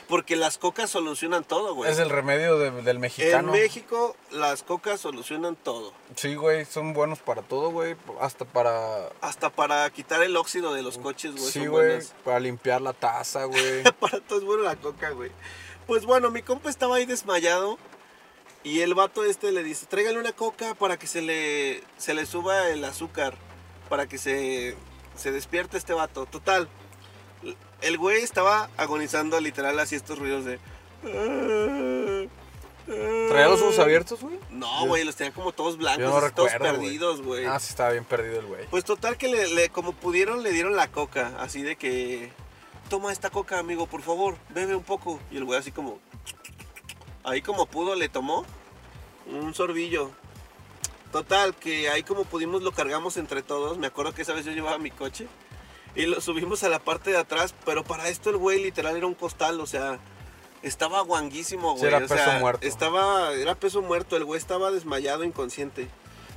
Porque 0.08 0.36
las 0.36 0.58
cocas 0.58 0.90
solucionan 0.90 1.46
todo, 1.46 1.74
güey. 1.74 1.90
Es 1.90 1.98
el 1.98 2.10
remedio 2.10 2.60
de- 2.60 2.72
del 2.72 2.98
En 2.98 3.02
mexicano. 3.02 3.54
México 3.54 4.18
las 4.32 4.62
cocas 4.62 5.00
solucionan 5.00 5.56
todo. 5.56 5.94
Sí, 6.18 6.36
güey, 6.36 6.66
son 6.66 6.92
buenos 6.94 7.20
para 7.20 7.42
todo, 7.44 7.70
güey. 7.72 7.96
Hasta 8.20 8.44
para. 8.44 9.08
Hasta 9.22 9.50
para 9.50 9.90
quitar 9.90 10.22
el 10.22 10.36
óxido 10.36 10.74
de 10.74 10.82
los 10.84 10.98
coches, 10.98 11.32
güey. 11.38 11.50
Sí, 11.52 11.66
güey. 11.66 12.00
Para 12.26 12.42
limpiar 12.42 12.82
la 12.82 12.92
taza, 12.92 13.46
güey. 13.46 13.84
para 14.02 14.20
todo 14.20 14.40
es 14.40 14.44
bueno 14.46 14.64
la 14.64 14.76
coca, 14.76 15.12
güey. 15.12 15.32
Pues 15.88 16.06
bueno, 16.06 16.30
mi 16.30 16.42
compa 16.42 16.70
estaba 16.70 16.98
ahí 16.98 17.06
desmayado. 17.06 17.78
Y 18.64 18.82
el 18.82 18.94
vato 18.94 19.24
este 19.26 19.52
le 19.52 19.64
dice, 19.64 19.86
tráigale 19.88 20.20
una 20.20 20.34
coca 20.34 20.76
para 20.76 20.98
que 20.98 21.08
se 21.08 21.22
le, 21.22 21.84
se 21.98 22.14
le 22.14 22.26
suba 22.26 22.70
el 22.70 22.84
azúcar. 22.86 23.34
Para 23.90 24.08
que 24.08 24.18
se, 24.18 24.76
se 25.16 25.32
despierte 25.32 25.78
este 25.78 25.94
vato. 25.94 26.26
Total. 26.26 26.70
El 27.82 27.98
güey 27.98 28.22
estaba 28.22 28.70
agonizando 28.78 29.40
literal 29.40 29.80
así 29.80 29.96
estos 29.96 30.20
ruidos 30.20 30.46
de... 30.46 30.60
¿Traía 33.30 33.48
los 33.48 33.62
ojos 33.62 33.80
abiertos, 33.80 34.22
güey? 34.22 34.38
No, 34.50 34.86
güey, 34.86 35.04
los 35.04 35.16
tenía 35.16 35.34
como 35.34 35.52
todos 35.52 35.78
blancos, 35.78 36.04
no 36.22 36.32
todos 36.32 36.52
perdidos, 36.54 37.22
güey. 37.22 37.46
Ah, 37.46 37.60
sí, 37.60 37.68
estaba 37.70 37.92
bien 37.92 38.04
perdido 38.04 38.40
el 38.40 38.46
güey. 38.48 38.66
Pues 38.68 38.84
total 38.84 39.18
que 39.18 39.28
le, 39.28 39.48
le- 39.48 39.70
como 39.70 39.94
pudieron 39.94 40.44
le 40.44 40.52
dieron 40.52 40.76
la 40.76 40.90
coca, 40.90 41.34
así 41.40 41.62
de 41.62 41.76
que 41.76 42.32
toma 42.90 43.12
esta 43.14 43.30
coca, 43.30 43.60
amigo, 43.60 43.86
por 43.88 44.02
favor, 44.02 44.36
bebe 44.50 44.76
un 44.76 44.84
poco. 44.84 45.20
Y 45.32 45.38
el 45.38 45.46
güey 45.46 45.60
así 45.60 45.72
como 45.72 46.00
ahí 47.24 47.42
como 47.42 47.66
pudo 47.66 47.96
le 47.96 48.10
tomó 48.10 48.46
un 49.28 49.54
sorbillo. 49.54 50.12
Total 51.12 51.54
que 51.56 51.90
ahí 51.90 52.04
como 52.04 52.24
pudimos 52.24 52.62
lo 52.64 52.72
cargamos 52.72 53.18
entre 53.18 53.42
todos. 53.44 53.78
Me 53.78 53.88
acuerdo 53.88 54.14
que 54.14 54.22
esa 54.22 54.34
vez 54.34 54.46
yo 54.46 54.52
llevaba 54.52 54.78
mi 54.78 54.92
coche 54.92 55.28
y 55.96 56.06
lo 56.06 56.22
subimos 56.22 56.64
a 56.64 56.70
la 56.70 56.80
parte 56.80 57.12
de 57.12 57.18
atrás, 57.18 57.54
pero 57.66 57.84
para 57.84 58.08
esto 58.08 58.30
el 58.30 58.38
güey 58.38 58.64
literal 58.64 58.96
era 58.96 59.08
un 59.08 59.14
costal, 59.14 59.60
o 59.60 59.66
sea, 59.68 60.00
estaba 60.62 61.02
guanguísimo, 61.02 61.74
Sí, 61.74 61.80
güey. 61.82 61.94
era 61.94 62.06
o 62.06 62.08
sea, 62.08 62.18
peso 62.26 62.40
muerto. 62.40 62.66
Estaba 62.68 63.34
era 63.34 63.56
peso 63.56 63.82
muerto, 63.82 64.16
el 64.16 64.24
güey 64.24 64.40
estaba 64.40 64.72
desmayado, 64.72 65.26
inconsciente. 65.26 65.90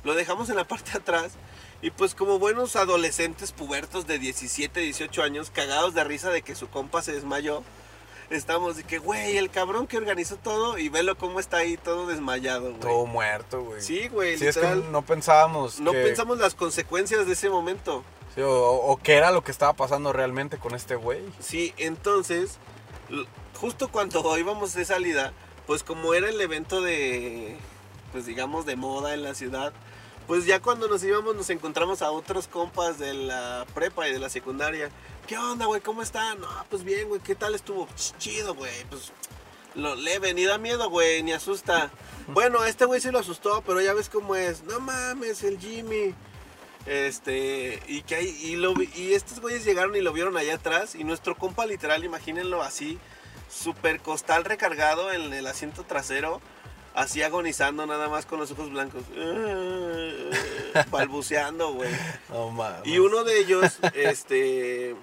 Lo 0.03 0.13
dejamos 0.13 0.49
en 0.49 0.57
la 0.57 0.67
parte 0.67 0.91
de 0.91 0.97
atrás 0.97 1.33
y 1.81 1.91
pues 1.91 2.13
como 2.15 2.37
buenos 2.37 2.75
adolescentes 2.75 3.53
pubertos 3.53 4.07
de 4.07 4.19
17, 4.19 4.79
18 4.81 5.23
años, 5.23 5.51
cagados 5.51 5.93
de 5.93 6.03
risa 6.03 6.31
de 6.31 6.41
que 6.41 6.53
su 6.55 6.67
compa 6.69 7.01
se 7.01 7.13
desmayó, 7.13 7.63
estamos 8.29 8.77
de 8.77 8.83
que, 8.83 8.97
güey, 8.99 9.37
el 9.37 9.49
cabrón 9.49 9.87
que 9.87 9.97
organizó 9.97 10.35
todo 10.37 10.77
y 10.77 10.89
velo 10.89 11.17
cómo 11.17 11.39
está 11.39 11.57
ahí 11.57 11.77
todo 11.77 12.07
desmayado, 12.07 12.69
güey. 12.69 12.79
Todo 12.79 13.05
muerto, 13.05 13.61
güey. 13.63 13.81
Sí, 13.81 14.07
güey, 14.07 14.37
Sí, 14.37 14.47
es 14.47 14.55
que 14.55 14.61
literal. 14.61 14.91
no 14.91 15.01
pensábamos. 15.03 15.79
no 15.79 15.91
que- 15.91 16.03
pensamos 16.03 16.37
las 16.39 16.55
consecuencias 16.55 17.25
de 17.27 17.33
ese 17.33 17.49
momento. 17.49 18.03
sí, 18.33 18.41
o, 18.41 18.51
o 18.51 18.97
qué 18.97 19.13
era 19.15 19.31
lo 19.31 19.43
que 19.43 19.51
estaba 19.51 19.73
pasando 19.73 20.11
realmente 20.13 20.57
con 20.57 20.75
este 20.75 20.95
güey. 20.95 21.21
Sí, 21.39 21.73
entonces, 21.77 22.57
justo 23.59 23.89
cuando 23.89 24.21
íbamos 24.37 24.73
de 24.73 24.85
salida, 24.85 25.33
pues 25.67 25.83
como 25.83 26.13
era 26.13 26.29
el 26.29 26.39
evento 26.41 26.81
de, 26.81 27.55
pues 28.11 28.25
digamos, 28.25 28.65
de 28.65 28.75
moda 28.75 29.13
en 29.13 29.23
la 29.23 29.33
ciudad, 29.35 29.73
pues 30.27 30.45
ya 30.45 30.59
cuando 30.61 30.87
nos 30.87 31.03
íbamos 31.03 31.35
nos 31.35 31.49
encontramos 31.49 32.01
a 32.01 32.11
otros 32.11 32.47
compas 32.47 32.97
de 32.99 33.13
la 33.13 33.65
prepa 33.73 34.07
y 34.07 34.13
de 34.13 34.19
la 34.19 34.29
secundaria. 34.29 34.89
¿Qué 35.27 35.37
onda, 35.37 35.65
güey? 35.65 35.81
¿Cómo 35.81 36.01
están? 36.01 36.39
No, 36.39 36.47
pues 36.69 36.83
bien, 36.83 37.07
güey, 37.07 37.21
¿qué 37.21 37.35
tal 37.35 37.55
estuvo? 37.55 37.87
Ch- 37.89 38.17
Chido, 38.17 38.53
güey, 38.55 38.71
pues 38.89 39.11
lo 39.73 39.95
leve, 39.95 40.33
ni 40.33 40.45
da 40.45 40.57
miedo, 40.57 40.89
güey, 40.89 41.21
ni 41.23 41.33
asusta. 41.33 41.91
Bueno, 42.27 42.63
este 42.63 42.85
güey 42.85 43.01
sí 43.01 43.11
lo 43.11 43.19
asustó, 43.19 43.61
pero 43.65 43.81
ya 43.81 43.93
ves 43.93 44.07
cómo 44.09 44.35
es. 44.35 44.63
No 44.63 44.79
mames, 44.79 45.43
el 45.43 45.59
Jimmy. 45.59 46.13
Este, 46.85 47.81
y 47.87 48.03
que 48.03 48.15
hay, 48.15 48.27
y, 48.27 48.55
lo, 48.57 48.73
y 48.95 49.13
estos 49.13 49.39
güeyes 49.39 49.65
llegaron 49.65 49.95
y 49.95 50.01
lo 50.01 50.13
vieron 50.13 50.37
allá 50.37 50.55
atrás. 50.55 50.95
Y 50.95 51.03
nuestro 51.03 51.35
compa, 51.35 51.65
literal, 51.65 52.03
imagínenlo 52.03 52.61
así, 52.61 52.99
super 53.49 53.99
costal 54.01 54.45
recargado 54.45 55.11
en 55.11 55.33
el 55.33 55.47
asiento 55.47 55.83
trasero, 55.83 56.41
así 56.93 57.23
agonizando 57.23 57.85
nada 57.87 58.07
más 58.07 58.25
con 58.27 58.39
los 58.39 58.51
ojos 58.51 58.69
blancos, 58.69 59.01
balbuceando, 60.91 61.73
güey. 61.73 61.89
No 62.29 62.49
mames. 62.51 62.85
Y 62.85 62.99
uno 62.99 63.23
de 63.23 63.39
ellos, 63.39 63.77
este, 63.93 64.95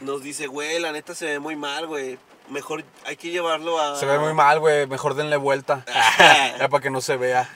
nos 0.00 0.22
dice, 0.22 0.46
güey, 0.46 0.78
la 0.78 0.92
neta 0.92 1.14
se 1.14 1.26
ve 1.26 1.38
muy 1.38 1.56
mal, 1.56 1.86
güey. 1.86 2.18
Mejor 2.48 2.84
hay 3.04 3.16
que 3.16 3.30
llevarlo 3.30 3.80
a. 3.80 3.96
Se 3.96 4.06
ve 4.06 4.18
muy 4.18 4.32
mal, 4.32 4.60
güey. 4.60 4.86
Mejor 4.86 5.14
denle 5.14 5.36
vuelta. 5.36 5.84
ya 6.58 6.68
para 6.68 6.82
que 6.82 6.90
no 6.90 7.00
se 7.00 7.16
vea. 7.16 7.50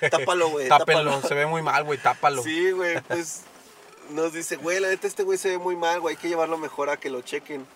tápalo, 0.10 0.48
güey. 0.50 0.68
Tápenlo. 0.68 1.10
tápalo. 1.10 1.28
Se 1.28 1.34
ve 1.34 1.46
muy 1.46 1.62
mal, 1.62 1.82
güey. 1.84 1.98
Tápalo. 1.98 2.42
Sí, 2.42 2.70
güey, 2.70 3.00
pues 3.00 3.42
nos 4.10 4.32
dice, 4.32 4.56
güey, 4.56 4.80
la 4.80 4.88
neta 4.88 5.06
este 5.06 5.22
güey 5.22 5.38
se 5.38 5.50
ve 5.50 5.58
muy 5.58 5.76
mal, 5.76 6.00
güey, 6.00 6.14
hay 6.14 6.20
que 6.20 6.28
llevarlo 6.28 6.58
mejor 6.58 6.90
a 6.90 6.96
que 6.96 7.10
lo 7.10 7.22
chequen. 7.22 7.66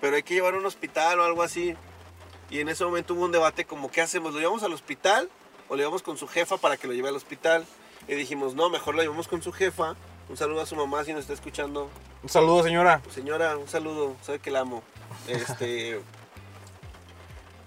Pero 0.00 0.16
hay 0.16 0.22
que 0.22 0.34
llevarlo 0.34 0.58
a 0.58 0.60
un 0.60 0.66
hospital 0.66 1.20
o 1.20 1.24
algo 1.24 1.42
así. 1.42 1.76
Y 2.50 2.60
en 2.60 2.68
ese 2.68 2.84
momento 2.84 3.14
hubo 3.14 3.24
un 3.24 3.32
debate 3.32 3.64
como, 3.64 3.90
¿qué 3.90 4.00
hacemos? 4.00 4.32
¿Lo 4.32 4.40
llevamos 4.40 4.62
al 4.62 4.72
hospital 4.72 5.30
o 5.68 5.74
lo 5.74 5.78
llevamos 5.78 6.02
con 6.02 6.16
su 6.16 6.26
jefa 6.26 6.56
para 6.56 6.76
que 6.76 6.86
lo 6.86 6.92
lleve 6.92 7.08
al 7.08 7.16
hospital? 7.16 7.64
Y 8.10 8.14
dijimos, 8.16 8.54
no, 8.56 8.68
mejor 8.70 8.96
lo 8.96 9.02
llevamos 9.02 9.28
con 9.28 9.40
su 9.40 9.52
jefa. 9.52 9.94
Un 10.28 10.36
saludo 10.36 10.60
a 10.62 10.66
su 10.66 10.74
mamá 10.74 11.04
si 11.04 11.12
nos 11.12 11.20
está 11.20 11.32
escuchando. 11.32 11.88
Un 12.24 12.28
saludo, 12.28 12.64
señora. 12.64 13.00
Señora, 13.14 13.56
un 13.56 13.68
saludo, 13.68 14.16
sabe 14.22 14.40
que 14.40 14.50
la 14.50 14.60
amo. 14.60 14.82
Este. 15.28 16.00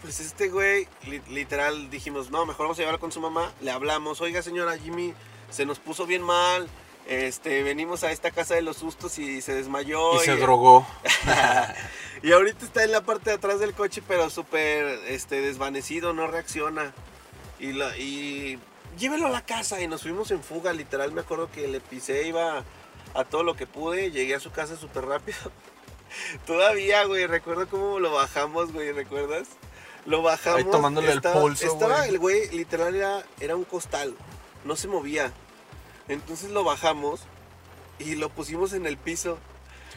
Pues 0.01 0.19
este 0.19 0.49
güey, 0.49 0.85
li- 1.07 1.21
literal, 1.29 1.89
dijimos, 1.89 2.29
no, 2.29 2.45
mejor 2.45 2.65
vamos 2.65 2.77
a 2.77 2.81
llevarlo 2.81 2.99
con 2.99 3.13
su 3.13 3.21
mamá. 3.21 3.53
Le 3.61 3.71
hablamos, 3.71 4.19
oiga 4.19 4.41
señora 4.41 4.77
Jimmy, 4.77 5.13
se 5.49 5.65
nos 5.65 5.79
puso 5.79 6.05
bien 6.05 6.21
mal. 6.21 6.67
Este, 7.07 7.63
venimos 7.63 8.03
a 8.03 8.11
esta 8.11 8.31
casa 8.31 8.53
de 8.55 8.61
los 8.63 8.75
sustos 8.77 9.17
y 9.19 9.41
se 9.41 9.53
desmayó. 9.53 10.15
Y 10.21 10.25
se 10.25 10.35
drogó. 10.35 10.85
y 12.23 12.33
ahorita 12.33 12.65
está 12.65 12.83
en 12.83 12.91
la 12.91 13.01
parte 13.01 13.29
de 13.29 13.37
atrás 13.37 13.61
del 13.61 13.73
coche, 13.73 14.01
pero 14.05 14.29
súper 14.29 14.99
este, 15.07 15.39
desvanecido, 15.39 16.11
no 16.13 16.27
reacciona. 16.27 16.93
Y, 17.59 17.71
la- 17.71 17.97
y 17.97 18.59
llévelo 18.97 19.27
a 19.27 19.29
la 19.29 19.45
casa 19.45 19.81
y 19.81 19.87
nos 19.87 20.01
fuimos 20.03 20.31
en 20.31 20.43
fuga, 20.43 20.73
literal 20.73 21.11
me 21.11 21.21
acuerdo 21.21 21.51
que 21.51 21.67
le 21.67 21.79
pisé, 21.79 22.27
iba 22.27 22.63
a 23.13 23.23
todo 23.25 23.43
lo 23.43 23.55
que 23.55 23.67
pude, 23.67 24.11
llegué 24.11 24.35
a 24.35 24.39
su 24.39 24.51
casa 24.51 24.75
súper 24.75 25.05
rápido. 25.05 25.37
Todavía, 26.45 27.03
güey, 27.05 27.25
recuerdo 27.25 27.67
cómo 27.67 27.99
lo 27.99 28.11
bajamos, 28.11 28.71
güey, 28.71 28.91
¿recuerdas? 28.91 29.47
Lo 30.05 30.21
bajamos. 30.21 30.59
Ahí 30.59 30.65
tomándole 30.65 31.11
el 31.11 31.21
pulso, 31.21 31.67
Estaba 31.67 31.99
güey. 31.99 32.09
el 32.09 32.19
güey, 32.19 32.49
literal 32.49 32.95
era, 32.95 33.23
era 33.39 33.55
un 33.55 33.63
costal, 33.63 34.15
no 34.65 34.75
se 34.75 34.87
movía. 34.87 35.31
Entonces 36.07 36.51
lo 36.51 36.63
bajamos 36.63 37.21
y 37.99 38.15
lo 38.15 38.29
pusimos 38.29 38.73
en 38.73 38.85
el 38.85 38.97
piso. 38.97 39.37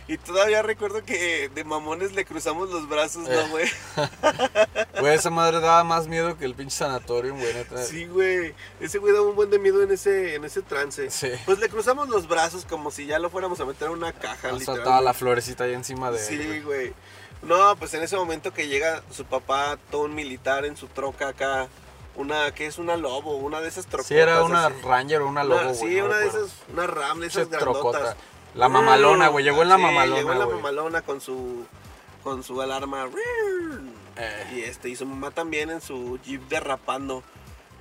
Y 0.08 0.18
todavía 0.18 0.62
recuerdo 0.62 1.04
que 1.04 1.48
de 1.52 1.64
mamones 1.64 2.12
le 2.12 2.24
cruzamos 2.24 2.70
los 2.70 2.88
brazos, 2.88 3.28
Eh. 3.28 3.32
¿no, 3.34 3.48
güey? 3.50 3.66
Güey, 5.00 5.14
esa 5.14 5.30
madre 5.30 5.60
daba 5.60 5.84
más 5.84 6.06
miedo 6.08 6.38
que 6.38 6.44
el 6.46 6.54
pinche 6.54 6.74
sanatorio, 6.76 7.34
güey, 7.34 7.52
neta. 7.52 7.82
Sí, 7.84 8.06
güey. 8.06 8.54
Ese 8.80 8.98
güey 8.98 9.12
daba 9.12 9.26
un 9.26 9.34
buen 9.36 9.50
de 9.50 9.58
miedo 9.58 9.82
en 9.82 9.90
ese, 9.90 10.36
en 10.36 10.44
ese 10.44 10.62
trance. 10.62 11.10
Sí. 11.10 11.28
Pues 11.44 11.58
le 11.58 11.68
cruzamos 11.68 12.08
los 12.08 12.26
brazos 12.28 12.64
como 12.64 12.90
si 12.90 13.04
ya 13.06 13.18
lo 13.18 13.28
fuéramos 13.28 13.60
a 13.60 13.66
meter 13.66 13.88
a 13.88 13.90
una 13.90 14.12
caja, 14.12 14.52
O 14.54 14.58
sea, 14.60 15.00
la 15.02 15.12
florecita 15.12 15.64
ahí 15.64 15.74
encima 15.74 16.10
de 16.10 16.18
él, 16.18 16.24
Sí, 16.24 16.36
güey. 16.46 16.60
güey. 16.62 16.94
No, 17.42 17.76
pues 17.76 17.92
en 17.94 18.02
ese 18.02 18.16
momento 18.16 18.54
que 18.54 18.68
llega 18.68 19.02
su 19.10 19.24
papá, 19.26 19.76
todo 19.90 20.02
un 20.02 20.14
militar 20.14 20.64
en 20.64 20.76
su 20.76 20.86
troca 20.86 21.28
acá, 21.28 21.68
una, 22.14 22.50
¿qué 22.54 22.64
es? 22.66 22.78
Una 22.78 22.96
lobo, 22.96 23.36
una 23.36 23.60
de 23.60 23.68
esas 23.68 23.86
trocas. 23.86 24.06
Sí, 24.06 24.14
era 24.16 24.42
una 24.44 24.70
Ranger 24.70 25.20
o 25.20 25.28
una 25.28 25.44
Lobo, 25.44 25.62
güey. 25.74 25.74
Sí, 25.92 25.96
no 25.96 26.06
una 26.06 26.16
de 26.18 26.26
esas, 26.28 26.50
una 26.72 26.86
Ram, 26.86 27.20
de 27.20 27.26
esas 27.26 27.42
Pinche 27.48 27.58
trocota. 27.58 28.16
La 28.56 28.68
mamalona, 28.68 29.28
güey. 29.28 29.44
Llegó 29.44 29.62
en 29.62 29.68
la 29.68 29.76
Sí, 29.76 29.82
mamalona, 29.82 30.16
Llegó 30.16 30.32
en 30.32 30.38
la 30.38 30.46
mamalona 30.46 31.02
con 31.02 31.20
su, 31.20 31.66
con 32.22 32.42
su 32.42 32.60
alarma. 32.62 33.08
Eh. 34.16 34.52
Y 34.56 34.60
este, 34.62 34.88
y 34.88 34.96
su 34.96 35.04
mamá 35.06 35.30
también 35.30 35.70
en 35.70 35.80
su 35.80 36.18
jeep 36.24 36.42
derrapando. 36.48 37.22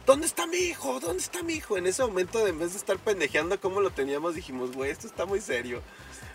¿Dónde 0.05 0.28
está 0.28 0.45
mi 0.45 0.57
hijo? 0.57 0.99
¿Dónde 0.99 1.23
está 1.23 1.41
mi 1.41 1.53
hijo? 1.53 1.78
En 1.78 1.88
ese 1.88 2.03
momento, 2.03 2.45
en 2.45 2.59
vez 2.59 2.73
de 2.73 2.78
estar 2.78 2.97
pendejeando 2.97 3.59
como 3.59 3.82
lo 3.82 3.89
teníamos, 3.89 4.36
dijimos, 4.36 4.71
güey, 4.73 4.91
esto 4.91 5.07
está 5.07 5.26
muy 5.26 5.41
serio. 5.41 5.82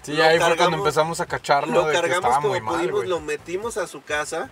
Sí, 0.02 0.12
Lo 0.14 0.24
ahí 0.24 0.38
fue 0.38 0.38
cuando 0.38 0.56
cargamos- 0.56 0.78
empezamos 0.78 1.20
a 1.20 1.26
cacharlo 1.26 1.74
Lo 1.82 1.86
de 1.86 1.92
cargamos 1.92 2.34
como 2.36 2.48
muy 2.48 2.60
mal, 2.60 2.74
pudimos, 2.76 2.96
güey. 2.96 3.08
lo 3.08 3.20
metimos 3.20 3.76
a 3.76 3.86
su 3.86 4.02
casa. 4.02 4.50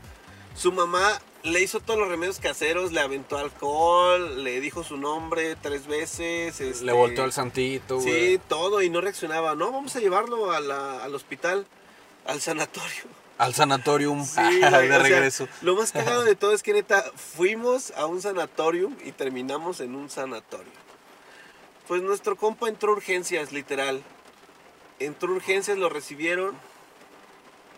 Su 0.55 0.71
mamá 0.71 1.19
le 1.45 1.61
hizo 1.63 1.81
todos 1.81 1.99
los 1.99 2.09
remedios 2.09 2.41
caseros, 2.41 2.93
le 2.93 3.01
aventó 3.01 3.39
alcohol, 3.39 4.43
le 4.45 4.61
dijo 4.61 4.83
su 4.85 4.97
nombre 4.97 5.57
tres 5.57 5.87
veces. 5.87 6.61
Le 6.61 6.71
este, 6.71 6.93
volteó 6.93 7.25
el 7.25 7.33
santito. 7.33 8.01
Sí, 8.01 8.41
todo, 8.49 8.83
y 8.83 8.91
no 8.91 9.01
reaccionaba. 9.01 9.55
No, 9.55 9.71
vamos 9.73 9.95
a 9.97 10.01
llevarlo 10.01 10.51
a 10.53 10.61
la- 10.61 11.03
al 11.05 11.15
hospital, 11.15 11.67
al 12.27 12.41
sanatorio. 12.41 13.05
Al 13.39 13.55
sanatorium, 13.55 14.27
Sí, 14.27 14.41
de 14.61 14.69
sea, 14.69 14.99
regreso. 14.99 15.47
lo 15.63 15.77
más 15.77 15.93
cagado 15.93 16.25
de 16.25 16.35
todo 16.35 16.53
es 16.53 16.63
que 16.65 16.73
neta, 16.73 17.05
fuimos 17.15 17.93
a 17.93 18.07
un 18.07 18.21
sanatorium 18.21 18.97
y 19.05 19.13
terminamos 19.13 19.79
en 19.81 19.95
un 19.95 20.11
sanatorio. 20.11 20.73
Pues 21.87 22.03
nuestro 22.03 22.37
compa 22.37 22.69
entró 22.69 22.91
a 22.91 22.97
urgencias, 22.97 23.53
literal. 23.53 24.03
Entró 24.99 25.31
a 25.33 25.37
urgencias, 25.37 25.79
lo 25.79 25.89
recibieron. 25.89 26.55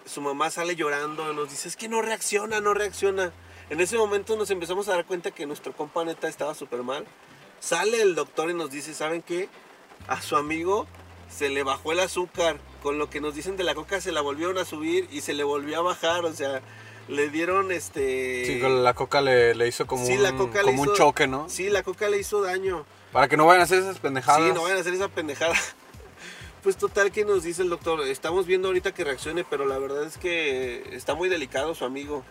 Su 0.07 0.23
mamá 0.23 0.51
sale 0.51 0.75
llorando, 0.77 1.33
nos 1.35 1.51
dice, 1.51 1.69
es 1.69 1.77
que 1.77 1.89
no 1.89 2.01
reacciona, 2.01 2.61
no 2.63 2.73
reacciona. 2.75 3.31
En 3.71 3.81
ese 3.81 3.97
momento 3.97 4.37
nos 4.37 4.51
empezamos 4.51 4.89
a 4.89 4.93
dar 4.93 5.05
cuenta 5.07 5.31
que 5.31 5.47
nuestro 5.47 5.73
compa 5.73 6.05
neta 6.05 6.29
estaba 6.29 6.55
súper 6.55 6.83
mal. 6.83 7.07
Sale 7.61 8.03
el 8.03 8.15
doctor 8.15 8.51
y 8.51 8.55
nos 8.55 8.71
dice, 8.71 8.95
¿saben 8.95 9.23
qué? 9.23 9.49
A 10.09 10.21
su 10.23 10.37
amigo 10.37 10.87
se 11.29 11.49
le 11.51 11.63
bajó 11.63 11.93
el 11.93 12.01
azúcar. 12.01 12.59
Con 12.83 12.99
lo 12.99 13.11
que 13.11 13.21
nos 13.21 13.35
dicen 13.35 13.57
de 13.57 13.65
la 13.65 13.75
coca 13.75 14.01
se 14.01 14.11
la 14.11 14.23
volvieron 14.23 14.57
a 14.59 14.65
subir 14.65 15.07
y 15.13 15.21
se 15.21 15.35
le 15.35 15.45
volvió 15.45 15.79
a 15.79 15.83
bajar. 15.83 16.25
O 16.25 16.33
sea, 16.33 16.63
le 17.09 17.29
dieron 17.29 17.71
este... 17.71 18.45
Sí, 18.47 18.59
la 18.61 18.95
coca 18.95 19.21
le, 19.21 19.55
le 19.55 19.69
hizo 19.69 19.87
como, 19.87 20.05
Sí, 20.05 20.15
un, 20.15 20.23
la 20.23 20.33
coca 20.35 20.59
le 20.61 20.65
como 20.65 20.83
un 20.83 20.89
hizo- 20.89 20.97
choque, 20.97 21.27
¿no? 21.27 21.49
Sí, 21.49 21.69
la 21.69 21.83
coca 21.83 22.09
le 22.09 22.19
hizo 22.19 22.41
daño. 22.43 22.85
Para 23.13 23.29
que 23.29 23.37
no 23.37 23.47
vayan 23.47 23.61
a 23.61 23.65
hacer 23.65 23.79
esas 23.81 23.99
pendejadas. 23.99 24.43
Sí, 24.49 24.53
no 24.55 24.63
vayan 24.63 24.79
a 24.79 24.81
hacer 24.81 24.95
esa 24.95 25.09
pendejada. 25.09 25.55
Pues 26.63 26.77
total 26.77 27.11
que 27.11 27.25
nos 27.25 27.43
dice 27.43 27.63
el 27.63 27.71
doctor, 27.71 28.03
estamos 28.03 28.45
viendo 28.45 28.69
ahorita 28.69 28.93
que 28.93 29.03
reaccione, 29.03 29.45
pero 29.45 29.65
la 29.65 29.79
verdad 29.79 30.05
es 30.05 30.19
que 30.19 30.95
está 30.95 31.15
muy 31.15 31.31
delicado 31.31 31.75
su 31.75 31.87
amigo. 31.87 32.23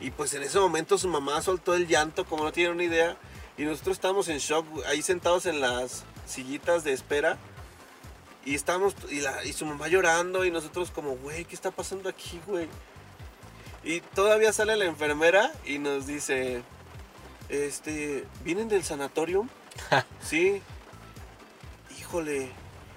Y 0.00 0.10
pues 0.10 0.32
en 0.34 0.42
ese 0.42 0.58
momento 0.58 0.96
su 0.96 1.08
mamá 1.08 1.42
soltó 1.42 1.74
el 1.74 1.86
llanto, 1.86 2.24
como 2.24 2.44
no 2.44 2.52
tienen 2.52 2.72
una 2.72 2.84
idea, 2.84 3.16
y 3.58 3.64
nosotros 3.64 3.96
estábamos 3.96 4.28
en 4.28 4.38
shock, 4.38 4.66
ahí 4.86 5.02
sentados 5.02 5.46
en 5.46 5.60
las 5.60 6.04
sillitas 6.26 6.84
de 6.84 6.92
espera. 6.92 7.38
Y 8.44 8.54
estábamos, 8.54 8.96
y, 9.10 9.20
la, 9.20 9.44
y 9.44 9.52
su 9.52 9.66
mamá 9.66 9.88
llorando, 9.88 10.46
y 10.46 10.50
nosotros 10.50 10.90
como, 10.90 11.16
güey, 11.16 11.44
¿qué 11.44 11.54
está 11.54 11.70
pasando 11.70 12.08
aquí, 12.08 12.40
güey? 12.46 12.68
Y 13.84 14.00
todavía 14.00 14.52
sale 14.52 14.76
la 14.76 14.86
enfermera 14.86 15.52
y 15.66 15.78
nos 15.78 16.06
dice, 16.06 16.62
este, 17.50 18.26
¿vienen 18.44 18.68
del 18.68 18.84
sanatorio? 18.84 19.46
sí. 20.22 20.62
Híjole. 21.98 22.50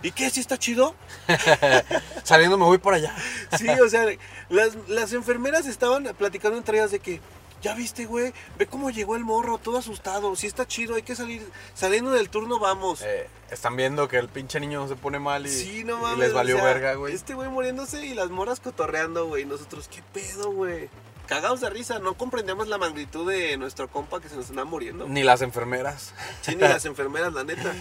¿Y 0.04 0.12
qué? 0.12 0.30
¿Sí 0.30 0.42
está 0.42 0.60
chido? 0.60 0.96
Saliendo 2.24 2.58
me 2.58 2.66
voy 2.66 2.78
por 2.78 2.94
allá. 2.94 3.16
Sí, 3.58 3.68
o 3.70 3.88
sea, 3.90 4.06
las, 4.50 4.76
las 4.88 5.14
enfermeras 5.14 5.66
estaban 5.66 6.04
platicando 6.18 6.58
entre 6.58 6.78
ellas 6.78 6.92
de 6.92 7.00
que, 7.00 7.22
ya 7.62 7.74
viste, 7.74 8.06
güey, 8.06 8.34
ve 8.58 8.68
cómo 8.68 8.90
llegó 8.90 9.16
el 9.16 9.24
morro, 9.24 9.58
todo 9.58 9.78
asustado. 9.78 10.36
Sí 10.36 10.48
está 10.48 10.68
chido, 10.68 10.96
hay 10.96 11.04
que 11.04 11.16
salir. 11.16 11.48
Saliendo 11.74 12.12
del 12.12 12.30
turno, 12.30 12.60
vamos. 12.60 13.02
Eh, 13.04 13.30
están 13.52 13.78
viendo 13.78 14.08
que 14.10 14.18
el 14.18 14.28
pinche 14.28 14.60
niño 14.60 14.88
se 14.88 14.96
pone 14.96 15.20
mal 15.20 15.46
y, 15.46 15.50
sí, 15.50 15.84
no 15.86 15.98
y 16.00 16.02
mames. 16.02 16.20
les 16.20 16.34
valió 16.34 16.56
o 16.56 16.60
sea, 16.60 16.68
verga, 16.68 16.96
güey. 16.96 17.14
Este 17.14 17.34
güey 17.36 17.50
muriéndose 17.50 18.06
y 18.06 18.14
las 18.14 18.30
moras 18.30 18.60
cotorreando, 18.60 19.28
güey. 19.28 19.46
Nosotros, 19.46 19.88
¿qué 19.88 20.04
pedo, 20.14 20.52
güey? 20.52 20.90
Cagados 21.28 21.62
de 21.62 21.70
risa, 21.70 22.00
no 22.00 22.16
comprendíamos 22.16 22.68
la 22.68 22.78
magnitud 22.78 23.30
de 23.30 23.56
nuestro 23.56 23.88
compa 23.90 24.20
que 24.20 24.28
se 24.28 24.36
nos 24.36 24.50
anda 24.50 24.66
muriendo. 24.66 25.08
Ni 25.08 25.24
las 25.24 25.42
enfermeras. 25.42 26.14
Sí, 26.42 26.56
ni 26.56 26.62
las 26.62 26.84
enfermeras, 26.88 27.32
la 27.32 27.46
neta. 27.46 27.74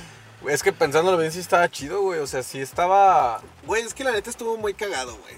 Es 0.48 0.62
que 0.62 0.72
pensándolo 0.72 1.18
bien 1.18 1.30
sí 1.32 1.38
estaba 1.40 1.70
chido, 1.70 2.00
güey. 2.02 2.20
O 2.20 2.26
sea, 2.26 2.42
sí 2.42 2.60
estaba... 2.60 3.40
Güey, 3.66 3.82
es 3.82 3.94
que 3.94 4.04
la 4.04 4.12
neta 4.12 4.30
estuvo 4.30 4.56
muy 4.56 4.74
cagado, 4.74 5.16
güey. 5.16 5.34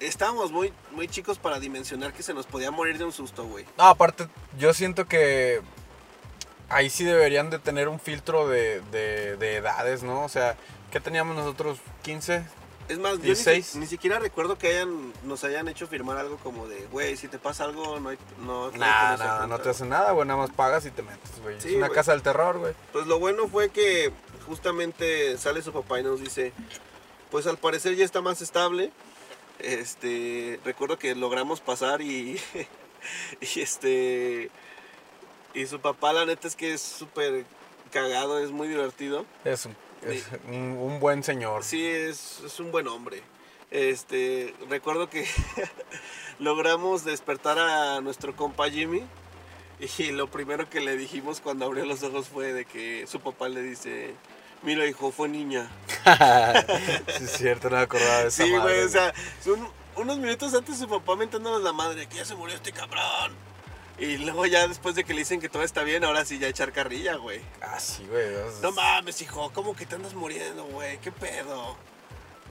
Estábamos 0.00 0.50
muy, 0.52 0.72
muy 0.92 1.08
chicos 1.08 1.38
para 1.38 1.58
dimensionar 1.58 2.12
que 2.12 2.22
se 2.22 2.34
nos 2.34 2.46
podía 2.46 2.70
morir 2.70 2.98
de 2.98 3.04
un 3.04 3.12
susto, 3.12 3.44
güey. 3.46 3.64
No, 3.78 3.84
aparte, 3.84 4.28
yo 4.58 4.74
siento 4.74 5.06
que 5.06 5.62
ahí 6.68 6.90
sí 6.90 7.04
deberían 7.04 7.48
de 7.50 7.58
tener 7.58 7.88
un 7.88 7.98
filtro 8.00 8.48
de, 8.48 8.80
de- 8.92 9.36
de 9.36 9.56
edades, 9.56 10.02
¿no? 10.02 10.22
O 10.24 10.28
sea, 10.28 10.56
¿qué 10.90 11.00
teníamos 11.00 11.36
nosotros? 11.36 11.78
¿15? 12.04 12.44
Es 12.88 12.98
más, 12.98 13.12
yo 13.14 13.18
ni, 13.18 13.24
16. 13.24 13.66
si- 13.66 13.78
ni 13.78 13.86
siquiera 13.86 14.18
recuerdo 14.18 14.58
que 14.58 14.68
hayan, 14.68 15.12
nos 15.24 15.42
hayan 15.44 15.66
hecho 15.68 15.86
firmar 15.86 16.18
algo 16.18 16.36
como 16.38 16.68
de, 16.68 16.86
güey, 16.92 17.16
si 17.16 17.26
te 17.26 17.38
pasa 17.38 17.64
algo, 17.64 17.98
no 17.98 18.10
hay... 18.10 18.18
No, 18.44 18.70
nada, 18.72 19.16
contra". 19.38 19.46
no 19.46 19.58
te 19.60 19.70
hacen 19.70 19.88
nada, 19.88 20.12
güey. 20.12 20.26
Nada 20.28 20.40
más 20.40 20.50
pagas 20.50 20.84
y 20.86 20.90
te 20.90 21.02
metes, 21.02 21.40
güey. 21.42 21.60
Sí, 21.60 21.70
es 21.70 21.74
una 21.76 21.88
casa 21.88 22.12
del 22.12 22.22
terror, 22.22 22.58
güey. 22.58 22.74
Pues 22.92 23.06
lo 23.06 23.18
bueno 23.18 23.48
fue 23.48 23.70
que 23.70 24.12
justamente 24.46 25.36
sale 25.38 25.62
su 25.62 25.72
papá 25.72 26.00
y 26.00 26.02
nos 26.02 26.20
dice, 26.20 26.52
pues 27.30 27.46
al 27.46 27.58
parecer 27.58 27.96
ya 27.96 28.04
está 28.04 28.20
más 28.20 28.40
estable. 28.42 28.90
Este, 29.58 30.60
recuerdo 30.64 30.98
que 30.98 31.14
logramos 31.14 31.60
pasar 31.60 32.02
y, 32.02 32.38
y 33.40 33.60
este, 33.60 34.50
y 35.54 35.66
su 35.66 35.80
papá 35.80 36.12
la 36.12 36.24
neta 36.26 36.46
es 36.48 36.56
que 36.56 36.74
es 36.74 36.80
súper 36.80 37.44
cagado, 37.90 38.38
es 38.38 38.50
muy 38.50 38.68
divertido. 38.68 39.24
Es, 39.44 39.66
un, 39.66 39.76
es 40.02 40.26
un, 40.48 40.76
un 40.78 41.00
buen 41.00 41.22
señor. 41.22 41.64
Sí, 41.64 41.84
es, 41.84 42.40
es 42.44 42.60
un 42.60 42.70
buen 42.70 42.86
hombre. 42.88 43.22
Este, 43.70 44.54
recuerdo 44.68 45.10
que 45.10 45.26
logramos 46.38 47.04
despertar 47.04 47.58
a 47.58 48.00
nuestro 48.00 48.36
compa 48.36 48.70
Jimmy 48.70 49.02
y 49.98 50.12
lo 50.12 50.30
primero 50.30 50.70
que 50.70 50.80
le 50.80 50.96
dijimos 50.96 51.40
cuando 51.40 51.66
abrió 51.66 51.84
los 51.84 52.02
ojos 52.02 52.28
fue 52.28 52.52
de 52.52 52.64
que 52.64 53.06
su 53.06 53.20
papá 53.20 53.48
le 53.48 53.62
dice, 53.62 54.14
mira 54.62 54.86
hijo, 54.86 55.10
fue 55.10 55.28
niña. 55.28 55.70
sí, 57.18 57.24
es 57.24 57.32
cierto, 57.32 57.70
no 57.70 57.76
me 57.76 57.82
acordaba 57.82 58.22
de 58.22 58.28
esa 58.28 58.44
Sí, 58.44 58.50
güey, 58.50 58.82
o 58.82 58.88
sea, 58.88 59.12
son 59.42 59.68
unos 59.96 60.18
minutos 60.18 60.54
antes 60.54 60.78
su 60.78 60.88
papá 60.88 61.16
mentándonos 61.16 61.62
la 61.62 61.72
madre, 61.72 62.06
que 62.06 62.16
ya 62.16 62.24
se 62.24 62.34
murió 62.34 62.56
este 62.56 62.72
cabrón. 62.72 63.34
Y 63.98 64.18
luego 64.18 64.44
ya 64.44 64.68
después 64.68 64.94
de 64.94 65.04
que 65.04 65.14
le 65.14 65.20
dicen 65.20 65.40
que 65.40 65.48
todo 65.48 65.62
está 65.62 65.82
bien, 65.82 66.04
ahora 66.04 66.24
sí 66.24 66.38
ya 66.38 66.48
echar 66.48 66.72
carrilla, 66.72 67.16
güey. 67.16 67.40
Ah, 67.62 67.80
sí, 67.80 68.06
güey. 68.10 68.26
No 68.60 68.72
mames, 68.72 69.22
hijo, 69.22 69.50
¿cómo 69.54 69.74
que 69.74 69.86
te 69.86 69.94
andas 69.94 70.12
muriendo, 70.12 70.64
güey? 70.64 70.98
¿Qué 70.98 71.10
pedo? 71.10 71.76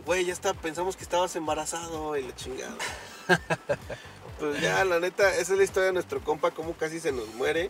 Güey, 0.06 0.26
ya 0.26 0.34
está, 0.34 0.54
pensamos 0.54 0.96
que 0.96 1.04
estabas 1.04 1.36
embarazado 1.36 2.18
y 2.18 2.24
la 2.24 2.36
chingada. 2.36 2.76
pues 4.40 4.60
ya, 4.60 4.84
la 4.86 5.00
neta, 5.00 5.30
esa 5.36 5.54
es 5.54 5.58
la 5.58 5.64
historia 5.64 5.88
de 5.88 5.94
nuestro 5.94 6.20
compa, 6.22 6.50
cómo 6.52 6.74
casi 6.74 7.00
se 7.00 7.12
nos 7.12 7.28
muere. 7.36 7.70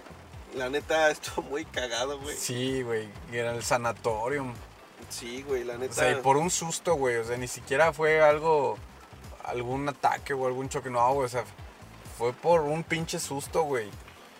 La 0.55 0.69
neta, 0.69 1.09
estuvo 1.11 1.41
muy 1.49 1.65
cagado, 1.65 2.19
güey. 2.19 2.35
Sí, 2.35 2.81
güey. 2.81 3.07
Era 3.31 3.53
el 3.53 3.63
sanatorium. 3.63 4.53
Sí, 5.09 5.43
güey, 5.47 5.63
la 5.63 5.75
O 5.75 5.77
neta. 5.77 5.93
sea, 5.93 6.11
y 6.11 6.15
por 6.15 6.37
un 6.37 6.49
susto, 6.49 6.95
güey. 6.95 7.17
O 7.17 7.23
sea, 7.25 7.37
ni 7.37 7.47
siquiera 7.47 7.93
fue 7.93 8.21
algo. 8.21 8.77
algún 9.43 9.87
ataque 9.89 10.33
o 10.33 10.47
algún 10.47 10.69
choque. 10.69 10.89
No, 10.89 11.13
güey. 11.13 11.25
O 11.25 11.29
sea, 11.29 11.43
fue 12.17 12.33
por 12.33 12.61
un 12.61 12.83
pinche 12.83 13.19
susto, 13.19 13.63
güey. 13.63 13.89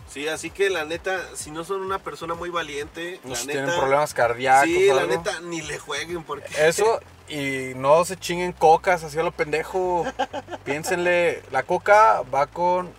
Sí, 0.10 0.28
así 0.28 0.52
que 0.52 0.70
la 0.70 0.86
neta, 0.86 1.20
si 1.36 1.50
no 1.52 1.64
son 1.64 1.82
una 1.82 1.98
persona 2.00 2.36
muy 2.36 2.50
valiente, 2.50 3.20
No 3.24 3.32
la 3.32 3.36
si 3.38 3.48
neta. 3.48 3.60
tienen 3.60 3.80
problemas 3.80 4.14
cardíacos. 4.14 4.70
Sí, 4.70 4.90
o 4.90 4.96
la 4.96 5.02
algo. 5.02 5.18
neta, 5.18 5.40
ni 5.42 5.62
le 5.62 5.78
jueguen 5.80 6.24
porque. 6.24 6.48
Eso, 6.68 7.00
y 7.28 7.74
no 7.76 8.06
se 8.06 8.16
chinguen 8.18 8.52
cocas 8.54 9.04
así 9.04 9.18
a 9.20 9.24
lo 9.24 9.32
pendejo. 9.32 10.06
Piénsenle, 10.64 11.44
la 11.52 11.64
coca 11.64 12.22
va 12.34 12.48
con 12.48 12.92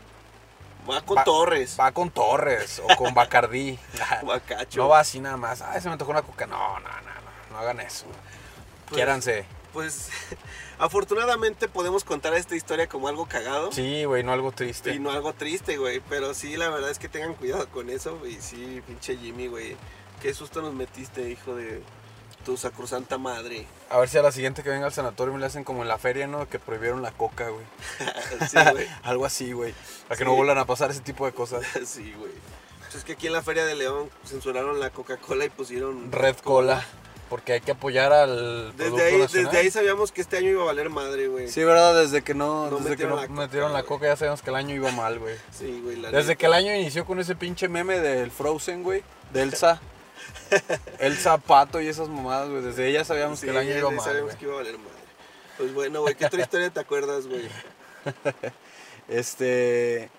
Va 0.88 1.00
con 1.02 1.16
Va- 1.18 1.24
Torres. 1.24 1.76
Va 1.78 1.92
con 1.92 2.10
Torres 2.10 2.80
o 2.84 2.96
con 2.96 3.12
Bacardí. 3.14 3.78
Bacacho. 4.24 4.78
no 4.80 4.88
va 4.88 5.00
así 5.00 5.20
nada 5.20 5.36
más. 5.36 5.62
Ay, 5.62 5.80
se 5.80 5.88
me 5.90 5.96
tocó 5.96 6.10
una 6.12 6.22
coca. 6.22 6.46
No, 6.46 6.78
no, 6.80 6.88
no, 6.88 6.90
no. 6.90 7.52
No 7.52 7.58
hagan 7.58 7.80
eso. 7.80 8.06
Quiéranse. 8.92 9.44
Pues 9.72 10.08
afortunadamente 10.78 11.68
podemos 11.68 12.04
contar 12.04 12.34
esta 12.34 12.54
historia 12.54 12.86
como 12.88 13.08
algo 13.08 13.26
cagado. 13.26 13.72
Sí, 13.72 14.04
güey, 14.04 14.22
no 14.22 14.32
algo 14.32 14.52
triste. 14.52 14.94
Y 14.94 14.98
no 14.98 15.10
algo 15.10 15.32
triste, 15.32 15.76
güey. 15.76 16.00
Pero 16.08 16.34
sí, 16.34 16.56
la 16.56 16.68
verdad 16.68 16.90
es 16.90 16.98
que 16.98 17.08
tengan 17.08 17.34
cuidado 17.34 17.68
con 17.68 17.90
eso. 17.90 18.20
Y 18.26 18.34
sí, 18.40 18.82
pinche 18.86 19.16
Jimmy, 19.16 19.48
güey. 19.48 19.76
Qué 20.22 20.32
susto 20.34 20.62
nos 20.62 20.72
metiste, 20.72 21.28
hijo 21.30 21.54
de 21.54 21.82
tu 22.46 22.56
sacrosanta 22.56 23.18
madre. 23.18 23.66
A 23.90 23.98
ver 23.98 24.08
si 24.08 24.16
a 24.16 24.22
la 24.22 24.30
siguiente 24.32 24.62
que 24.62 24.70
venga 24.70 24.86
al 24.86 24.92
sanatorio 24.92 25.34
me 25.34 25.40
le 25.40 25.46
hacen 25.46 25.64
como 25.64 25.82
en 25.82 25.88
la 25.88 25.98
feria, 25.98 26.26
¿no? 26.28 26.48
Que 26.48 26.58
prohibieron 26.60 27.02
la 27.02 27.10
coca, 27.10 27.48
güey. 27.50 27.64
sí, 28.48 28.56
güey. 28.72 28.86
Algo 29.02 29.26
así, 29.26 29.52
güey. 29.52 29.74
Para 30.08 30.16
que 30.16 30.24
Sí. 30.24 30.30
no 30.30 30.36
vuelvan 30.36 30.56
a 30.58 30.64
pasar 30.64 30.90
ese 30.92 31.00
tipo 31.00 31.26
de 31.26 31.32
cosas. 31.32 31.62
Sí, 31.84 32.14
güey. 32.18 32.30
Pues 32.80 32.94
es 32.94 33.04
que 33.04 33.14
aquí 33.14 33.26
en 33.26 33.32
la 33.32 33.42
Feria 33.42 33.66
de 33.66 33.74
León 33.74 34.08
censuraron 34.24 34.78
la 34.78 34.90
Coca-Cola 34.90 35.44
y 35.44 35.50
pusieron 35.50 36.12
Red 36.12 36.36
Cola. 36.36 36.82
Porque 37.28 37.54
hay 37.54 37.60
que 37.60 37.72
apoyar 37.72 38.12
al 38.12 38.72
Desde 38.76 38.84
producto 38.90 39.02
ahí, 39.04 39.18
nacional. 39.18 39.44
desde 39.46 39.58
ahí 39.64 39.70
sabíamos 39.72 40.12
que 40.12 40.20
este 40.20 40.36
año 40.36 40.48
iba 40.50 40.62
a 40.62 40.66
valer 40.66 40.88
madre, 40.90 41.26
güey. 41.26 41.48
Sí, 41.48 41.64
¿verdad? 41.64 42.00
Desde 42.00 42.22
que 42.22 42.34
no, 42.34 42.70
No 42.70 42.76
desde 42.76 42.90
que 42.96 43.06
metieron 43.08 43.72
no 43.72 43.76
la 43.76 43.82
coca, 43.82 44.06
la 44.06 44.12
ya 44.12 44.16
sabíamos 44.16 44.42
que 44.42 44.50
el 44.50 44.56
año 44.56 44.76
iba 44.76 44.92
mal, 44.92 45.18
güey. 45.18 45.34
Sí, 45.50 45.80
güey. 45.82 45.96
Desde 45.96 46.12
neta. 46.22 46.34
que 46.36 46.46
el 46.46 46.52
año 46.52 46.72
inició 46.72 47.04
con 47.04 47.18
ese 47.18 47.34
pinche 47.34 47.66
meme 47.68 47.98
del 47.98 48.30
Frozen, 48.30 48.84
güey. 48.84 49.02
De 49.32 49.42
Elsa. 49.42 49.80
Elsa 50.98 51.38
Pato 51.38 51.80
y 51.80 51.88
esas 51.88 52.08
mamadas, 52.08 52.48
güey. 52.48 52.62
Desde 52.62 52.86
ella 52.88 53.04
sabíamos 53.04 53.38
Sí, 53.40 53.46
que 53.46 53.50
el 53.52 53.58
año 53.58 53.70
iba 53.76 53.90
le 53.90 53.96
mal, 53.96 54.04
sabíamos 54.04 54.30
güey. 54.32 54.38
que 54.38 54.44
iba 54.44 54.54
a 54.54 54.56
valer 54.56 54.78
madre. 54.78 54.92
Pues 55.58 55.74
bueno, 55.74 56.00
güey, 56.02 56.14
¿qué 56.14 56.26
otra 56.26 56.42
historia 56.42 56.70
te 56.70 56.80
acuerdas, 56.80 57.26
güey? 57.26 57.48
Este. 59.08 60.10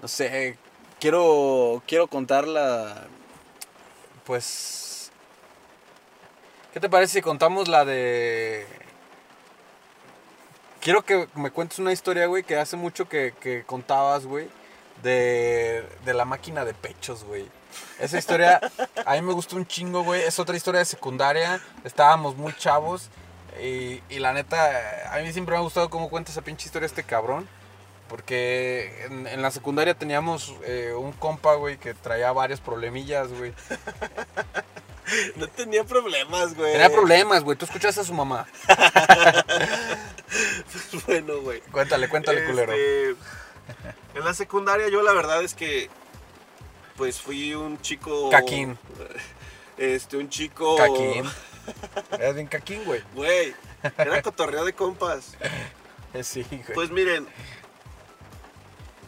No 0.00 0.08
sé. 0.08 0.58
Quiero. 1.00 1.82
Quiero 1.86 2.06
contar 2.08 2.46
la. 2.48 3.06
Pues. 4.24 5.10
¿Qué 6.72 6.80
te 6.80 6.88
parece 6.88 7.14
si 7.14 7.22
contamos 7.22 7.68
la 7.68 7.84
de. 7.84 8.66
Quiero 10.80 11.04
que 11.04 11.28
me 11.36 11.50
cuentes 11.52 11.78
una 11.78 11.92
historia, 11.92 12.26
güey, 12.26 12.42
que 12.42 12.56
hace 12.56 12.76
mucho 12.76 13.08
que, 13.08 13.32
que 13.40 13.62
contabas, 13.64 14.26
güey. 14.26 14.48
De, 15.04 15.84
de 16.04 16.14
la 16.14 16.24
máquina 16.24 16.64
de 16.64 16.74
pechos, 16.74 17.22
güey. 17.24 17.48
Esa 17.98 18.18
historia 18.18 18.60
a 19.04 19.14
mí 19.14 19.22
me 19.22 19.32
gustó 19.32 19.56
un 19.56 19.66
chingo, 19.66 20.02
güey. 20.02 20.22
Es 20.22 20.38
otra 20.38 20.56
historia 20.56 20.80
de 20.80 20.84
secundaria. 20.84 21.60
Estábamos 21.84 22.36
muy 22.36 22.54
chavos. 22.56 23.08
Y, 23.62 24.02
y 24.08 24.18
la 24.18 24.32
neta, 24.32 25.12
a 25.12 25.18
mí 25.18 25.32
siempre 25.32 25.52
me 25.52 25.58
ha 25.58 25.62
gustado 25.62 25.90
cómo 25.90 26.08
cuenta 26.08 26.32
esa 26.32 26.42
pinche 26.42 26.66
historia 26.66 26.86
este 26.86 27.04
cabrón. 27.04 27.48
Porque 28.08 29.06
en, 29.06 29.26
en 29.26 29.42
la 29.42 29.50
secundaria 29.50 29.94
teníamos 29.94 30.54
eh, 30.64 30.92
un 30.96 31.12
compa, 31.12 31.54
güey, 31.54 31.78
que 31.78 31.94
traía 31.94 32.32
varios 32.32 32.60
problemillas, 32.60 33.28
güey. 33.28 33.52
No 35.36 35.48
tenía 35.48 35.84
problemas, 35.84 36.54
güey. 36.54 36.72
Tenía 36.72 36.90
problemas, 36.90 37.42
güey. 37.42 37.58
Tú 37.58 37.64
escuchaste 37.64 38.00
a 38.00 38.04
su 38.04 38.14
mamá. 38.14 38.46
bueno, 41.06 41.40
güey. 41.40 41.60
Cuéntale, 41.60 42.08
cuéntale, 42.08 42.46
culero. 42.46 42.72
Este, 42.72 43.16
en 44.14 44.24
la 44.24 44.34
secundaria 44.34 44.88
yo 44.88 45.02
la 45.02 45.12
verdad 45.12 45.42
es 45.42 45.54
que 45.54 45.90
pues 46.96 47.20
fui 47.20 47.54
un 47.54 47.80
chico 47.80 48.30
Caquín. 48.30 48.78
Este, 49.76 50.16
un 50.16 50.28
chico 50.28 50.76
Caquín. 50.76 51.24
Eras 52.12 52.34
bien 52.34 52.46
caquín, 52.48 52.84
güey. 52.84 53.02
Güey, 53.14 53.54
era 53.98 54.20
cotorreo 54.22 54.64
de 54.64 54.72
compas. 54.72 55.36
Sí, 56.22 56.44
güey. 56.50 56.62
Pues 56.74 56.90
miren, 56.90 57.26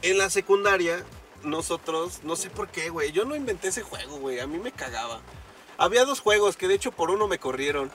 en 0.00 0.16
la 0.16 0.30
secundaria 0.30 1.04
nosotros, 1.42 2.20
no 2.22 2.34
sé 2.34 2.48
por 2.48 2.68
qué, 2.68 2.88
güey, 2.88 3.12
yo 3.12 3.26
no 3.26 3.36
inventé 3.36 3.68
ese 3.68 3.82
juego, 3.82 4.16
güey, 4.16 4.40
a 4.40 4.46
mí 4.46 4.58
me 4.58 4.72
cagaba. 4.72 5.20
Había 5.76 6.06
dos 6.06 6.20
juegos 6.20 6.56
que 6.56 6.66
de 6.68 6.74
hecho 6.74 6.92
por 6.92 7.10
uno 7.10 7.26
me 7.28 7.38
corrieron. 7.38 7.90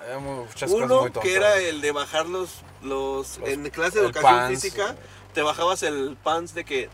Uno 0.68 1.12
que 1.12 1.34
era 1.36 1.58
el 1.58 1.82
de 1.82 1.92
bajar 1.92 2.28
los, 2.28 2.62
los, 2.84 3.40
Los- 3.40 3.50
en 3.50 3.68
clase 3.72 4.00
de 4.00 4.06
educación 4.06 4.32
pants, 4.32 4.62
física, 4.62 4.96
te 5.34 5.42
bajabas 5.42 5.82
el 5.82 6.16
pants 6.22 6.54
de 6.54 6.66
que, 6.66 6.90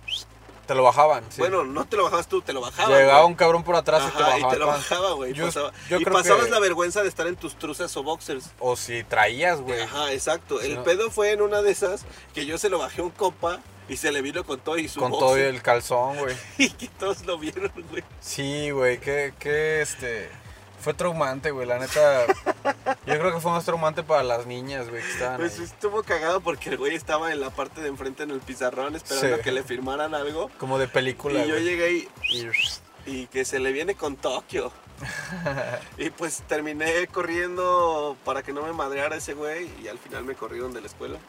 Te 0.66 0.74
lo 0.74 0.84
bajaban, 0.84 1.24
sí. 1.30 1.40
bueno, 1.40 1.64
no 1.64 1.86
te 1.86 1.96
lo 1.96 2.04
bajabas 2.06 2.28
tú, 2.28 2.42
te 2.42 2.52
lo 2.52 2.62
bajaban. 2.62 2.92
Llegaba 2.92 3.20
güey. 3.22 3.30
un 3.32 3.36
cabrón 3.36 3.64
por 3.64 3.76
atrás 3.76 4.04
y 4.08 4.18
te 4.18 4.24
bajaba. 4.24 4.40
y 4.40 4.50
te 4.52 4.58
lo 4.60 4.68
bajaba, 4.68 5.12
güey. 5.14 5.34
Yo- 5.34 5.46
pasaba- 5.46 5.72
yo 5.90 6.00
y 6.00 6.04
creo 6.04 6.18
pasabas 6.18 6.46
que- 6.46 6.52
la 6.52 6.60
vergüenza 6.60 7.04
de 7.04 7.10
estar 7.10 7.28
en 7.28 7.36
tus 7.36 7.56
truzas 7.56 7.96
o 7.98 8.04
boxers. 8.04 8.50
O 8.60 8.76
si 8.76 9.04
traías, 9.04 9.62
güey. 9.62 9.82
Ajá, 9.82 10.12
exacto. 10.12 10.60
Sí, 10.60 10.68
el 10.68 10.76
no. 10.78 10.84
pedo 10.84 11.12
fue 11.12 11.32
en 11.32 11.42
una 11.42 11.62
de 11.62 11.72
esas 11.72 12.06
que 12.34 12.46
yo 12.46 12.58
se 12.58 12.70
lo 12.70 12.80
bajé 12.80 13.02
a 13.02 13.04
un 13.04 13.12
compa 13.12 13.60
y 13.88 13.98
se 13.98 14.12
le 14.12 14.22
vino 14.24 14.44
con 14.44 14.60
todo 14.60 14.78
y 14.80 14.88
su 14.88 15.00
Con 15.00 15.12
boxer. 15.12 15.28
todo 15.28 15.38
el 15.38 15.62
calzón, 15.62 16.18
güey. 16.18 16.36
Y 16.58 16.70
que 16.72 16.88
todos 16.88 17.24
lo 17.26 17.38
vieron, 17.38 17.72
güey. 17.92 18.04
Sí, 18.20 18.72
güey, 18.72 19.00
que, 19.00 19.34
que 19.40 19.82
este. 19.82 20.30
Fue 20.86 20.94
traumante, 20.94 21.50
güey, 21.50 21.66
la 21.68 21.80
neta. 21.80 22.28
Yo 23.08 23.18
creo 23.20 23.34
que 23.34 23.40
fue 23.42 23.50
más 23.52 23.66
traumante 23.66 24.04
para 24.04 24.22
las 24.22 24.46
niñas, 24.46 24.88
güey, 24.88 25.02
que 25.02 25.10
estaban 25.14 25.38
Pues 25.40 25.58
ahí. 25.58 25.66
estuvo 25.66 26.04
cagado 26.04 26.42
porque 26.42 26.70
el 26.70 26.78
güey 26.78 26.94
estaba 26.94 27.32
en 27.32 27.42
la 27.42 27.50
parte 27.50 27.82
de 27.82 27.88
enfrente 27.88 28.22
en 28.22 28.30
el 28.30 28.40
pizarrón 28.40 28.96
esperando 28.96 29.38
Sí. 29.38 29.42
que 29.42 29.52
le 29.52 29.64
firmaran 29.64 30.14
algo. 30.14 30.52
Como 30.60 30.78
de 30.78 30.88
película, 30.88 31.44
y 31.44 31.50
yo 31.50 31.58
llegué 31.58 31.92
y, 31.92 32.08
Y- 33.06 33.28
que 33.28 33.46
se 33.46 33.60
le 33.60 33.72
viene 33.72 33.96
con 33.96 34.16
Tokio. 34.16 34.72
y 35.98 36.10
pues 36.10 36.44
terminé 36.48 37.06
corriendo 37.08 38.16
para 38.24 38.44
que 38.44 38.54
no 38.54 38.62
me 38.64 38.72
madreara 38.72 39.18
ese 39.18 39.34
güey 39.34 39.70
y 39.84 39.90
al 39.90 39.98
final 40.00 40.24
me 40.24 40.36
corrieron 40.36 40.74
de 40.74 40.80
la 40.80 40.88
escuela. 40.88 41.20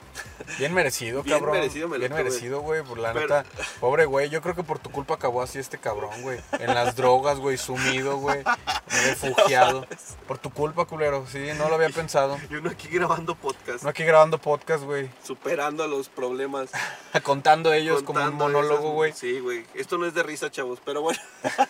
Bien 0.56 0.72
merecido, 0.72 1.24
Bien 1.24 1.38
cabrón. 1.38 1.56
merecido 1.56 1.88
me 1.88 1.96
lo 1.96 2.00
Bien 2.00 2.12
merecido, 2.12 2.60
güey. 2.60 2.84
Por 2.84 2.98
la 2.98 3.12
Pero- 3.12 3.22
neta, 3.26 3.44
pobre 3.80 4.04
güey. 4.04 4.28
Yo 4.30 4.40
creo 4.40 4.54
que 4.54 4.62
por 4.62 4.78
tu 4.78 4.92
culpa 4.92 5.14
acabó 5.14 5.42
así 5.42 5.58
este 5.58 5.78
cabrón, 5.78 6.22
güey. 6.22 6.38
En 6.60 6.74
las 6.74 6.94
drogas, 6.94 7.38
güey, 7.38 7.58
sumido, 7.58 8.18
güey. 8.18 8.44
Refugiado. 8.86 9.84
Por 10.28 10.38
tu 10.38 10.50
culpa, 10.50 10.84
culero. 10.86 11.24
Sí, 11.30 11.38
no 11.58 11.68
lo 11.68 11.74
había 11.76 11.88
pensado. 11.90 12.38
Y 12.50 12.54
uno 12.56 12.70
aquí 12.70 12.88
grabando 12.88 13.34
podcast, 13.34 13.82
No 13.84 13.90
aquí 13.90 14.04
grabando 14.04 14.38
podcast, 14.38 14.82
güey. 14.84 15.08
superando 15.22 15.86
los 15.86 16.08
problemas. 16.08 16.70
Contando 17.22 17.72
ellos 17.72 18.02
como 18.02 18.22
un 18.24 18.34
monólogo, 18.34 18.92
güey. 18.92 19.12
Sí, 19.12 19.38
güey. 19.40 19.64
Esto 19.74 19.98
no 19.98 20.06
es 20.06 20.14
de 20.14 20.22
risa, 20.22 20.50
chavos, 20.50 20.80
pero 20.84 21.02
bueno. 21.02 21.18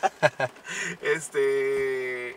este. 1.02 2.36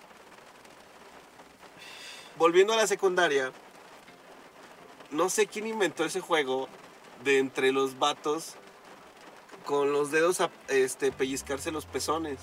Volviendo 2.37 2.73
a 2.73 2.77
la 2.77 2.87
secundaria, 2.87 3.51
no 5.11 5.29
sé 5.29 5.47
quién 5.47 5.67
inventó 5.67 6.05
ese 6.05 6.21
juego 6.21 6.69
de 7.23 7.39
entre 7.39 7.71
los 7.71 7.99
vatos 7.99 8.55
con 9.65 9.91
los 9.91 10.09
dedos 10.11 10.39
a, 10.39 10.49
este, 10.69 11.11
pellizcarse 11.11 11.71
los 11.71 11.85
pezones. 11.85 12.39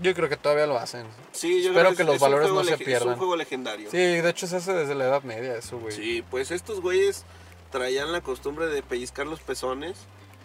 Yo 0.00 0.14
creo 0.14 0.28
que 0.28 0.36
todavía 0.36 0.66
lo 0.66 0.78
hacen. 0.78 1.06
Sí, 1.32 1.60
yo 1.62 1.70
Espero 1.70 1.88
creo 1.88 1.96
que 1.96 2.02
es- 2.02 2.06
los 2.06 2.14
es 2.16 2.20
valores 2.22 2.48
no 2.50 2.64
se 2.64 2.70
lege- 2.70 2.80
Es 2.80 2.86
pierdan. 2.86 3.08
un 3.10 3.16
juego 3.16 3.36
legendario. 3.36 3.90
Sí, 3.90 3.96
de 3.98 4.28
hecho 4.30 4.46
se 4.46 4.56
hace 4.56 4.72
desde 4.72 4.94
la 4.94 5.04
Edad 5.04 5.22
Media 5.22 5.56
eso, 5.56 5.78
güey. 5.78 5.92
Sí, 5.94 6.24
pues 6.30 6.50
estos 6.50 6.80
güeyes 6.80 7.24
traían 7.70 8.12
la 8.12 8.20
costumbre 8.20 8.66
de 8.66 8.82
pellizcar 8.82 9.26
los 9.26 9.40
pezones 9.40 9.98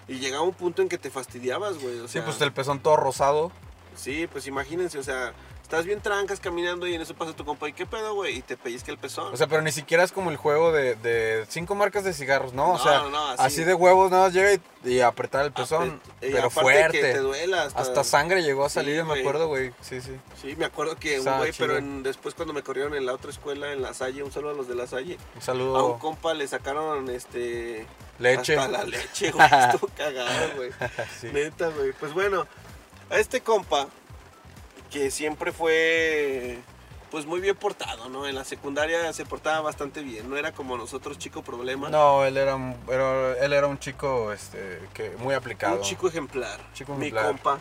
y 0.08 0.16
llegaba 0.16 0.44
un 0.44 0.54
punto 0.54 0.82
en 0.82 0.90
que 0.90 0.98
te 0.98 1.10
fastidiabas, 1.12 1.78
güey. 1.78 2.00
O 2.00 2.08
Sí, 2.08 2.20
pues 2.22 2.42
el 2.42 2.52
pezón 2.52 2.82
todo 2.82 2.98
rosado. 2.98 3.52
Sí, 3.98 4.28
pues 4.28 4.48
imagínense, 4.48 4.98
o 5.00 5.04
sea, 5.04 5.34
estás 5.64 5.84
bien 5.86 6.00
trancas 6.00 6.40
caminando 6.40 6.88
y 6.88 6.94
en 6.96 7.02
eso 7.02 7.14
pasa 7.14 7.34
tu 7.36 7.44
compa 7.44 7.68
y 7.68 7.74
qué 7.74 7.86
pedo, 7.86 8.14
güey, 8.14 8.38
y 8.38 8.42
te 8.42 8.56
pellizca 8.56 8.90
el 8.92 8.98
pezón. 8.98 9.34
O 9.34 9.38
sea, 9.38 9.48
pero 9.48 9.62
ni 9.62 9.72
siquiera 9.74 10.04
es 10.04 10.14
como 10.14 10.30
el 10.32 10.38
juego 10.38 10.72
de, 10.72 10.96
de 10.96 11.46
cinco 11.50 11.76
marcas 11.76 12.06
de 12.06 12.14
cigarros, 12.14 12.54
¿no? 12.54 12.68
O 12.74 12.78
No, 12.78 12.84
sea, 12.84 13.00
no, 13.00 13.10
no, 13.10 13.28
así. 13.30 13.42
así. 13.44 13.64
de 13.66 13.74
huevos 13.74 14.10
nada 14.12 14.26
más 14.26 14.34
llega 14.34 14.54
y, 14.54 14.62
y 14.90 15.02
apretar 15.02 15.46
el 15.46 15.52
pezón. 15.52 16.00
Apre- 16.22 16.30
y 16.30 16.32
pero 16.32 16.50
fuerte. 16.50 17.02
Que 17.02 17.12
te 17.14 17.18
duela 17.20 17.64
hasta, 17.64 17.82
Hasta 17.82 18.04
sangre 18.06 18.44
llegó 18.44 18.64
a 18.66 18.70
Sí, 18.70 18.76
salir, 18.76 19.04
me 19.04 19.20
acuerdo, 19.20 19.48
güey. 19.50 19.74
Sí, 19.82 20.00
sí. 20.00 20.16
Sí, 20.42 20.56
me 20.56 20.66
acuerdo 20.66 20.96
que 20.96 21.20
un 21.20 21.38
güey, 21.38 21.52
pero 21.58 21.76
en- 21.78 22.02
después 22.04 22.34
cuando 22.36 22.54
me 22.54 22.64
corrieron 22.64 22.94
en 22.96 23.06
la 23.06 23.14
otra 23.14 23.32
escuela, 23.32 23.74
en 23.74 23.82
La 23.82 23.94
Salle, 23.94 24.24
un 24.24 24.32
saludo 24.32 24.52
a 24.52 24.56
los 24.56 24.68
de 24.70 24.76
La 24.76 24.88
Salle, 24.88 25.16
Un 25.16 25.20
a 25.34 25.36
un 25.36 25.42
saludo. 25.42 26.00
compa 26.00 26.34
le 26.34 26.48
sacaron, 26.48 27.10
este... 27.10 27.86
Leche. 28.20 28.58
Hasta 28.58 28.72
la 28.72 28.84
leche, 28.84 29.32
güey, 29.32 29.48
estuvo 29.74 29.90
cagado, 29.98 30.56
güey. 30.56 30.72
Sí. 31.20 31.28
Neta, 31.32 31.68
güey. 31.70 31.92
Pues 31.94 32.14
bueno, 32.14 32.48
a 33.10 33.18
este 33.20 33.42
compa, 33.42 33.88
que 34.92 35.12
siempre 35.12 35.52
fue, 35.52 36.60
pues 37.12 37.26
muy 37.26 37.40
bien 37.42 37.56
portado, 37.56 38.10
¿no? 38.10 38.26
En 38.28 38.36
la 38.36 38.44
secundaria 38.44 39.12
se 39.14 39.26
portaba 39.26 39.62
bastante 39.62 40.02
bien, 40.02 40.30
no 40.30 40.38
era 40.38 40.52
como 40.54 40.78
nosotros, 40.78 41.18
chico 41.18 41.42
problema. 41.44 41.90
No, 41.90 42.24
él 42.26 42.38
era, 42.38 42.56
un- 42.56 42.76
era- 42.90 43.38
él 43.44 43.54
era 43.54 43.68
un 43.68 43.80
chico 43.80 44.32
este, 44.34 44.80
que 44.94 45.12
muy 45.20 45.34
aplicado. 45.34 45.76
Un 45.78 45.82
chico 45.82 46.08
ejemplar. 46.08 46.60
Chico 46.74 46.94
mi 46.96 47.08
ejemplar. 47.08 47.26
compa. 47.28 47.60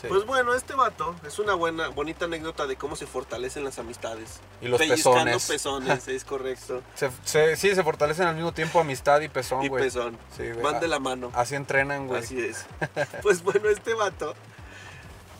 Sí. 0.00 0.08
Pues 0.08 0.26
bueno, 0.26 0.52
este 0.52 0.74
vato 0.74 1.16
es 1.26 1.38
una 1.38 1.54
buena, 1.54 1.88
bonita 1.88 2.26
anécdota 2.26 2.66
de 2.66 2.76
cómo 2.76 2.96
se 2.96 3.06
fortalecen 3.06 3.64
las 3.64 3.78
amistades. 3.78 4.40
Y 4.60 4.68
los 4.68 4.78
pezones. 4.78 5.46
pezones, 5.48 6.06
es 6.08 6.22
correcto. 6.24 6.82
Se- 6.94 7.10
se- 7.24 7.56
sí, 7.56 7.74
se 7.74 7.82
fortalecen 7.82 8.26
al 8.26 8.34
mismo 8.34 8.52
tiempo 8.52 8.78
amistad 8.78 9.22
y 9.22 9.28
pezón, 9.30 9.62
y 9.64 9.68
güey. 9.68 9.84
pezón. 9.84 10.18
Sí, 10.36 10.42
güey. 10.50 10.60
Van 10.60 10.80
de 10.80 10.86
Ah, 10.86 10.88
la 10.90 10.98
mano. 10.98 11.32
Así 11.34 11.54
entrenan, 11.54 12.06
güey. 12.08 12.22
Así 12.22 12.38
es. 12.38 12.66
Pues 13.22 13.42
bueno, 13.42 13.70
este 13.70 13.94
vato. 13.94 14.34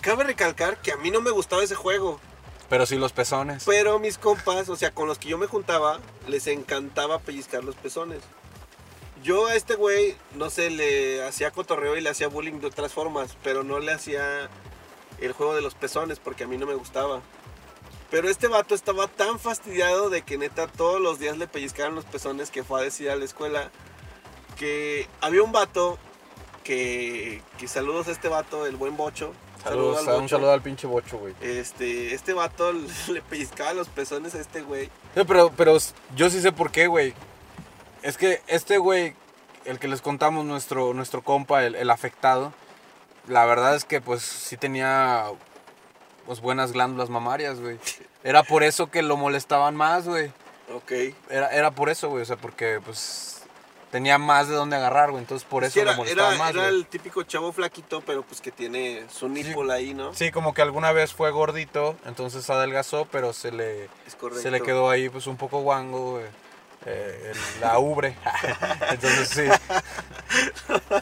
Cabe 0.06 0.22
recalcar 0.22 0.80
que 0.80 0.92
a 0.92 0.96
mí 0.96 1.10
no 1.10 1.20
me 1.20 1.32
gustaba 1.32 1.64
ese 1.64 1.74
juego. 1.74 2.20
Pero 2.68 2.86
sí 2.86 2.94
los 2.96 3.10
pezones. 3.10 3.64
Pero 3.66 3.98
mis 3.98 4.18
compas, 4.18 4.68
o 4.68 4.76
sea, 4.76 4.94
con 4.94 5.08
los 5.08 5.18
que 5.18 5.26
yo 5.26 5.36
me 5.36 5.48
juntaba, 5.48 5.98
les 6.28 6.46
encantaba 6.46 7.18
pellizcar 7.18 7.64
los 7.64 7.74
pezones. 7.74 8.20
Yo 9.24 9.46
a 9.46 9.56
este 9.56 9.74
güey, 9.74 10.14
no 10.36 10.48
sé, 10.48 10.70
le 10.70 11.24
hacía 11.24 11.50
cotorreo 11.50 11.96
y 11.96 12.02
le 12.02 12.08
hacía 12.08 12.28
bullying 12.28 12.60
de 12.60 12.68
otras 12.68 12.92
formas, 12.92 13.36
pero 13.42 13.64
no 13.64 13.80
le 13.80 13.90
hacía 13.90 14.48
el 15.18 15.32
juego 15.32 15.56
de 15.56 15.62
los 15.62 15.74
pezones 15.74 16.20
porque 16.20 16.44
a 16.44 16.46
mí 16.46 16.56
no 16.56 16.66
me 16.66 16.74
gustaba. 16.74 17.20
Pero 18.08 18.28
este 18.28 18.46
vato 18.46 18.76
estaba 18.76 19.08
tan 19.08 19.40
fastidiado 19.40 20.08
de 20.08 20.22
que 20.22 20.38
neta 20.38 20.68
todos 20.68 21.00
los 21.00 21.18
días 21.18 21.36
le 21.36 21.48
pellizcaban 21.48 21.96
los 21.96 22.04
pezones 22.04 22.52
que 22.52 22.62
fue 22.62 22.78
a 22.78 22.84
decir 22.84 23.10
a 23.10 23.16
la 23.16 23.24
escuela 23.24 23.72
que 24.56 25.08
había 25.20 25.42
un 25.42 25.50
vato 25.50 25.98
que, 26.62 27.42
que 27.58 27.66
saludos 27.66 28.06
a 28.06 28.12
este 28.12 28.28
vato, 28.28 28.66
el 28.66 28.76
buen 28.76 28.96
bocho. 28.96 29.32
Saludos, 29.68 30.08
al 30.08 30.20
un 30.20 30.28
saludo 30.28 30.52
al 30.52 30.62
pinche 30.62 30.86
bocho, 30.86 31.18
güey. 31.18 31.34
Este, 31.40 32.14
este 32.14 32.32
vato 32.32 32.72
le 33.08 33.22
pellizcaba 33.22 33.72
los 33.72 33.88
pezones 33.88 34.34
a 34.34 34.40
este 34.40 34.62
güey. 34.62 34.86
Sí, 35.14 35.22
pero, 35.26 35.50
pero 35.56 35.76
yo 36.14 36.30
sí 36.30 36.40
sé 36.40 36.52
por 36.52 36.70
qué, 36.70 36.86
güey. 36.86 37.14
Es 38.02 38.16
que 38.16 38.42
este 38.46 38.78
güey, 38.78 39.14
el 39.64 39.78
que 39.78 39.88
les 39.88 40.00
contamos, 40.00 40.44
nuestro, 40.44 40.94
nuestro 40.94 41.22
compa, 41.22 41.64
el, 41.64 41.74
el 41.74 41.90
afectado, 41.90 42.52
la 43.26 43.44
verdad 43.46 43.74
es 43.74 43.84
que 43.84 44.00
pues 44.00 44.22
sí 44.22 44.56
tenía 44.56 45.24
pues 46.26 46.40
buenas 46.40 46.72
glándulas 46.72 47.10
mamarias, 47.10 47.60
güey. 47.60 47.78
Era 48.24 48.42
por 48.42 48.62
eso 48.62 48.90
que 48.90 49.02
lo 49.02 49.16
molestaban 49.16 49.76
más, 49.76 50.06
güey. 50.06 50.32
Ok. 50.74 50.92
Era, 51.30 51.48
era 51.50 51.70
por 51.70 51.90
eso, 51.90 52.08
güey. 52.08 52.22
O 52.22 52.24
sea, 52.24 52.36
porque 52.36 52.80
pues 52.84 53.35
tenía 53.96 54.18
más 54.18 54.46
de 54.48 54.54
dónde 54.54 54.76
agarrar, 54.76 55.10
güey. 55.10 55.22
Entonces 55.22 55.48
por 55.48 55.62
Sí, 55.64 55.68
eso 55.68 55.80
era, 55.80 55.96
molestaban 55.96 56.34
era- 56.34 56.38
más, 56.44 56.50
era 56.52 56.62
güey. 56.64 56.74
el 56.74 56.86
típico 56.86 57.22
chavo 57.22 57.50
flaquito, 57.50 58.02
pero 58.04 58.22
pues 58.22 58.42
que 58.42 58.50
tiene 58.52 59.04
su 59.10 59.26
nipple 59.30 59.72
ahí, 59.72 59.94
¿no? 59.94 60.12
Sí, 60.12 60.30
como 60.30 60.52
que 60.52 60.60
alguna 60.60 60.92
vez 60.92 61.14
fue 61.14 61.30
gordito, 61.30 61.96
entonces 62.04 62.50
adelgazó, 62.50 63.06
pero 63.10 63.32
se 63.32 63.52
le, 63.52 63.88
se 64.42 64.50
le 64.50 64.60
quedó 64.60 64.90
ahí 64.90 65.08
pues 65.08 65.26
un 65.26 65.38
poco 65.38 65.60
guango, 65.62 66.10
güey, 66.12 66.24
eh, 66.84 67.32
el- 67.32 67.60
la 67.62 67.78
ubre. 67.78 68.16
entonces 68.90 69.28
sí. 69.30 69.44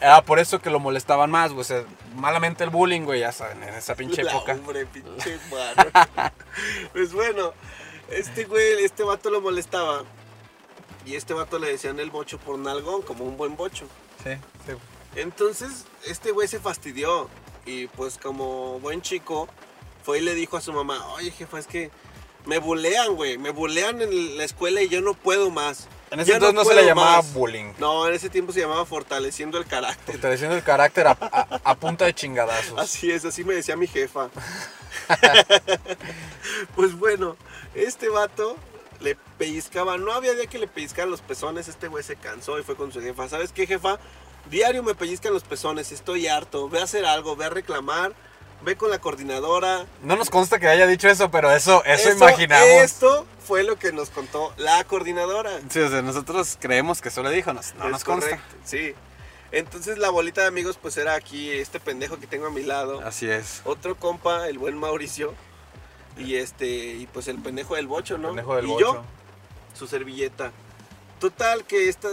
Era 0.01 0.21
por 0.21 0.39
eso 0.39 0.59
que 0.61 0.69
lo 0.69 0.79
molestaban 0.79 1.29
más, 1.29 1.51
güey. 1.51 1.61
O 1.61 1.65
sea, 1.65 1.83
malamente 2.15 2.63
el 2.63 2.69
bullying, 2.69 3.01
güey, 3.01 3.19
ya 3.19 3.33
saben, 3.33 3.61
en 3.61 3.73
esa 3.73 3.93
pinche 3.95 4.23
La 4.23 4.31
época. 4.31 4.53
hombre, 4.53 4.85
pinche 4.85 5.37
mano. 5.51 6.31
pues 6.93 7.11
bueno, 7.11 7.51
este 8.09 8.45
güey, 8.45 8.85
este 8.85 9.03
vato 9.03 9.29
lo 9.29 9.41
molestaba. 9.41 10.03
Y 11.05 11.15
este 11.15 11.33
vato 11.33 11.59
le 11.59 11.67
decían 11.71 11.99
el 11.99 12.09
bocho 12.09 12.37
por 12.39 12.57
nalgón, 12.57 13.01
como 13.03 13.25
un 13.25 13.37
buen 13.37 13.55
bocho. 13.55 13.85
Sí, 14.23 14.31
sí. 14.65 14.73
Entonces, 15.15 15.85
este 16.05 16.31
güey 16.31 16.47
se 16.47 16.59
fastidió. 16.59 17.29
Y 17.67 17.87
pues 17.87 18.17
como 18.17 18.79
buen 18.79 19.01
chico, 19.01 19.47
fue 20.03 20.19
y 20.19 20.21
le 20.21 20.35
dijo 20.35 20.57
a 20.57 20.61
su 20.61 20.71
mamá, 20.73 21.03
oye 21.13 21.31
jefa, 21.31 21.57
es 21.59 21.65
que 21.67 21.89
me 22.45 22.59
bulean, 22.59 23.15
güey. 23.15 23.37
Me 23.39 23.49
bulean 23.49 24.01
en 24.01 24.37
la 24.37 24.43
escuela 24.43 24.81
y 24.81 24.87
yo 24.89 25.01
no 25.01 25.13
puedo 25.15 25.49
más. 25.49 25.87
En 26.11 26.19
ese 26.19 26.29
Ya 26.29 26.35
entonces 26.35 26.55
no, 26.55 26.63
se 26.63 26.75
le 26.75 26.85
llamaba 26.85 27.17
más". 27.17 27.33
bullying. 27.33 27.73
No, 27.79 28.07
en 28.07 28.13
ese 28.13 28.29
tiempo 28.29 28.53
se 28.53 28.59
llamaba 28.59 28.85
fortaleciendo 28.85 29.57
el 29.57 29.65
carácter. 29.65 30.13
Fortaleciendo 30.15 30.55
el 30.55 30.63
carácter 30.63 31.07
a, 31.07 31.17
a- 31.19 31.61
a 31.63 31.75
punta 31.75 32.05
de 32.05 32.13
chingadazos. 32.13 32.77
Así 32.79 33.09
es, 33.11 33.25
así 33.25 33.43
me 33.43 33.55
decía 33.55 33.75
mi 33.75 33.87
jefa. 33.87 34.29
pues 36.75 36.97
bueno, 36.97 37.35
este 37.73 38.09
vato 38.09 38.55
le 39.01 39.15
pellizcaba, 39.37 39.97
no 39.97 40.11
había 40.13 40.33
día 40.33 40.47
que 40.47 40.57
le 40.59 40.67
pellizcaran 40.67 41.11
los 41.11 41.21
pezones, 41.21 41.67
este 41.67 41.87
güey 41.87 42.03
se 42.03 42.15
cansó 42.15 42.59
y 42.59 42.63
fue 42.63 42.75
con 42.75 42.91
su 42.91 43.01
jefa. 43.01 43.27
¿Sabes 43.29 43.51
qué, 43.51 43.67
jefa? 43.67 43.99
Diario 44.49 44.83
me 44.83 44.95
pellizcan 44.95 45.33
los 45.33 45.43
pezones, 45.43 45.91
estoy 45.91 46.27
harto, 46.27 46.69
ve 46.69 46.79
a 46.79 46.83
hacer 46.83 47.05
algo, 47.05 47.35
ve 47.35 47.45
a 47.45 47.49
reclamar, 47.49 48.13
ve 48.63 48.75
con 48.75 48.89
la 48.91 48.99
coordinadora. 48.99 49.85
No 50.03 50.15
nos 50.15 50.29
consta 50.29 50.59
que 50.59 50.67
haya 50.67 50.85
dicho 50.87 51.07
eso, 51.09 51.31
pero 51.31 51.51
eso, 51.51 51.83
eso, 51.85 52.11
imaginamos. 52.11 52.67
Esto 52.67 53.25
fue 53.45 53.63
lo 53.63 53.77
que 53.77 53.91
nos 53.91 54.09
contó 54.11 54.53
la 54.57 54.83
coordinadora. 54.83 55.51
Sí, 55.69 55.79
o 55.79 55.89
sea, 55.89 56.01
nosotros 56.01 56.57
creemos 56.59 57.01
que 57.01 57.09
eso 57.09 57.23
le 57.23 57.31
dijo, 57.31 57.53
nos- 57.53 57.73
no 57.75 57.85
Es 57.85 57.91
nos 57.91 58.03
consta. 58.03 58.29
correcto, 58.29 58.55
Sí. 58.65 58.93
Entonces 59.51 59.97
la 59.99 60.09
bolita 60.09 60.41
de 60.41 60.47
amigos 60.47 60.77
pues 60.81 60.97
era 60.97 61.13
aquí 61.13 61.49
este 61.51 61.79
pendejo 61.79 62.19
que 62.19 62.27
tengo 62.27 62.47
a 62.47 62.49
mi 62.49 62.63
lado. 62.63 62.99
Así 63.05 63.29
es. 63.29 63.61
otro 63.63 63.95
compa, 63.95 64.47
el 64.49 64.57
buen 64.57 64.75
Mauricio, 64.77 65.33
y 66.17 66.35
este, 66.35 66.67
y 66.67 67.07
pues 67.11 67.27
el 67.27 67.39
pendejo 67.39 67.75
del 67.75 67.87
bocho, 67.87 68.17
¿no? 68.17 68.29
Pendejo 68.29 68.55
del 68.55 68.65
y 68.65 68.69
bocho. 68.69 68.79
yo, 68.95 69.03
su 69.73 69.87
servilleta. 69.87 70.51
Total 71.19 71.65
que 71.65 71.89
esta, 71.89 72.09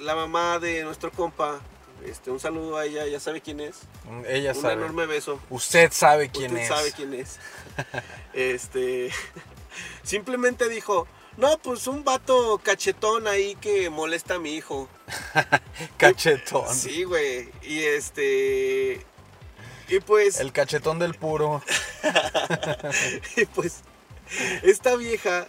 la 0.00 0.14
mamá 0.14 0.58
de 0.58 0.82
nuestro 0.84 1.10
compa, 1.12 1.60
este, 2.04 2.30
un 2.30 2.40
saludo 2.40 2.76
a 2.76 2.86
ella, 2.86 3.06
ya 3.06 3.20
sabe 3.20 3.40
quién 3.40 3.60
es. 3.60 3.80
Ella 4.26 4.52
un 4.52 4.62
sabe. 4.62 4.74
enorme 4.74 5.06
beso. 5.06 5.40
Usted 5.50 5.90
sabe 5.92 6.30
quién 6.30 6.52
Usted 6.52 6.62
es. 6.62 6.68
sabe 6.68 6.92
quién 6.92 7.14
es. 7.14 7.38
este, 8.32 9.10
simplemente 10.02 10.68
dijo, 10.68 11.06
no, 11.36 11.58
pues 11.58 11.86
un 11.86 12.02
vato 12.04 12.58
cachetón 12.62 13.26
ahí 13.26 13.56
que 13.56 13.90
molesta 13.90 14.34
a 14.34 14.38
mi 14.38 14.54
hijo. 14.54 14.88
Cachetón. 15.98 16.74
Sí, 16.74 17.04
güey. 17.04 17.50
Y 17.62 17.80
este, 17.80 19.04
y 19.88 20.00
pues... 20.00 20.40
El 20.40 20.52
cachetón 20.52 20.98
del 20.98 21.14
puro. 21.14 21.62
Y 23.36 23.44
pues, 23.46 23.80
esta 24.62 24.96
vieja, 24.96 25.46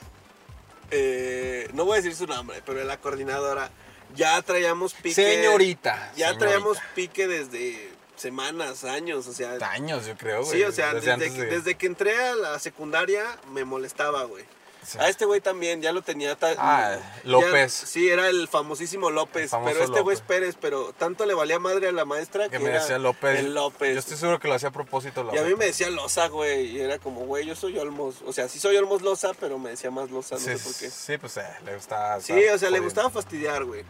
eh, 0.91 1.69
no 1.73 1.85
voy 1.85 1.93
a 1.93 2.01
decir 2.01 2.15
su 2.15 2.27
nombre, 2.27 2.61
pero 2.65 2.83
la 2.83 2.97
coordinadora, 2.97 3.69
ya 4.15 4.41
traíamos 4.41 4.93
pique. 4.93 5.13
Señorita. 5.15 6.11
Ya 6.15 6.27
señorita. 6.27 6.39
traíamos 6.39 6.77
pique 6.95 7.27
desde 7.27 7.91
semanas, 8.15 8.83
años, 8.83 9.27
o 9.27 9.33
sea. 9.33 9.57
años, 9.71 10.05
yo 10.07 10.17
creo, 10.17 10.43
güey. 10.43 10.57
Sí, 10.57 10.63
o 10.63 10.71
sea, 10.71 10.93
desde, 10.93 11.17
que, 11.17 11.29
de- 11.29 11.45
desde 11.45 11.75
que 11.75 11.85
entré 11.85 12.17
a 12.17 12.35
la 12.35 12.59
secundaria 12.59 13.23
me 13.51 13.63
molestaba, 13.65 14.23
güey. 14.23 14.45
Sí. 14.85 14.97
A 14.99 15.09
este 15.09 15.25
güey 15.25 15.41
también, 15.41 15.81
ya 15.81 15.91
lo 15.91 16.01
tenía. 16.01 16.35
ta- 16.37 16.55
Ah, 16.57 16.95
ya- 16.97 17.21
López. 17.29 17.73
sí, 17.73 18.07
era 18.09 18.29
el 18.29 18.47
famosísimo 18.47 19.09
López. 19.09 19.51
El 19.51 19.59
pero 19.65 19.83
este 19.83 19.99
güey 20.01 20.15
es. 20.15 20.21
Pérez, 20.21 20.55
pero 20.59 20.93
tanto 20.93 21.25
le 21.25 21.33
valía 21.33 21.59
madre 21.59 21.89
a 21.89 21.91
la 21.91 22.05
maestra 22.05 22.45
que, 22.45 22.51
Que 22.51 22.59
me 22.59 22.69
era 22.69 22.79
decía 22.81 22.97
López. 22.97 23.39
El 23.39 23.53
López. 23.53 23.93
Yo 23.93 23.99
estoy 23.99 24.15
seguro 24.17 24.39
que 24.39 24.47
lo 24.47 24.53
hacía 24.53 24.69
a 24.69 24.71
propósito. 24.71 25.23
la 25.25 25.35
Y 25.35 25.37
a 25.39 25.43
mí 25.43 25.55
me 25.55 25.65
decía 25.65 25.89
Loza, 25.89 26.27
güey. 26.27 26.67
Y 26.77 26.79
era 26.79 26.99
como, 26.99 27.25
güey, 27.25 27.45
yo 27.45 27.55
soy 27.55 27.77
Olmos. 27.77 28.21
O 28.25 28.31
sea, 28.31 28.47
sí 28.47 28.59
soy 28.59 28.77
Olmos 28.77 29.01
Loza, 29.01 29.31
pero 29.39 29.59
me 29.59 29.71
decía 29.71 29.91
más 29.91 30.09
Loza, 30.09 30.35
no 30.35 30.41
Sí, 30.41 30.57
sé 30.57 30.63
por 30.63 30.73
qué. 30.75 30.89
sí, 30.89 31.17
pues 31.17 31.35
eh, 31.37 31.43
le 31.65 31.75
gustaba. 31.75 32.21
Sí, 32.21 32.33
o 32.47 32.57
sea, 32.57 32.69
le 32.69 32.79
gustaba 32.79 33.09
fastidiar, 33.09 33.65
güey. 33.65 33.83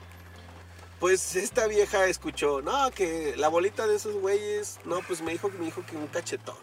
Pues 1.00 1.36
esta 1.36 1.68
vieja 1.68 2.08
escuchó, 2.08 2.62
no, 2.64 2.90
que 2.90 3.36
la 3.38 3.50
bolita 3.50 3.86
de 3.86 3.98
esos 3.98 4.16
güeyes, 4.16 4.80
no, 4.84 5.02
pues 5.02 5.22
me 5.22 5.32
dijo 5.32 5.52
que 5.52 5.58
me 5.60 5.66
dijo 5.66 5.86
que 5.86 5.96
un 5.96 6.08
cachetón. 6.08 6.56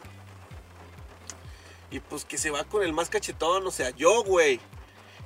Y 1.95 2.01
pues 2.01 2.25
que 2.25 2.39
se 2.39 2.51
va 2.51 2.65
con 2.65 2.83
el 2.83 2.93
más 2.93 3.09
cachetón, 3.09 3.65
o 3.65 3.71
sea, 3.71 3.91
yo, 3.91 4.25
güey. 4.25 4.59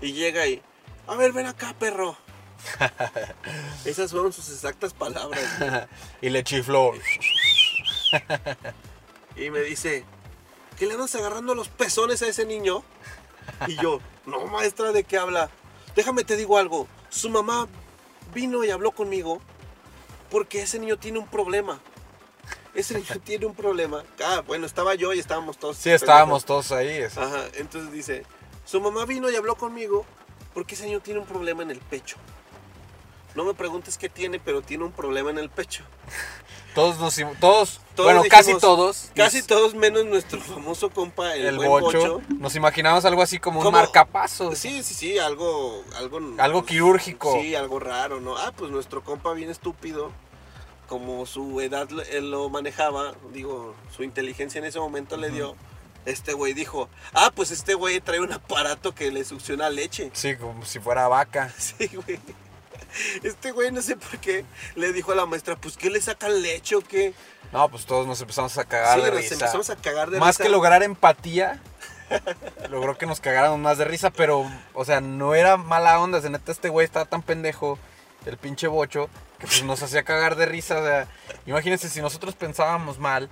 Y 0.02 0.12
llega 0.12 0.42
ahí, 0.42 0.60
a 1.06 1.16
ver, 1.16 1.32
ven 1.32 1.46
acá, 1.46 1.74
perro. 1.78 2.14
Esas 3.86 4.10
fueron 4.10 4.34
sus 4.34 4.50
exactas 4.50 4.92
palabras. 4.92 5.42
güey. 5.58 5.70
y 6.20 6.28
le 6.28 6.44
chifló. 6.44 6.92
Y 9.34 9.50
me 9.50 9.60
dice, 9.60 10.04
¿que 10.76 10.86
le 10.86 10.94
andas 10.94 11.14
agarrando 11.14 11.54
los 11.54 11.68
pezones 11.68 12.22
a 12.22 12.26
ese 12.26 12.44
niño? 12.44 12.82
Y 13.68 13.76
yo, 13.76 14.00
no, 14.26 14.46
maestra, 14.46 14.90
¿de 14.90 15.04
qué 15.04 15.16
habla? 15.16 15.48
Déjame 15.94 16.24
te 16.24 16.36
digo 16.36 16.58
algo. 16.58 16.88
Su 17.08 17.30
mamá 17.30 17.68
vino 18.34 18.64
y 18.64 18.70
habló 18.70 18.90
conmigo 18.90 19.40
porque 20.28 20.62
ese 20.62 20.80
niño 20.80 20.98
tiene 20.98 21.20
un 21.20 21.28
problema. 21.28 21.80
Ese 22.78 22.94
niño 22.94 23.06
tiene 23.24 23.44
un 23.46 23.54
problema. 23.54 24.04
Ah, 24.24 24.42
bueno, 24.46 24.64
estaba 24.64 24.94
yo 24.94 25.12
y 25.12 25.18
estábamos 25.18 25.58
todos. 25.58 25.76
Sí, 25.76 25.90
estábamos 25.90 26.44
todos 26.44 26.70
ahí. 26.70 26.88
eso. 26.88 27.20
Ajá, 27.20 27.46
entonces 27.54 27.90
dice, 27.90 28.24
su 28.64 28.80
mamá 28.80 29.04
vino 29.04 29.28
y 29.28 29.34
habló 29.34 29.56
conmigo 29.56 30.06
porque 30.54 30.76
ese 30.76 30.86
niño 30.86 31.00
tiene 31.00 31.18
un 31.18 31.26
problema 31.26 31.64
en 31.64 31.72
el 31.72 31.80
pecho. 31.80 32.16
No 33.34 33.44
me 33.44 33.52
preguntes 33.52 33.98
qué 33.98 34.08
tiene, 34.08 34.38
pero 34.38 34.62
tiene 34.62 34.84
un 34.84 34.92
problema 34.92 35.30
en 35.30 35.38
el 35.38 35.50
pecho. 35.50 35.82
Todos 36.74 36.98
nos. 36.98 37.16
Todos. 37.40 37.80
Todos 37.96 38.06
bueno, 38.06 38.22
dijimos- 38.22 38.28
casi 38.46 38.54
todos. 38.60 39.10
Casi 39.16 39.42
todos 39.42 39.74
menos 39.74 40.04
nuestro 40.04 40.40
famoso 40.40 40.90
compa, 40.90 41.34
el, 41.34 41.46
El 41.46 41.56
buen 41.56 41.68
bocho, 41.68 41.98
bocho. 41.98 42.22
Nos 42.38 42.54
imaginamos 42.54 43.04
algo 43.04 43.22
así 43.22 43.40
como 43.40 43.60
un 43.60 43.72
marcapaso. 43.72 44.54
Sí, 44.54 44.84
sí, 44.84 44.94
sí, 44.94 45.18
algo, 45.18 45.82
algo, 45.96 46.20
Algo 46.38 46.64
quirúrgico. 46.64 47.32
Sí, 47.40 47.56
algo 47.56 47.80
raro, 47.80 48.20
¿no? 48.20 48.36
Ah, 48.36 48.52
pues 48.56 48.70
nuestro 48.70 49.02
compa 49.02 49.32
bien 49.32 49.50
estúpido, 49.50 50.12
como 50.88 51.24
su 51.26 51.60
edad 51.60 51.88
lo- 51.90 52.02
él 52.02 52.30
lo 52.32 52.48
manejaba, 52.50 53.14
digo, 53.32 53.76
su 53.96 54.02
inteligencia 54.02 54.58
en 54.58 54.64
ese 54.64 54.80
momento 54.80 55.16
le 55.16 55.30
dio. 55.30 55.54
Este 56.06 56.32
güey 56.32 56.54
dijo, 56.54 56.88
ah, 57.12 57.30
pues 57.34 57.50
este 57.50 57.74
güey 57.74 58.00
trae 58.00 58.20
un 58.20 58.32
aparato 58.32 58.94
que 58.94 59.10
le 59.12 59.24
succiona 59.24 59.68
leche. 59.70 60.10
Sí, 60.14 60.34
como 60.36 60.64
si 60.64 60.80
fuera 60.80 61.06
vaca. 61.06 61.52
Sí, 61.58 61.86
güey. 61.94 62.18
Este 63.22 63.52
güey 63.52 63.70
no 63.70 63.82
sé 63.82 63.96
por 63.96 64.18
qué 64.18 64.44
le 64.74 64.92
dijo 64.92 65.12
a 65.12 65.14
la 65.14 65.26
maestra, 65.26 65.56
pues 65.56 65.76
¿qué 65.76 65.90
le 65.90 66.00
sacan 66.00 66.40
leche 66.42 66.74
o 66.76 66.80
qué? 66.80 67.12
No, 67.52 67.68
pues 67.68 67.84
todos 67.84 68.06
nos 68.06 68.20
empezamos 68.20 68.56
a 68.56 68.64
cagar 68.64 68.98
Sí, 68.98 69.04
de 69.04 69.10
nos 69.10 69.20
risa. 69.20 69.34
empezamos 69.34 69.70
a 69.70 69.76
cagar 69.76 70.10
de 70.10 70.18
más 70.18 70.36
risa. 70.36 70.44
que 70.44 70.48
lograr 70.48 70.82
empatía, 70.82 71.60
logró 72.70 72.96
que 72.96 73.04
nos 73.06 73.20
cagáramos 73.20 73.58
más 73.58 73.76
de 73.78 73.84
risa, 73.84 74.10
pero, 74.10 74.50
o 74.74 74.84
sea, 74.86 75.00
no 75.02 75.34
era 75.34 75.56
mala 75.58 76.00
onda. 76.00 76.20
De 76.20 76.30
neta, 76.30 76.50
este 76.52 76.68
güey 76.70 76.84
estaba 76.86 77.04
tan 77.04 77.22
pendejo, 77.22 77.78
el 78.24 78.38
pinche 78.38 78.66
bocho, 78.68 79.10
que 79.38 79.46
pues, 79.46 79.62
nos 79.62 79.82
hacía 79.82 80.02
cagar 80.02 80.36
de 80.36 80.46
risa. 80.46 81.06
Imagínense 81.46 81.88
si 81.88 82.00
nosotros 82.00 82.34
pensábamos 82.34 82.98
mal. 82.98 83.30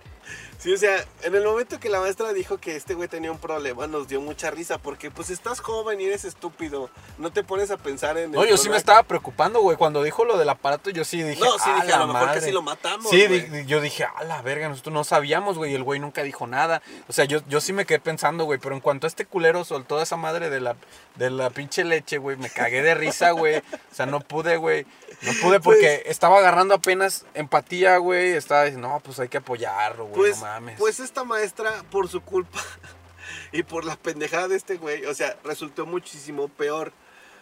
Sí, 0.59 0.73
o 0.73 0.79
sea, 0.79 1.05
en 1.23 1.35
el 1.35 1.45
momento 1.45 1.79
que 1.79 1.89
la 1.91 2.01
maestra 2.01 2.33
dijo 2.33 2.59
que 2.59 2.77
este 2.77 2.95
güey 2.95 3.09
tenía 3.09 3.31
un 3.31 3.39
problema, 3.39 3.87
nos 3.87 4.09
dio 4.09 4.21
mucha 4.23 4.51
risa 4.51 4.79
porque 4.79 5.11
pues 5.11 5.29
estás 5.31 5.61
joven 5.61 6.01
y 6.01 6.05
eres 6.07 6.25
estúpido. 6.25 6.89
No 7.19 7.31
te 7.31 7.45
pones 7.45 7.71
a 7.71 7.77
pensar 7.77 8.17
en... 8.19 8.33
No, 8.33 8.45
yo 8.45 8.57
sí 8.57 8.69
me 8.71 8.77
estaba 8.79 9.03
preocupando, 9.03 9.61
güey. 9.61 9.77
Cuando 9.77 10.03
dijo 10.03 10.25
lo 10.25 10.39
del 10.39 10.49
aparato, 10.49 10.89
yo 10.91 11.05
sí 11.05 11.23
dije. 11.23 11.41
No, 11.41 11.53
sí, 11.59 11.71
"A 11.71 11.83
dije, 11.83 11.93
a 11.93 11.99
lo 11.99 12.07
mejor 12.07 12.21
que 12.23 12.27
madre". 12.29 12.41
sí 12.41 12.51
lo 12.53 12.63
matamos, 12.63 13.11
Sí, 13.11 13.27
güey. 13.27 13.67
yo 13.67 13.81
dije, 13.83 14.05
a 14.05 14.25
la 14.25 14.41
verga, 14.43 14.69
nosotros 14.69 14.95
no 14.95 15.05
sabíamos, 15.05 15.59
güey. 15.59 15.73
Y 15.73 15.75
el 15.75 15.83
güey 15.85 16.01
nunca 16.01 16.23
dijo 16.23 16.47
nada. 16.47 16.81
O 17.07 17.13
sea, 17.13 17.27
yo, 17.27 17.41
yo 17.49 17.61
sí 17.61 17.73
me 17.75 17.85
quedé 17.85 18.01
pensando, 18.01 18.45
güey. 18.45 18.59
Pero 18.59 18.75
en 18.75 18.81
cuanto 18.81 19.07
a 19.07 19.09
este 19.09 19.27
culero 19.27 19.63
soltó 19.65 20.01
esa 20.01 20.17
madre 20.17 20.49
de 20.51 20.61
la, 20.61 20.75
de 21.17 21.31
la 21.31 21.51
pinche 21.51 21.85
leche, 21.85 22.17
güey, 22.19 22.37
me 22.39 22.49
cagué 22.51 22.83
de 22.83 22.95
risa, 22.95 23.33
güey. 23.33 23.59
O 23.59 23.95
sea, 23.95 24.07
no 24.07 24.21
pude, 24.21 24.57
güey. 24.57 24.87
No 25.23 25.33
pude 25.43 25.61
porque 25.61 26.03
estaba 26.07 26.39
agarrando 26.39 26.75
apenas 26.75 27.25
empatía, 27.35 27.99
güey. 27.99 28.33
Estaba 28.33 28.65
diciendo, 28.65 28.89
no, 28.89 29.01
pues 29.01 29.21
hay 29.21 29.29
que 29.29 29.37
apoyarlo, 29.39 30.07
güey. 30.07 30.16
Pues, 30.17 30.37
no 30.39 30.47
mames. 30.47 30.79
pues 30.79 31.01
esta 31.01 31.25
maestra, 31.25 31.83
por 31.91 32.09
su 32.09 32.21
culpa 32.23 32.61
y 33.53 33.63
por 33.63 33.85
la 33.85 33.97
pendejada 33.97 34.49
de 34.49 34.57
este 34.57 34.77
güey, 34.77 35.05
o 35.07 35.15
sea, 35.15 35.37
resultó 35.45 35.87
muchísimo 35.87 36.49
peor. 36.49 36.93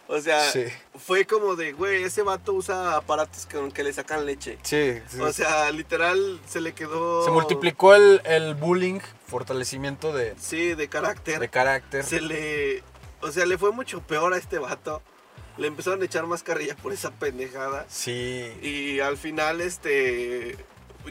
O 0.06 0.20
sea, 0.20 0.50
Sí. 0.52 0.64
fue 0.98 1.24
como 1.26 1.56
de, 1.56 1.72
güey, 1.72 2.02
ese 2.02 2.20
vato 2.20 2.52
usa 2.52 2.94
aparatos 2.96 3.46
con 3.50 3.72
que 3.72 3.82
le 3.82 3.90
sacan 3.90 4.26
leche. 4.26 4.58
sí, 4.62 5.00
sí. 5.08 5.18
O 5.18 5.32
sea, 5.32 5.70
literal 5.70 6.38
se 6.46 6.60
le 6.60 6.74
quedó... 6.74 7.24
se 7.24 7.30
multiplicó 7.30 7.94
el, 7.94 8.20
el 8.26 8.54
bullying, 8.54 9.00
fortalecimiento 9.26 10.12
de, 10.12 10.34
Sí, 10.38 10.74
de 10.74 10.88
carácter. 10.88 11.38
de 11.40 11.48
carácter. 11.48 12.04
se 12.04 12.20
le... 12.20 12.82
O 13.22 13.32
sea, 13.32 13.46
le 13.46 13.56
fue 13.56 13.72
mucho 13.72 14.02
peor 14.02 14.34
a 14.34 14.36
este 14.36 14.58
vato. 14.58 15.00
Le 15.56 15.68
empezaron 15.68 16.02
a 16.02 16.04
echar 16.04 16.26
más 16.26 16.42
carrilla 16.42 16.76
por 16.76 16.92
esa 16.92 17.10
pendejada. 17.12 17.86
Sí. 17.88 18.52
Y 18.60 19.00
al 19.00 19.16
final, 19.16 19.62
este... 19.62 20.56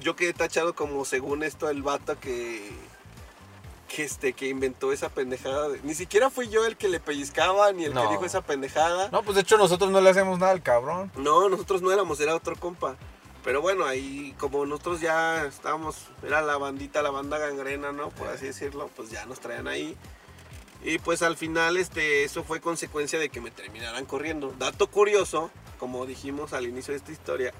Yo 0.01 0.15
quedé 0.15 0.33
tachado 0.33 0.75
como 0.75 1.05
según 1.05 1.43
esto 1.43 1.69
el 1.69 1.81
vato 1.83 2.19
que... 2.19 2.71
Que, 3.93 4.03
este, 4.03 4.33
que 4.33 4.47
inventó 4.49 4.91
esa 4.91 5.09
pendejada. 5.09 5.69
de- 5.69 5.79
Ni 5.83 5.93
siquiera 5.93 6.31
fui 6.31 6.49
yo 6.49 6.65
el 6.65 6.77
que 6.77 6.87
le 6.89 6.99
pellizcaba 6.99 7.71
ni 7.73 7.85
el 7.85 7.93
No. 7.93 8.01
que 8.03 8.09
dijo 8.13 8.25
esa 8.25 8.41
pendejada. 8.41 9.09
No, 9.11 9.21
pues 9.21 9.35
de 9.35 9.41
hecho 9.41 9.55
nosotros 9.57 9.91
no 9.91 10.01
le 10.01 10.09
hacemos 10.09 10.39
nada 10.39 10.51
al 10.51 10.63
cabrón. 10.63 11.11
No, 11.15 11.47
nosotros 11.47 11.83
no 11.83 11.91
éramos, 11.91 12.19
era 12.19 12.35
otro 12.35 12.55
compa. 12.55 12.95
Pero 13.43 13.61
bueno, 13.61 13.85
ahí 13.85 14.33
como 14.39 14.65
nosotros 14.65 14.99
ya 14.99 15.45
estábamos, 15.45 16.07
era 16.25 16.41
la 16.41 16.57
bandita, 16.57 17.03
la 17.03 17.11
banda 17.11 17.37
gangrena, 17.37 17.91
¿no? 17.91 18.09
Por 18.09 18.29
así 18.29 18.47
decirlo, 18.47 18.89
pues 18.95 19.11
ya 19.11 19.25
nos 19.27 19.39
traían 19.41 19.67
ahí. 19.67 19.95
Y 20.83 20.97
pues 20.97 21.21
al 21.21 21.37
final 21.37 21.77
este, 21.77 22.23
eso 22.23 22.43
fue 22.43 22.61
consecuencia 22.61 23.19
de 23.19 23.29
que 23.29 23.41
me 23.41 23.51
terminaran 23.51 24.05
corriendo. 24.05 24.55
Dato 24.57 24.87
curioso, 24.87 25.51
como 25.77 26.07
dijimos 26.07 26.53
al 26.53 26.65
inicio 26.65 26.93
de 26.93 26.97
esta 26.97 27.11
historia, 27.11 27.53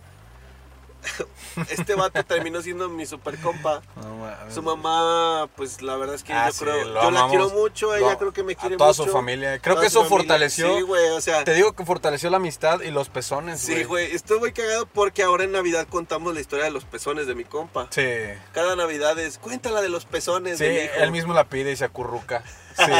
este 1.70 1.96
vato 1.96 2.24
terminó 2.26 2.62
siendo 2.62 2.90
mi 2.90 3.06
super 3.06 3.38
compa. 3.40 3.82
No. 3.96 4.24
Su 4.54 4.62
mamá, 4.64 5.48
pues 5.56 5.82
la 5.82 5.96
verdad 5.96 6.16
es 6.16 6.24
que 6.24 6.34
Ah, 6.34 6.48
yo 6.48 6.54
sí, 6.54 6.60
creo, 6.66 6.86
lo 6.86 7.02
yo 7.04 7.12
la 7.12 7.28
quiero 7.28 7.50
mucho, 7.50 7.88
Lo- 7.88 7.96
ella 7.96 8.18
creo 8.18 8.34
que 8.34 8.44
me 8.44 8.54
a 8.54 8.56
quiere 8.56 8.78
toda 8.78 8.90
mucho. 8.92 9.04
su 9.06 9.10
familia. 9.12 9.60
Creo 9.60 9.76
Toda 9.76 9.84
que 9.84 9.88
eso 9.88 10.00
familia. 10.04 10.18
fortaleció. 10.18 10.76
Sí, 10.76 10.82
güey, 10.82 11.10
o 11.10 11.22
sea, 11.22 11.44
Te 11.44 11.54
digo 11.54 11.74
que 11.74 11.86
fortaleció 11.86 12.30
la 12.30 12.38
amistad 12.38 12.82
y 12.82 12.92
los 12.92 13.10
pezones, 13.10 13.66
güey. 13.66 13.78
Sí, 13.80 13.84
güey, 13.84 14.12
estoy 14.16 14.40
muy 14.40 14.52
cagado 14.54 14.86
porque 14.88 15.24
ahora 15.24 15.44
en 15.44 15.52
Navidad 15.52 15.88
contamos 15.90 16.34
la 16.34 16.40
historia 16.42 16.66
de 16.66 16.72
los 16.72 16.86
pezones 16.86 17.28
de 17.28 17.36
mi 17.36 17.44
compa. 17.44 17.88
Sí. 17.92 18.08
Cada 18.54 18.76
Navidad 18.76 19.18
es, 19.20 19.38
cuéntala 19.38 19.82
de 19.82 19.90
los 19.90 20.06
pezones 20.06 20.58
Sí, 20.58 20.64
de 20.66 20.70
mi 20.72 20.80
hijo. 20.86 20.94
él 20.98 21.12
mismo 21.12 21.34
la 21.34 21.46
pide 21.50 21.72
y 21.72 21.76
se 21.76 21.86
acurruca. 21.86 22.44
Sí. 22.76 22.92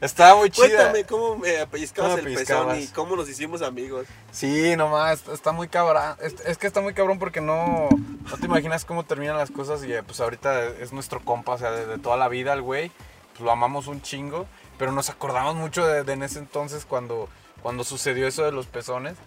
Estaba 0.00 0.36
muy 0.36 0.50
chida. 0.50 0.66
Cuéntame 0.66 1.04
cómo 1.04 1.36
me 1.36 1.60
apellizcabas 1.60 2.10
¿Cómo 2.12 2.18
el 2.18 2.24
apellizcabas? 2.32 2.76
pezón 2.76 2.82
y 2.82 2.86
cómo 2.88 3.16
nos 3.16 3.28
hicimos 3.28 3.62
amigos. 3.62 4.06
Sí, 4.30 4.76
nomás, 4.76 5.20
está, 5.20 5.32
está 5.32 5.52
muy 5.52 5.68
cabrón. 5.68 6.16
Es, 6.20 6.34
es 6.44 6.58
que 6.58 6.66
está 6.66 6.80
muy 6.80 6.94
cabrón 6.94 7.18
porque 7.18 7.40
no, 7.40 7.88
no 7.90 8.36
te 8.38 8.46
imaginas 8.46 8.84
cómo 8.84 9.04
terminan 9.04 9.36
las 9.36 9.50
cosas 9.50 9.84
y 9.84 9.92
eh, 9.92 10.02
pues 10.02 10.20
ahorita 10.20 10.66
es 10.68 10.92
nuestro 10.92 11.20
compa, 11.20 11.52
o 11.52 11.58
sea, 11.58 11.70
de, 11.70 11.86
de 11.86 11.98
toda 11.98 12.16
la 12.16 12.28
vida 12.28 12.52
el 12.52 12.62
güey. 12.62 12.90
Pues 13.32 13.40
lo 13.40 13.50
amamos 13.50 13.86
un 13.86 14.02
chingo, 14.02 14.46
pero 14.78 14.92
nos 14.92 15.08
acordamos 15.08 15.54
mucho 15.54 15.86
de, 15.86 16.04
de 16.04 16.12
en 16.12 16.22
ese 16.22 16.38
entonces 16.38 16.84
cuando, 16.84 17.28
cuando 17.62 17.84
sucedió 17.84 18.26
eso 18.26 18.44
de 18.44 18.52
los 18.52 18.66
pezones. 18.66 19.14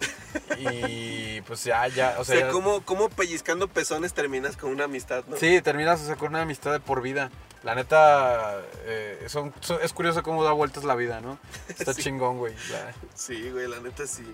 Y 0.58 1.40
pues 1.42 1.64
ya, 1.64 1.86
ya, 1.88 2.14
o 2.18 2.22
O 2.22 2.24
sea, 2.24 2.36
sea, 2.36 2.46
ya- 2.46 2.52
cómo, 2.52 2.82
cómo 2.84 3.08
pellizcando 3.08 3.68
pezones 3.68 4.12
terminas 4.14 4.56
con 4.56 4.70
una 4.70 4.84
amistad, 4.84 5.24
¿no? 5.26 5.36
Sí, 5.36 5.60
terminas 5.62 6.00
o 6.02 6.06
sea, 6.06 6.16
con 6.16 6.28
una 6.28 6.42
amistad 6.42 6.72
de 6.72 6.80
por 6.80 7.02
vida. 7.02 7.30
La 7.62 7.74
neta, 7.74 8.60
eh, 8.84 9.24
son- 9.28 9.52
son- 9.60 9.78
es 9.82 9.92
curioso 9.92 10.22
cómo 10.22 10.44
da 10.44 10.52
vueltas 10.52 10.84
la 10.84 10.94
vida, 10.94 11.20
¿no? 11.20 11.38
Está 11.68 11.92
Sí. 11.94 12.02
chingón, 12.02 12.38
güey. 12.38 12.54
la- 12.70 12.94
Sí, 13.14 13.50
güey, 13.50 13.66
la 13.66 13.80
neta 13.80 14.06
sí. 14.06 14.24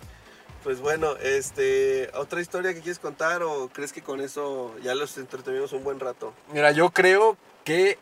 Pues 0.64 0.80
bueno, 0.80 1.16
este, 1.16 2.10
¿otra 2.14 2.40
historia 2.40 2.72
que 2.74 2.80
quieres 2.80 2.98
contar 2.98 3.42
o 3.42 3.68
crees 3.72 3.92
que 3.92 4.02
con 4.02 4.20
eso 4.20 4.74
ya 4.82 4.94
los 4.94 5.16
entretenimos 5.18 5.72
un 5.72 5.82
buen 5.84 5.98
rato? 5.98 6.32
Mira, 6.52 6.70
yo 6.72 6.90
creo 6.90 7.36
que 7.64 7.98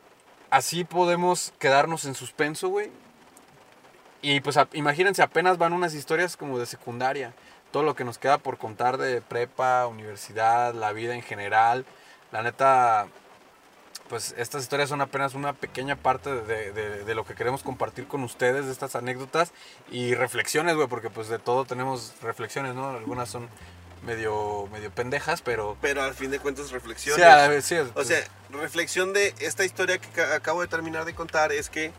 así 0.50 0.84
podemos 0.84 1.52
quedarnos 1.58 2.04
en 2.04 2.14
suspenso, 2.14 2.68
güey. 2.68 2.90
Y 4.22 4.40
pues 4.40 4.56
a- 4.56 4.68
imagínense, 4.72 5.22
apenas 5.22 5.58
van 5.58 5.72
unas 5.72 5.94
historias 5.94 6.36
como 6.36 6.58
de 6.58 6.66
secundaria. 6.66 7.32
Todo 7.72 7.82
lo 7.84 7.94
que 7.94 8.04
nos 8.04 8.18
queda 8.18 8.38
por 8.38 8.58
contar 8.58 8.98
de 8.98 9.20
prepa, 9.22 9.86
universidad, 9.86 10.74
la 10.74 10.92
vida 10.92 11.14
en 11.14 11.22
general. 11.22 11.84
La 12.32 12.42
neta, 12.42 13.06
pues 14.08 14.34
estas 14.36 14.62
historias 14.62 14.88
son 14.88 15.00
apenas 15.00 15.34
una 15.34 15.52
pequeña 15.52 15.94
parte 15.96 16.30
de, 16.34 16.72
de- 16.72 17.04
de 17.04 17.14
lo 17.14 17.24
que 17.24 17.34
queremos 17.34 17.62
compartir 17.62 18.06
con 18.08 18.22
ustedes, 18.24 18.66
de 18.66 18.72
estas 18.72 18.96
anécdotas 18.96 19.52
y 19.90 20.14
reflexiones, 20.14 20.74
güey, 20.74 20.88
porque 20.88 21.10
pues 21.10 21.28
de 21.28 21.38
todo 21.38 21.64
tenemos 21.64 22.12
reflexiones, 22.22 22.74
¿no? 22.74 22.88
Algunas 22.90 23.28
son 23.28 23.48
medio, 24.04 24.66
medio 24.72 24.90
pendejas, 24.90 25.42
pero... 25.42 25.76
Pero 25.80 26.02
al 26.02 26.14
fin 26.14 26.30
de 26.30 26.40
cuentas 26.40 26.68
Sí, 26.68 26.72
reflexiones. 26.72 27.24
a 27.24 27.46
O 27.46 27.92
pues, 27.92 28.08
sea, 28.08 28.24
reflexión 28.50 29.12
de 29.12 29.34
esta 29.40 29.64
historia 29.64 29.98
que 29.98 30.08
ca- 30.08 30.34
acabo 30.34 30.60
de 30.62 30.66
terminar 30.68 31.04
de 31.04 31.14
contar 31.14 31.52
es 31.52 31.68
que 31.70 31.92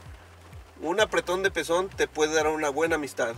un 0.81 0.99
apretón 0.99 1.43
de 1.43 1.51
pezón 1.51 1.89
te 1.89 2.07
puede 2.07 2.33
dar 2.35 2.47
una 2.47 2.69
buena 2.69 2.95
amistad. 2.95 3.33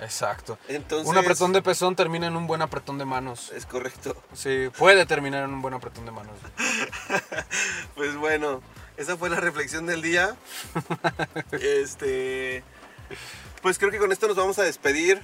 Exacto. 0.00 0.58
Entonces, 0.68 1.08
Un 1.08 1.16
apretón 1.16 1.52
de 1.54 1.62
pezón 1.62 1.96
termina 1.96 2.26
en 2.26 2.36
un 2.36 2.46
buen 2.46 2.60
apretón 2.60 2.98
de 2.98 3.06
manos. 3.06 3.50
Es 3.52 3.64
correcto. 3.64 4.14
Sí, 4.34 4.68
puede 4.76 5.06
terminar 5.06 5.44
en 5.44 5.54
un 5.54 5.62
buen 5.62 5.72
apretón 5.74 6.04
de 6.04 6.10
manos. 6.12 6.36
Pues 7.94 8.14
bueno, 8.16 8.60
esa 8.98 9.16
fue 9.16 9.30
la 9.30 9.40
reflexión 9.40 9.86
del 9.86 10.02
día. 10.02 10.36
este. 11.52 12.62
Pues 13.62 13.78
creo 13.78 13.90
que 13.90 13.98
con 13.98 14.12
esto 14.12 14.28
nos 14.28 14.36
vamos 14.36 14.58
a 14.58 14.62
despedir. 14.64 15.20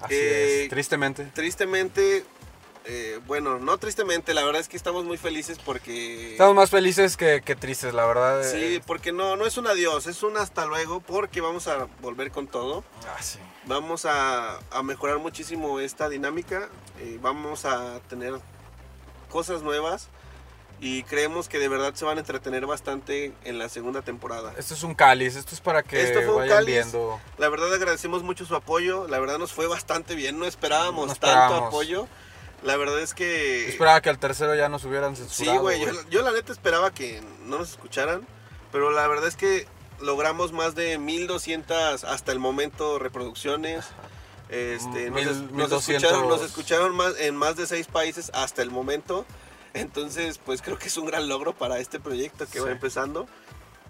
Así 0.00 0.14
Eh, 0.14 0.62
es. 0.64 0.70
Tristemente. 0.70 1.24
Tristemente, 1.34 2.24
eh, 2.84 3.18
bueno, 3.26 3.58
no 3.58 3.78
tristemente, 3.78 4.34
la 4.34 4.44
verdad 4.44 4.60
es 4.60 4.68
que 4.68 4.76
estamos 4.76 5.04
muy 5.04 5.16
felices 5.16 5.58
porque... 5.64 6.32
Estamos 6.32 6.54
más 6.54 6.70
felices 6.70 7.16
que, 7.16 7.40
que 7.42 7.56
tristes, 7.56 7.94
la 7.94 8.04
verdad. 8.06 8.42
Sí, 8.44 8.76
eh. 8.76 8.82
porque 8.86 9.12
no, 9.12 9.36
no 9.36 9.46
es 9.46 9.56
un 9.56 9.66
adiós, 9.66 10.06
es 10.06 10.22
un 10.22 10.36
hasta 10.36 10.66
luego 10.66 11.00
porque 11.00 11.40
vamos 11.40 11.66
a 11.68 11.88
volver 12.00 12.30
con 12.30 12.46
todo. 12.46 12.84
Ah, 13.08 13.22
sí. 13.22 13.38
Vamos 13.66 14.04
a, 14.04 14.58
a 14.70 14.82
mejorar 14.82 15.18
muchísimo 15.18 15.80
esta 15.80 16.08
dinámica. 16.08 16.68
eh, 17.00 17.18
vamos 17.22 17.64
a 17.64 18.00
tener 18.08 18.34
cosas 19.30 19.62
nuevas 19.62 20.08
y 20.80 21.02
creemos 21.04 21.48
que 21.48 21.58
de 21.58 21.68
verdad 21.68 21.94
se 21.94 22.04
van 22.04 22.18
a 22.18 22.20
entretener 22.20 22.66
bastante 22.66 23.32
en 23.44 23.58
la 23.58 23.68
segunda 23.70 24.02
temporada. 24.02 24.52
Esto 24.58 24.74
es 24.74 24.82
un 24.82 24.94
cáliz, 24.94 25.36
esto 25.36 25.54
es 25.54 25.60
para 25.60 25.82
que 25.82 26.02
Esto 26.02 26.20
fue 26.20 26.30
un 26.32 26.36
vayan 26.40 26.56
cáliz. 26.58 26.74
viendo. 26.74 27.18
La 27.38 27.48
verdad 27.48 27.72
agradecemos 27.72 28.22
mucho 28.22 28.44
su 28.44 28.54
apoyo, 28.54 29.08
la 29.08 29.18
verdad 29.20 29.38
nos 29.38 29.52
fue 29.52 29.66
bastante 29.66 30.14
bien, 30.14 30.38
no 30.38 30.44
esperábamos, 30.46 31.08
No 31.08 31.14
tanto 31.14 31.54
apoyo. 31.66 32.06
La 32.64 32.76
verdad 32.76 32.98
es 33.00 33.14
que... 33.14 33.62
Yo 33.66 33.68
esperaba 33.68 34.00
que 34.00 34.08
al 34.10 34.18
tercero 34.18 34.54
ya 34.56 34.68
nos 34.68 34.84
hubieran 34.84 35.14
Sí, 35.14 35.22
censurado. 35.22 35.60
güey, 35.60 35.80
yo, 35.80 35.92
yo 36.10 36.22
la 36.22 36.32
neta 36.32 36.50
esperaba 36.50 36.92
que 36.92 37.20
no 37.44 37.58
nos 37.58 37.70
escucharan, 37.72 38.26
pero 38.72 38.90
la 38.90 39.06
verdad 39.06 39.28
es 39.28 39.36
que 39.36 39.66
logramos 40.00 40.52
más 40.52 40.74
de 40.74 40.98
1200 40.98 42.04
hasta 42.04 42.32
el 42.32 42.38
momento 42.40 42.98
reproducciones. 42.98 43.84
Este, 44.48 45.10
nos, 45.10 45.14
Mil- 45.14 45.26
nos 45.26 45.70
1200. 45.70 45.88
escucharon, 46.04 46.28
nos 46.28 46.42
escucharon 46.42 46.94
más, 46.96 47.14
en 47.18 47.36
más 47.36 47.56
de 47.56 47.66
seis 47.66 47.86
países 47.86 48.30
hasta 48.34 48.62
el 48.62 48.70
momento. 48.70 49.24
Entonces, 49.74 50.38
pues 50.38 50.62
creo 50.62 50.78
que 50.78 50.88
es 50.88 50.96
un 50.96 51.06
gran 51.06 51.28
logro 51.28 51.52
para 51.54 51.78
este 51.80 52.00
proyecto 52.00 52.46
que 52.50 52.60
va 52.60 52.66
Sí. 52.66 52.72
empezando. 52.72 53.26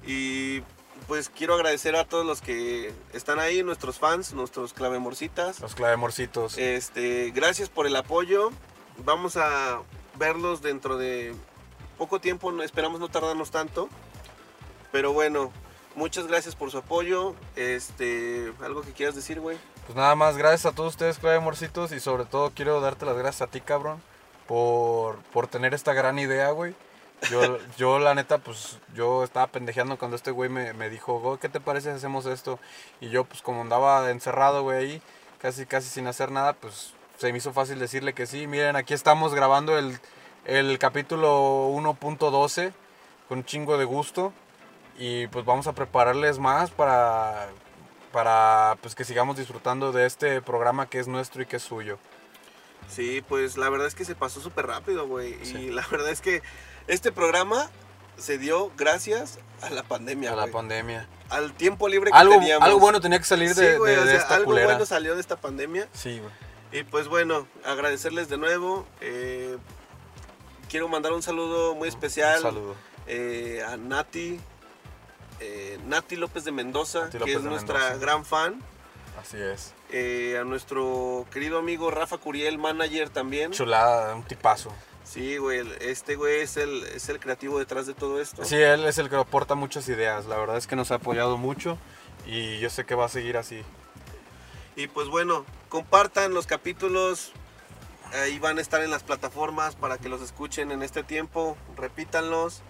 Y 0.07 0.63
pues 1.07 1.29
quiero 1.29 1.55
agradecer 1.55 1.97
a 1.97 2.05
todos 2.05 2.25
los 2.25 2.41
que 2.41 2.93
están 3.13 3.39
ahí, 3.39 3.63
nuestros 3.63 3.99
fans, 3.99 4.33
nuestros 4.33 4.73
clavemorcitas. 4.73 5.61
Los 5.61 5.75
clavemorcitos. 5.75 6.57
Este, 6.59 7.31
gracias 7.31 7.69
por 7.69 7.87
el 7.87 7.97
apoyo. 7.97 8.51
Vamos 8.99 9.37
a 9.37 9.83
verlos 10.17 10.63
dentro 10.63 10.97
de 10.97 11.35
poco 11.99 12.21
tiempo, 12.21 12.51
esperamos 12.63 13.01
no 13.01 13.09
tardarnos 13.09 13.51
tanto. 13.51 13.89
Pero 14.93 15.13
bueno, 15.13 15.53
muchas 15.95 16.27
gracias 16.27 16.55
por 16.55 16.71
su 16.71 16.79
apoyo. 16.79 17.35
Este, 17.57 18.53
algo 18.63 18.83
que 18.83 18.93
quieras 18.93 19.15
decir, 19.15 19.41
güey. 19.41 19.59
Pues 19.87 19.97
nada 19.97 20.15
más, 20.15 20.37
gracias 20.37 20.67
a 20.67 20.75
todos 20.75 20.95
ustedes, 20.95 21.19
clavemorcitos. 21.19 21.93
Y 21.93 22.01
sobre 22.01 22.25
todo 22.25 22.53
quiero 22.55 22.81
darte 22.81 23.05
las 23.05 23.17
gracias 23.17 23.43
a 23.43 23.51
ti, 23.51 23.61
cabrón. 23.61 24.03
Por, 24.47 25.17
por 25.33 25.47
tener 25.49 25.75
esta 25.75 25.93
gran 25.95 26.19
idea, 26.19 26.51
güey. 26.51 26.75
Yo, 27.31 27.59
yo, 27.79 27.99
la 27.99 28.15
neta, 28.15 28.39
pues, 28.39 28.79
yo 28.95 29.25
estaba 29.25 29.47
pendejeando 29.47 29.99
cuando 29.99 30.17
este 30.17 30.31
güey 30.31 30.51
me, 30.51 30.75
me 30.75 30.91
dijo, 30.91 31.21
"Go, 31.21 31.39
¿qué 31.39 31.49
te 31.49 31.61
parece 31.61 31.91
si 31.91 31.97
hacemos 31.97 32.27
esto? 32.27 32.59
Y 33.01 33.09
yo, 33.09 33.25
pues, 33.25 33.41
como 33.41 33.63
andaba 33.63 34.11
encerrado, 34.11 34.63
güey, 34.63 34.79
ahí, 34.79 35.03
casi, 35.41 35.65
casi 35.65 35.89
sin 35.89 36.07
hacer 36.07 36.31
nada, 36.31 36.53
pues, 36.53 36.93
se 37.19 37.33
me 37.33 37.39
hizo 37.39 37.53
fácil 37.53 37.79
decirle 37.79 38.13
que 38.13 38.27
sí. 38.27 38.47
Miren, 38.47 38.77
aquí 38.77 38.95
estamos 38.95 39.35
grabando 39.35 39.79
el, 39.79 39.99
el 40.45 40.79
capítulo 40.79 41.69
1.12 41.71 42.73
con 43.29 43.39
un 43.39 43.45
chingo 43.45 43.79
de 43.79 43.85
gusto. 43.85 44.33
Y 44.97 45.27
pues 45.29 45.45
vamos 45.45 45.67
a 45.67 45.73
prepararles 45.73 46.39
más 46.39 46.71
para, 46.71 47.49
para 48.13 48.77
pues 48.81 48.95
que 48.95 49.05
sigamos 49.05 49.37
disfrutando 49.37 49.91
de 49.91 50.07
este 50.07 50.41
programa 50.41 50.89
que 50.89 51.01
es 51.01 51.09
nuestro 51.09 51.43
y 51.43 51.47
que 51.47 51.57
es 51.57 51.63
suyo. 51.63 51.99
Sí, 52.89 53.25
pues 53.29 53.57
la 53.57 53.69
verdad 53.71 53.89
es 53.89 53.95
que 53.95 54.05
se 54.05 54.15
pasó 54.15 54.41
súper 54.41 54.67
rápido, 54.67 55.09
güey. 55.09 55.45
Sí. 55.45 55.57
Y 55.57 55.71
la 55.71 55.85
verdad 55.91 56.11
es 56.11 56.21
que 56.21 56.43
este 56.89 57.13
programa 57.13 57.71
se 58.17 58.39
dio 58.39 58.71
gracias 58.77 59.39
a 59.63 59.71
la 59.71 59.83
pandemia, 59.83 60.33
a 60.33 60.37
la 60.37 60.47
pandemia. 60.49 61.09
Al 61.31 61.53
tiempo 61.55 61.89
libre 61.89 62.11
que 62.11 62.17
Algo, 62.17 62.35
teníamos. 62.35 62.67
algo 62.67 62.79
bueno 62.81 63.01
tenía 63.01 63.19
que 63.19 63.25
salir 63.25 63.55
de, 63.55 63.73
Sí, 63.73 63.79
güey, 63.79 63.95
de- 63.95 64.01
o 64.01 64.05
de 64.05 64.11
sea, 64.13 64.21
esta 64.21 64.35
algo 64.37 64.47
culera. 64.47 64.67
bueno 64.67 64.87
salió 64.87 65.15
de 65.15 65.21
esta 65.21 65.37
pandemia. 65.37 65.89
Sí, 65.93 66.21
güey. 66.21 66.33
Y 66.81 66.85
pues 66.85 67.09
bueno, 67.09 67.47
agradecerles 67.65 68.29
de 68.29 68.37
nuevo. 68.37 68.87
eh, 69.01 69.57
quiero 70.69 70.89
mandar 70.89 71.13
un 71.13 71.23
saludo 71.23 71.75
muy 71.75 71.89
especial 71.89 72.37
Un 72.39 72.43
saludo. 72.43 72.75
eh, 73.07 73.65
a 73.67 73.77
Nati, 73.77 74.39
eh, 75.41 75.79
Nati 75.87 76.17
López 76.17 76.45
de 76.45 76.53
Mendoza, 76.53 77.01
Nati 77.03 77.13
que 77.13 77.19
López 77.19 77.37
es 77.37 77.43
nuestra 77.43 77.79
Mendoza. 77.79 77.99
gran 78.01 78.25
fan. 78.25 78.61
Así 79.21 79.37
es. 79.41 79.73
eh, 79.91 80.37
a 80.41 80.45
nuestro 80.45 81.25
querido 81.31 81.59
amigo 81.59 81.91
Rafa 81.91 82.19
Curiel, 82.19 82.59
manager 82.59 83.09
también. 83.11 83.53
Chulada, 83.53 84.15
un 84.15 84.25
tipazo. 84.25 84.73
Sí, 85.05 85.37
güey, 85.37 85.63
este 85.81 86.17
güey 86.17 86.41
es 86.41 86.57
el, 86.57 86.83
es 86.85 87.09
el 87.09 87.21
creativo 87.21 87.59
detrás 87.59 87.87
de 87.87 87.95
todo 87.95 88.21
esto. 88.21 88.45
Sí, 88.45 88.57
él 88.57 88.85
es 88.87 88.99
el 88.99 89.11
que 89.11 89.17
aporta 89.17 89.55
muchas 89.55 89.89
ideas. 89.89 90.25
La 90.27 90.37
verdad 90.39 90.57
es 90.57 90.67
que 90.67 90.77
nos 90.77 90.91
ha 90.91 90.97
apoyado 90.97 91.37
mucho 91.37 91.79
y 92.27 92.59
yo 92.59 92.71
sé 92.71 92.85
que 92.87 92.95
va 92.95 93.05
a 93.05 93.09
seguir 93.11 93.37
así. 93.37 93.63
Y 94.77 94.89
pues 94.89 95.09
bueno, 95.09 95.45
compartan 95.69 96.35
los 96.35 96.47
capítulos. 96.47 97.33
Ahí 98.15 98.39
van 98.39 98.59
a 98.59 98.61
estar 98.61 98.83
en 98.83 98.91
las 98.91 99.03
plataformas 99.03 99.77
para 99.77 99.99
que 99.99 100.09
los 100.09 100.23
escuchen 100.23 100.73
en 100.73 100.83
este 100.83 101.03
tiempo. 101.03 101.57
Repítanlos. 101.77 102.63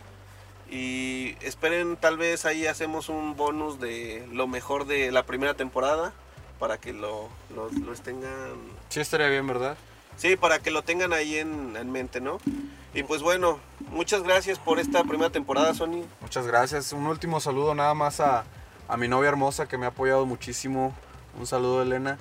Y 0.70 1.36
esperen, 1.40 1.96
tal 1.96 2.16
vez 2.16 2.46
ahí 2.46 2.66
hacemos 2.66 3.08
un 3.08 3.36
bonus 3.36 3.78
de 3.78 4.26
lo 4.32 4.46
mejor 4.48 4.86
de 4.86 5.12
la 5.12 5.24
primera 5.24 5.54
temporada. 5.54 6.12
Para 6.58 6.78
que 6.78 6.92
lo, 6.92 7.28
lo, 7.54 7.68
los 7.70 8.00
tengan. 8.02 8.56
Sí, 8.88 9.00
estaría 9.00 9.28
bien, 9.28 9.46
¿verdad? 9.46 9.76
Sí, 10.16 10.36
para 10.36 10.58
que 10.58 10.70
lo 10.70 10.82
tengan 10.82 11.12
ahí 11.12 11.38
en, 11.38 11.76
en 11.76 11.90
mente, 11.90 12.20
¿no? 12.20 12.38
Y 12.94 13.02
pues 13.02 13.22
bueno, 13.22 13.58
muchas 13.90 14.22
gracias 14.22 14.58
por 14.58 14.78
esta 14.78 15.02
primera 15.04 15.30
temporada, 15.30 15.74
Sony. 15.74 16.04
Muchas 16.20 16.46
gracias. 16.46 16.92
Un 16.92 17.06
último 17.06 17.40
saludo 17.40 17.74
nada 17.74 17.94
más 17.94 18.20
a, 18.20 18.44
a 18.88 18.96
mi 18.96 19.08
novia 19.08 19.28
hermosa 19.28 19.66
que 19.66 19.76
me 19.76 19.86
ha 19.86 19.88
apoyado 19.88 20.26
muchísimo. 20.26 20.94
Un 21.38 21.46
saludo, 21.46 21.82
Elena. 21.82 22.18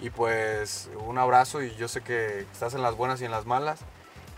Y 0.00 0.10
pues 0.10 0.90
un 1.06 1.18
abrazo 1.18 1.62
y 1.62 1.74
yo 1.76 1.88
sé 1.88 2.02
que 2.02 2.40
estás 2.52 2.74
en 2.74 2.82
las 2.82 2.96
buenas 2.96 3.20
y 3.20 3.24
en 3.24 3.30
las 3.30 3.46
malas. 3.46 3.80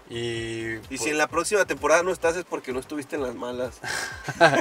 Y, 0.09 0.75
Y 0.75 0.79
pues, 0.89 1.03
si 1.03 1.11
en 1.11 1.19
la 1.19 1.27
próxima 1.27 1.65
temporada 1.65 2.03
no 2.03 2.11
estás 2.11 2.37
es 2.37 2.45
porque 2.45 2.73
no 2.73 2.81
estuviste 2.81 3.17
en 3.17 3.23
las 3.23 3.35
malas. 3.35 3.81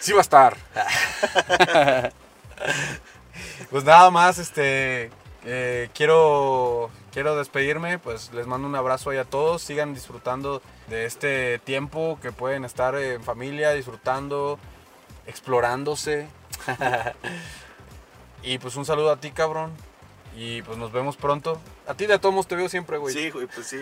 Sí 0.00 0.12
va 0.12 0.18
a 0.18 0.22
estar. 0.22 0.56
pues 3.70 3.84
nada 3.84 4.10
más, 4.10 4.38
este, 4.38 5.10
eh, 5.50 5.88
quiero, 5.94 6.90
quiero 7.10 7.34
despedirme, 7.34 7.98
pues 7.98 8.30
les 8.34 8.46
mando 8.46 8.68
un 8.68 8.74
abrazo 8.74 9.08
ahí 9.08 9.16
a 9.16 9.24
todos, 9.24 9.62
sigan 9.62 9.94
disfrutando 9.94 10.60
de 10.88 11.06
este 11.06 11.58
tiempo 11.60 12.18
que 12.20 12.32
pueden 12.32 12.66
estar 12.66 12.94
en 12.96 13.22
familia, 13.24 13.72
disfrutando, 13.72 14.58
explorándose. 15.26 16.28
y 18.42 18.58
pues 18.58 18.76
un 18.76 18.84
saludo 18.84 19.10
a 19.10 19.20
ti, 19.20 19.30
cabrón. 19.30 19.72
Y 20.36 20.60
pues 20.62 20.76
nos 20.76 20.92
vemos 20.92 21.16
pronto. 21.16 21.58
A 21.86 21.94
ti 21.94 22.04
de 22.04 22.18
todos 22.18 22.46
te 22.46 22.54
veo 22.54 22.68
siempre, 22.68 22.98
güey. 22.98 23.14
Sí, 23.14 23.30
güey, 23.30 23.46
pues 23.46 23.68
sí. 23.68 23.78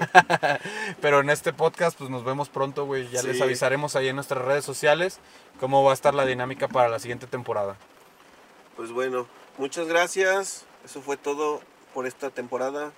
Pero 1.00 1.18
en 1.18 1.30
este 1.30 1.52
podcast, 1.52 1.98
pues 1.98 2.10
nos 2.10 2.24
vemos 2.24 2.48
pronto, 2.48 2.86
güey. 2.86 3.08
Ya 3.08 3.24
les 3.24 3.42
avisaremos 3.42 3.96
ahí 3.96 4.06
en 4.06 4.14
nuestras 4.14 4.44
redes 4.44 4.64
sociales 4.64 5.18
cómo 5.58 5.82
va 5.82 5.90
a 5.90 5.94
estar 5.94 6.14
la 6.14 6.24
dinámica 6.24 6.68
para 6.68 6.88
la 6.88 7.00
siguiente 7.00 7.26
temporada. 7.26 7.76
Pues 8.76 8.92
bueno, 8.92 9.26
muchas 9.58 9.88
gracias. 9.88 10.64
Eso 10.86 11.02
fue 11.02 11.16
todo 11.16 11.60
por 11.92 12.06
esta 12.06 12.30
temporada. 12.30 12.92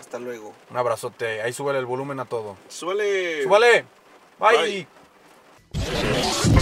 Hasta 0.00 0.18
luego. 0.18 0.52
Un 0.68 0.76
abrazote. 0.76 1.42
Ahí 1.42 1.52
súbele 1.52 1.78
el 1.78 1.86
volumen 1.86 2.18
a 2.18 2.24
todo. 2.24 2.56
¡Suele! 2.68 3.44
¡Súbale! 3.44 3.84
Bye. 4.40 4.88
Bye. 5.72 6.59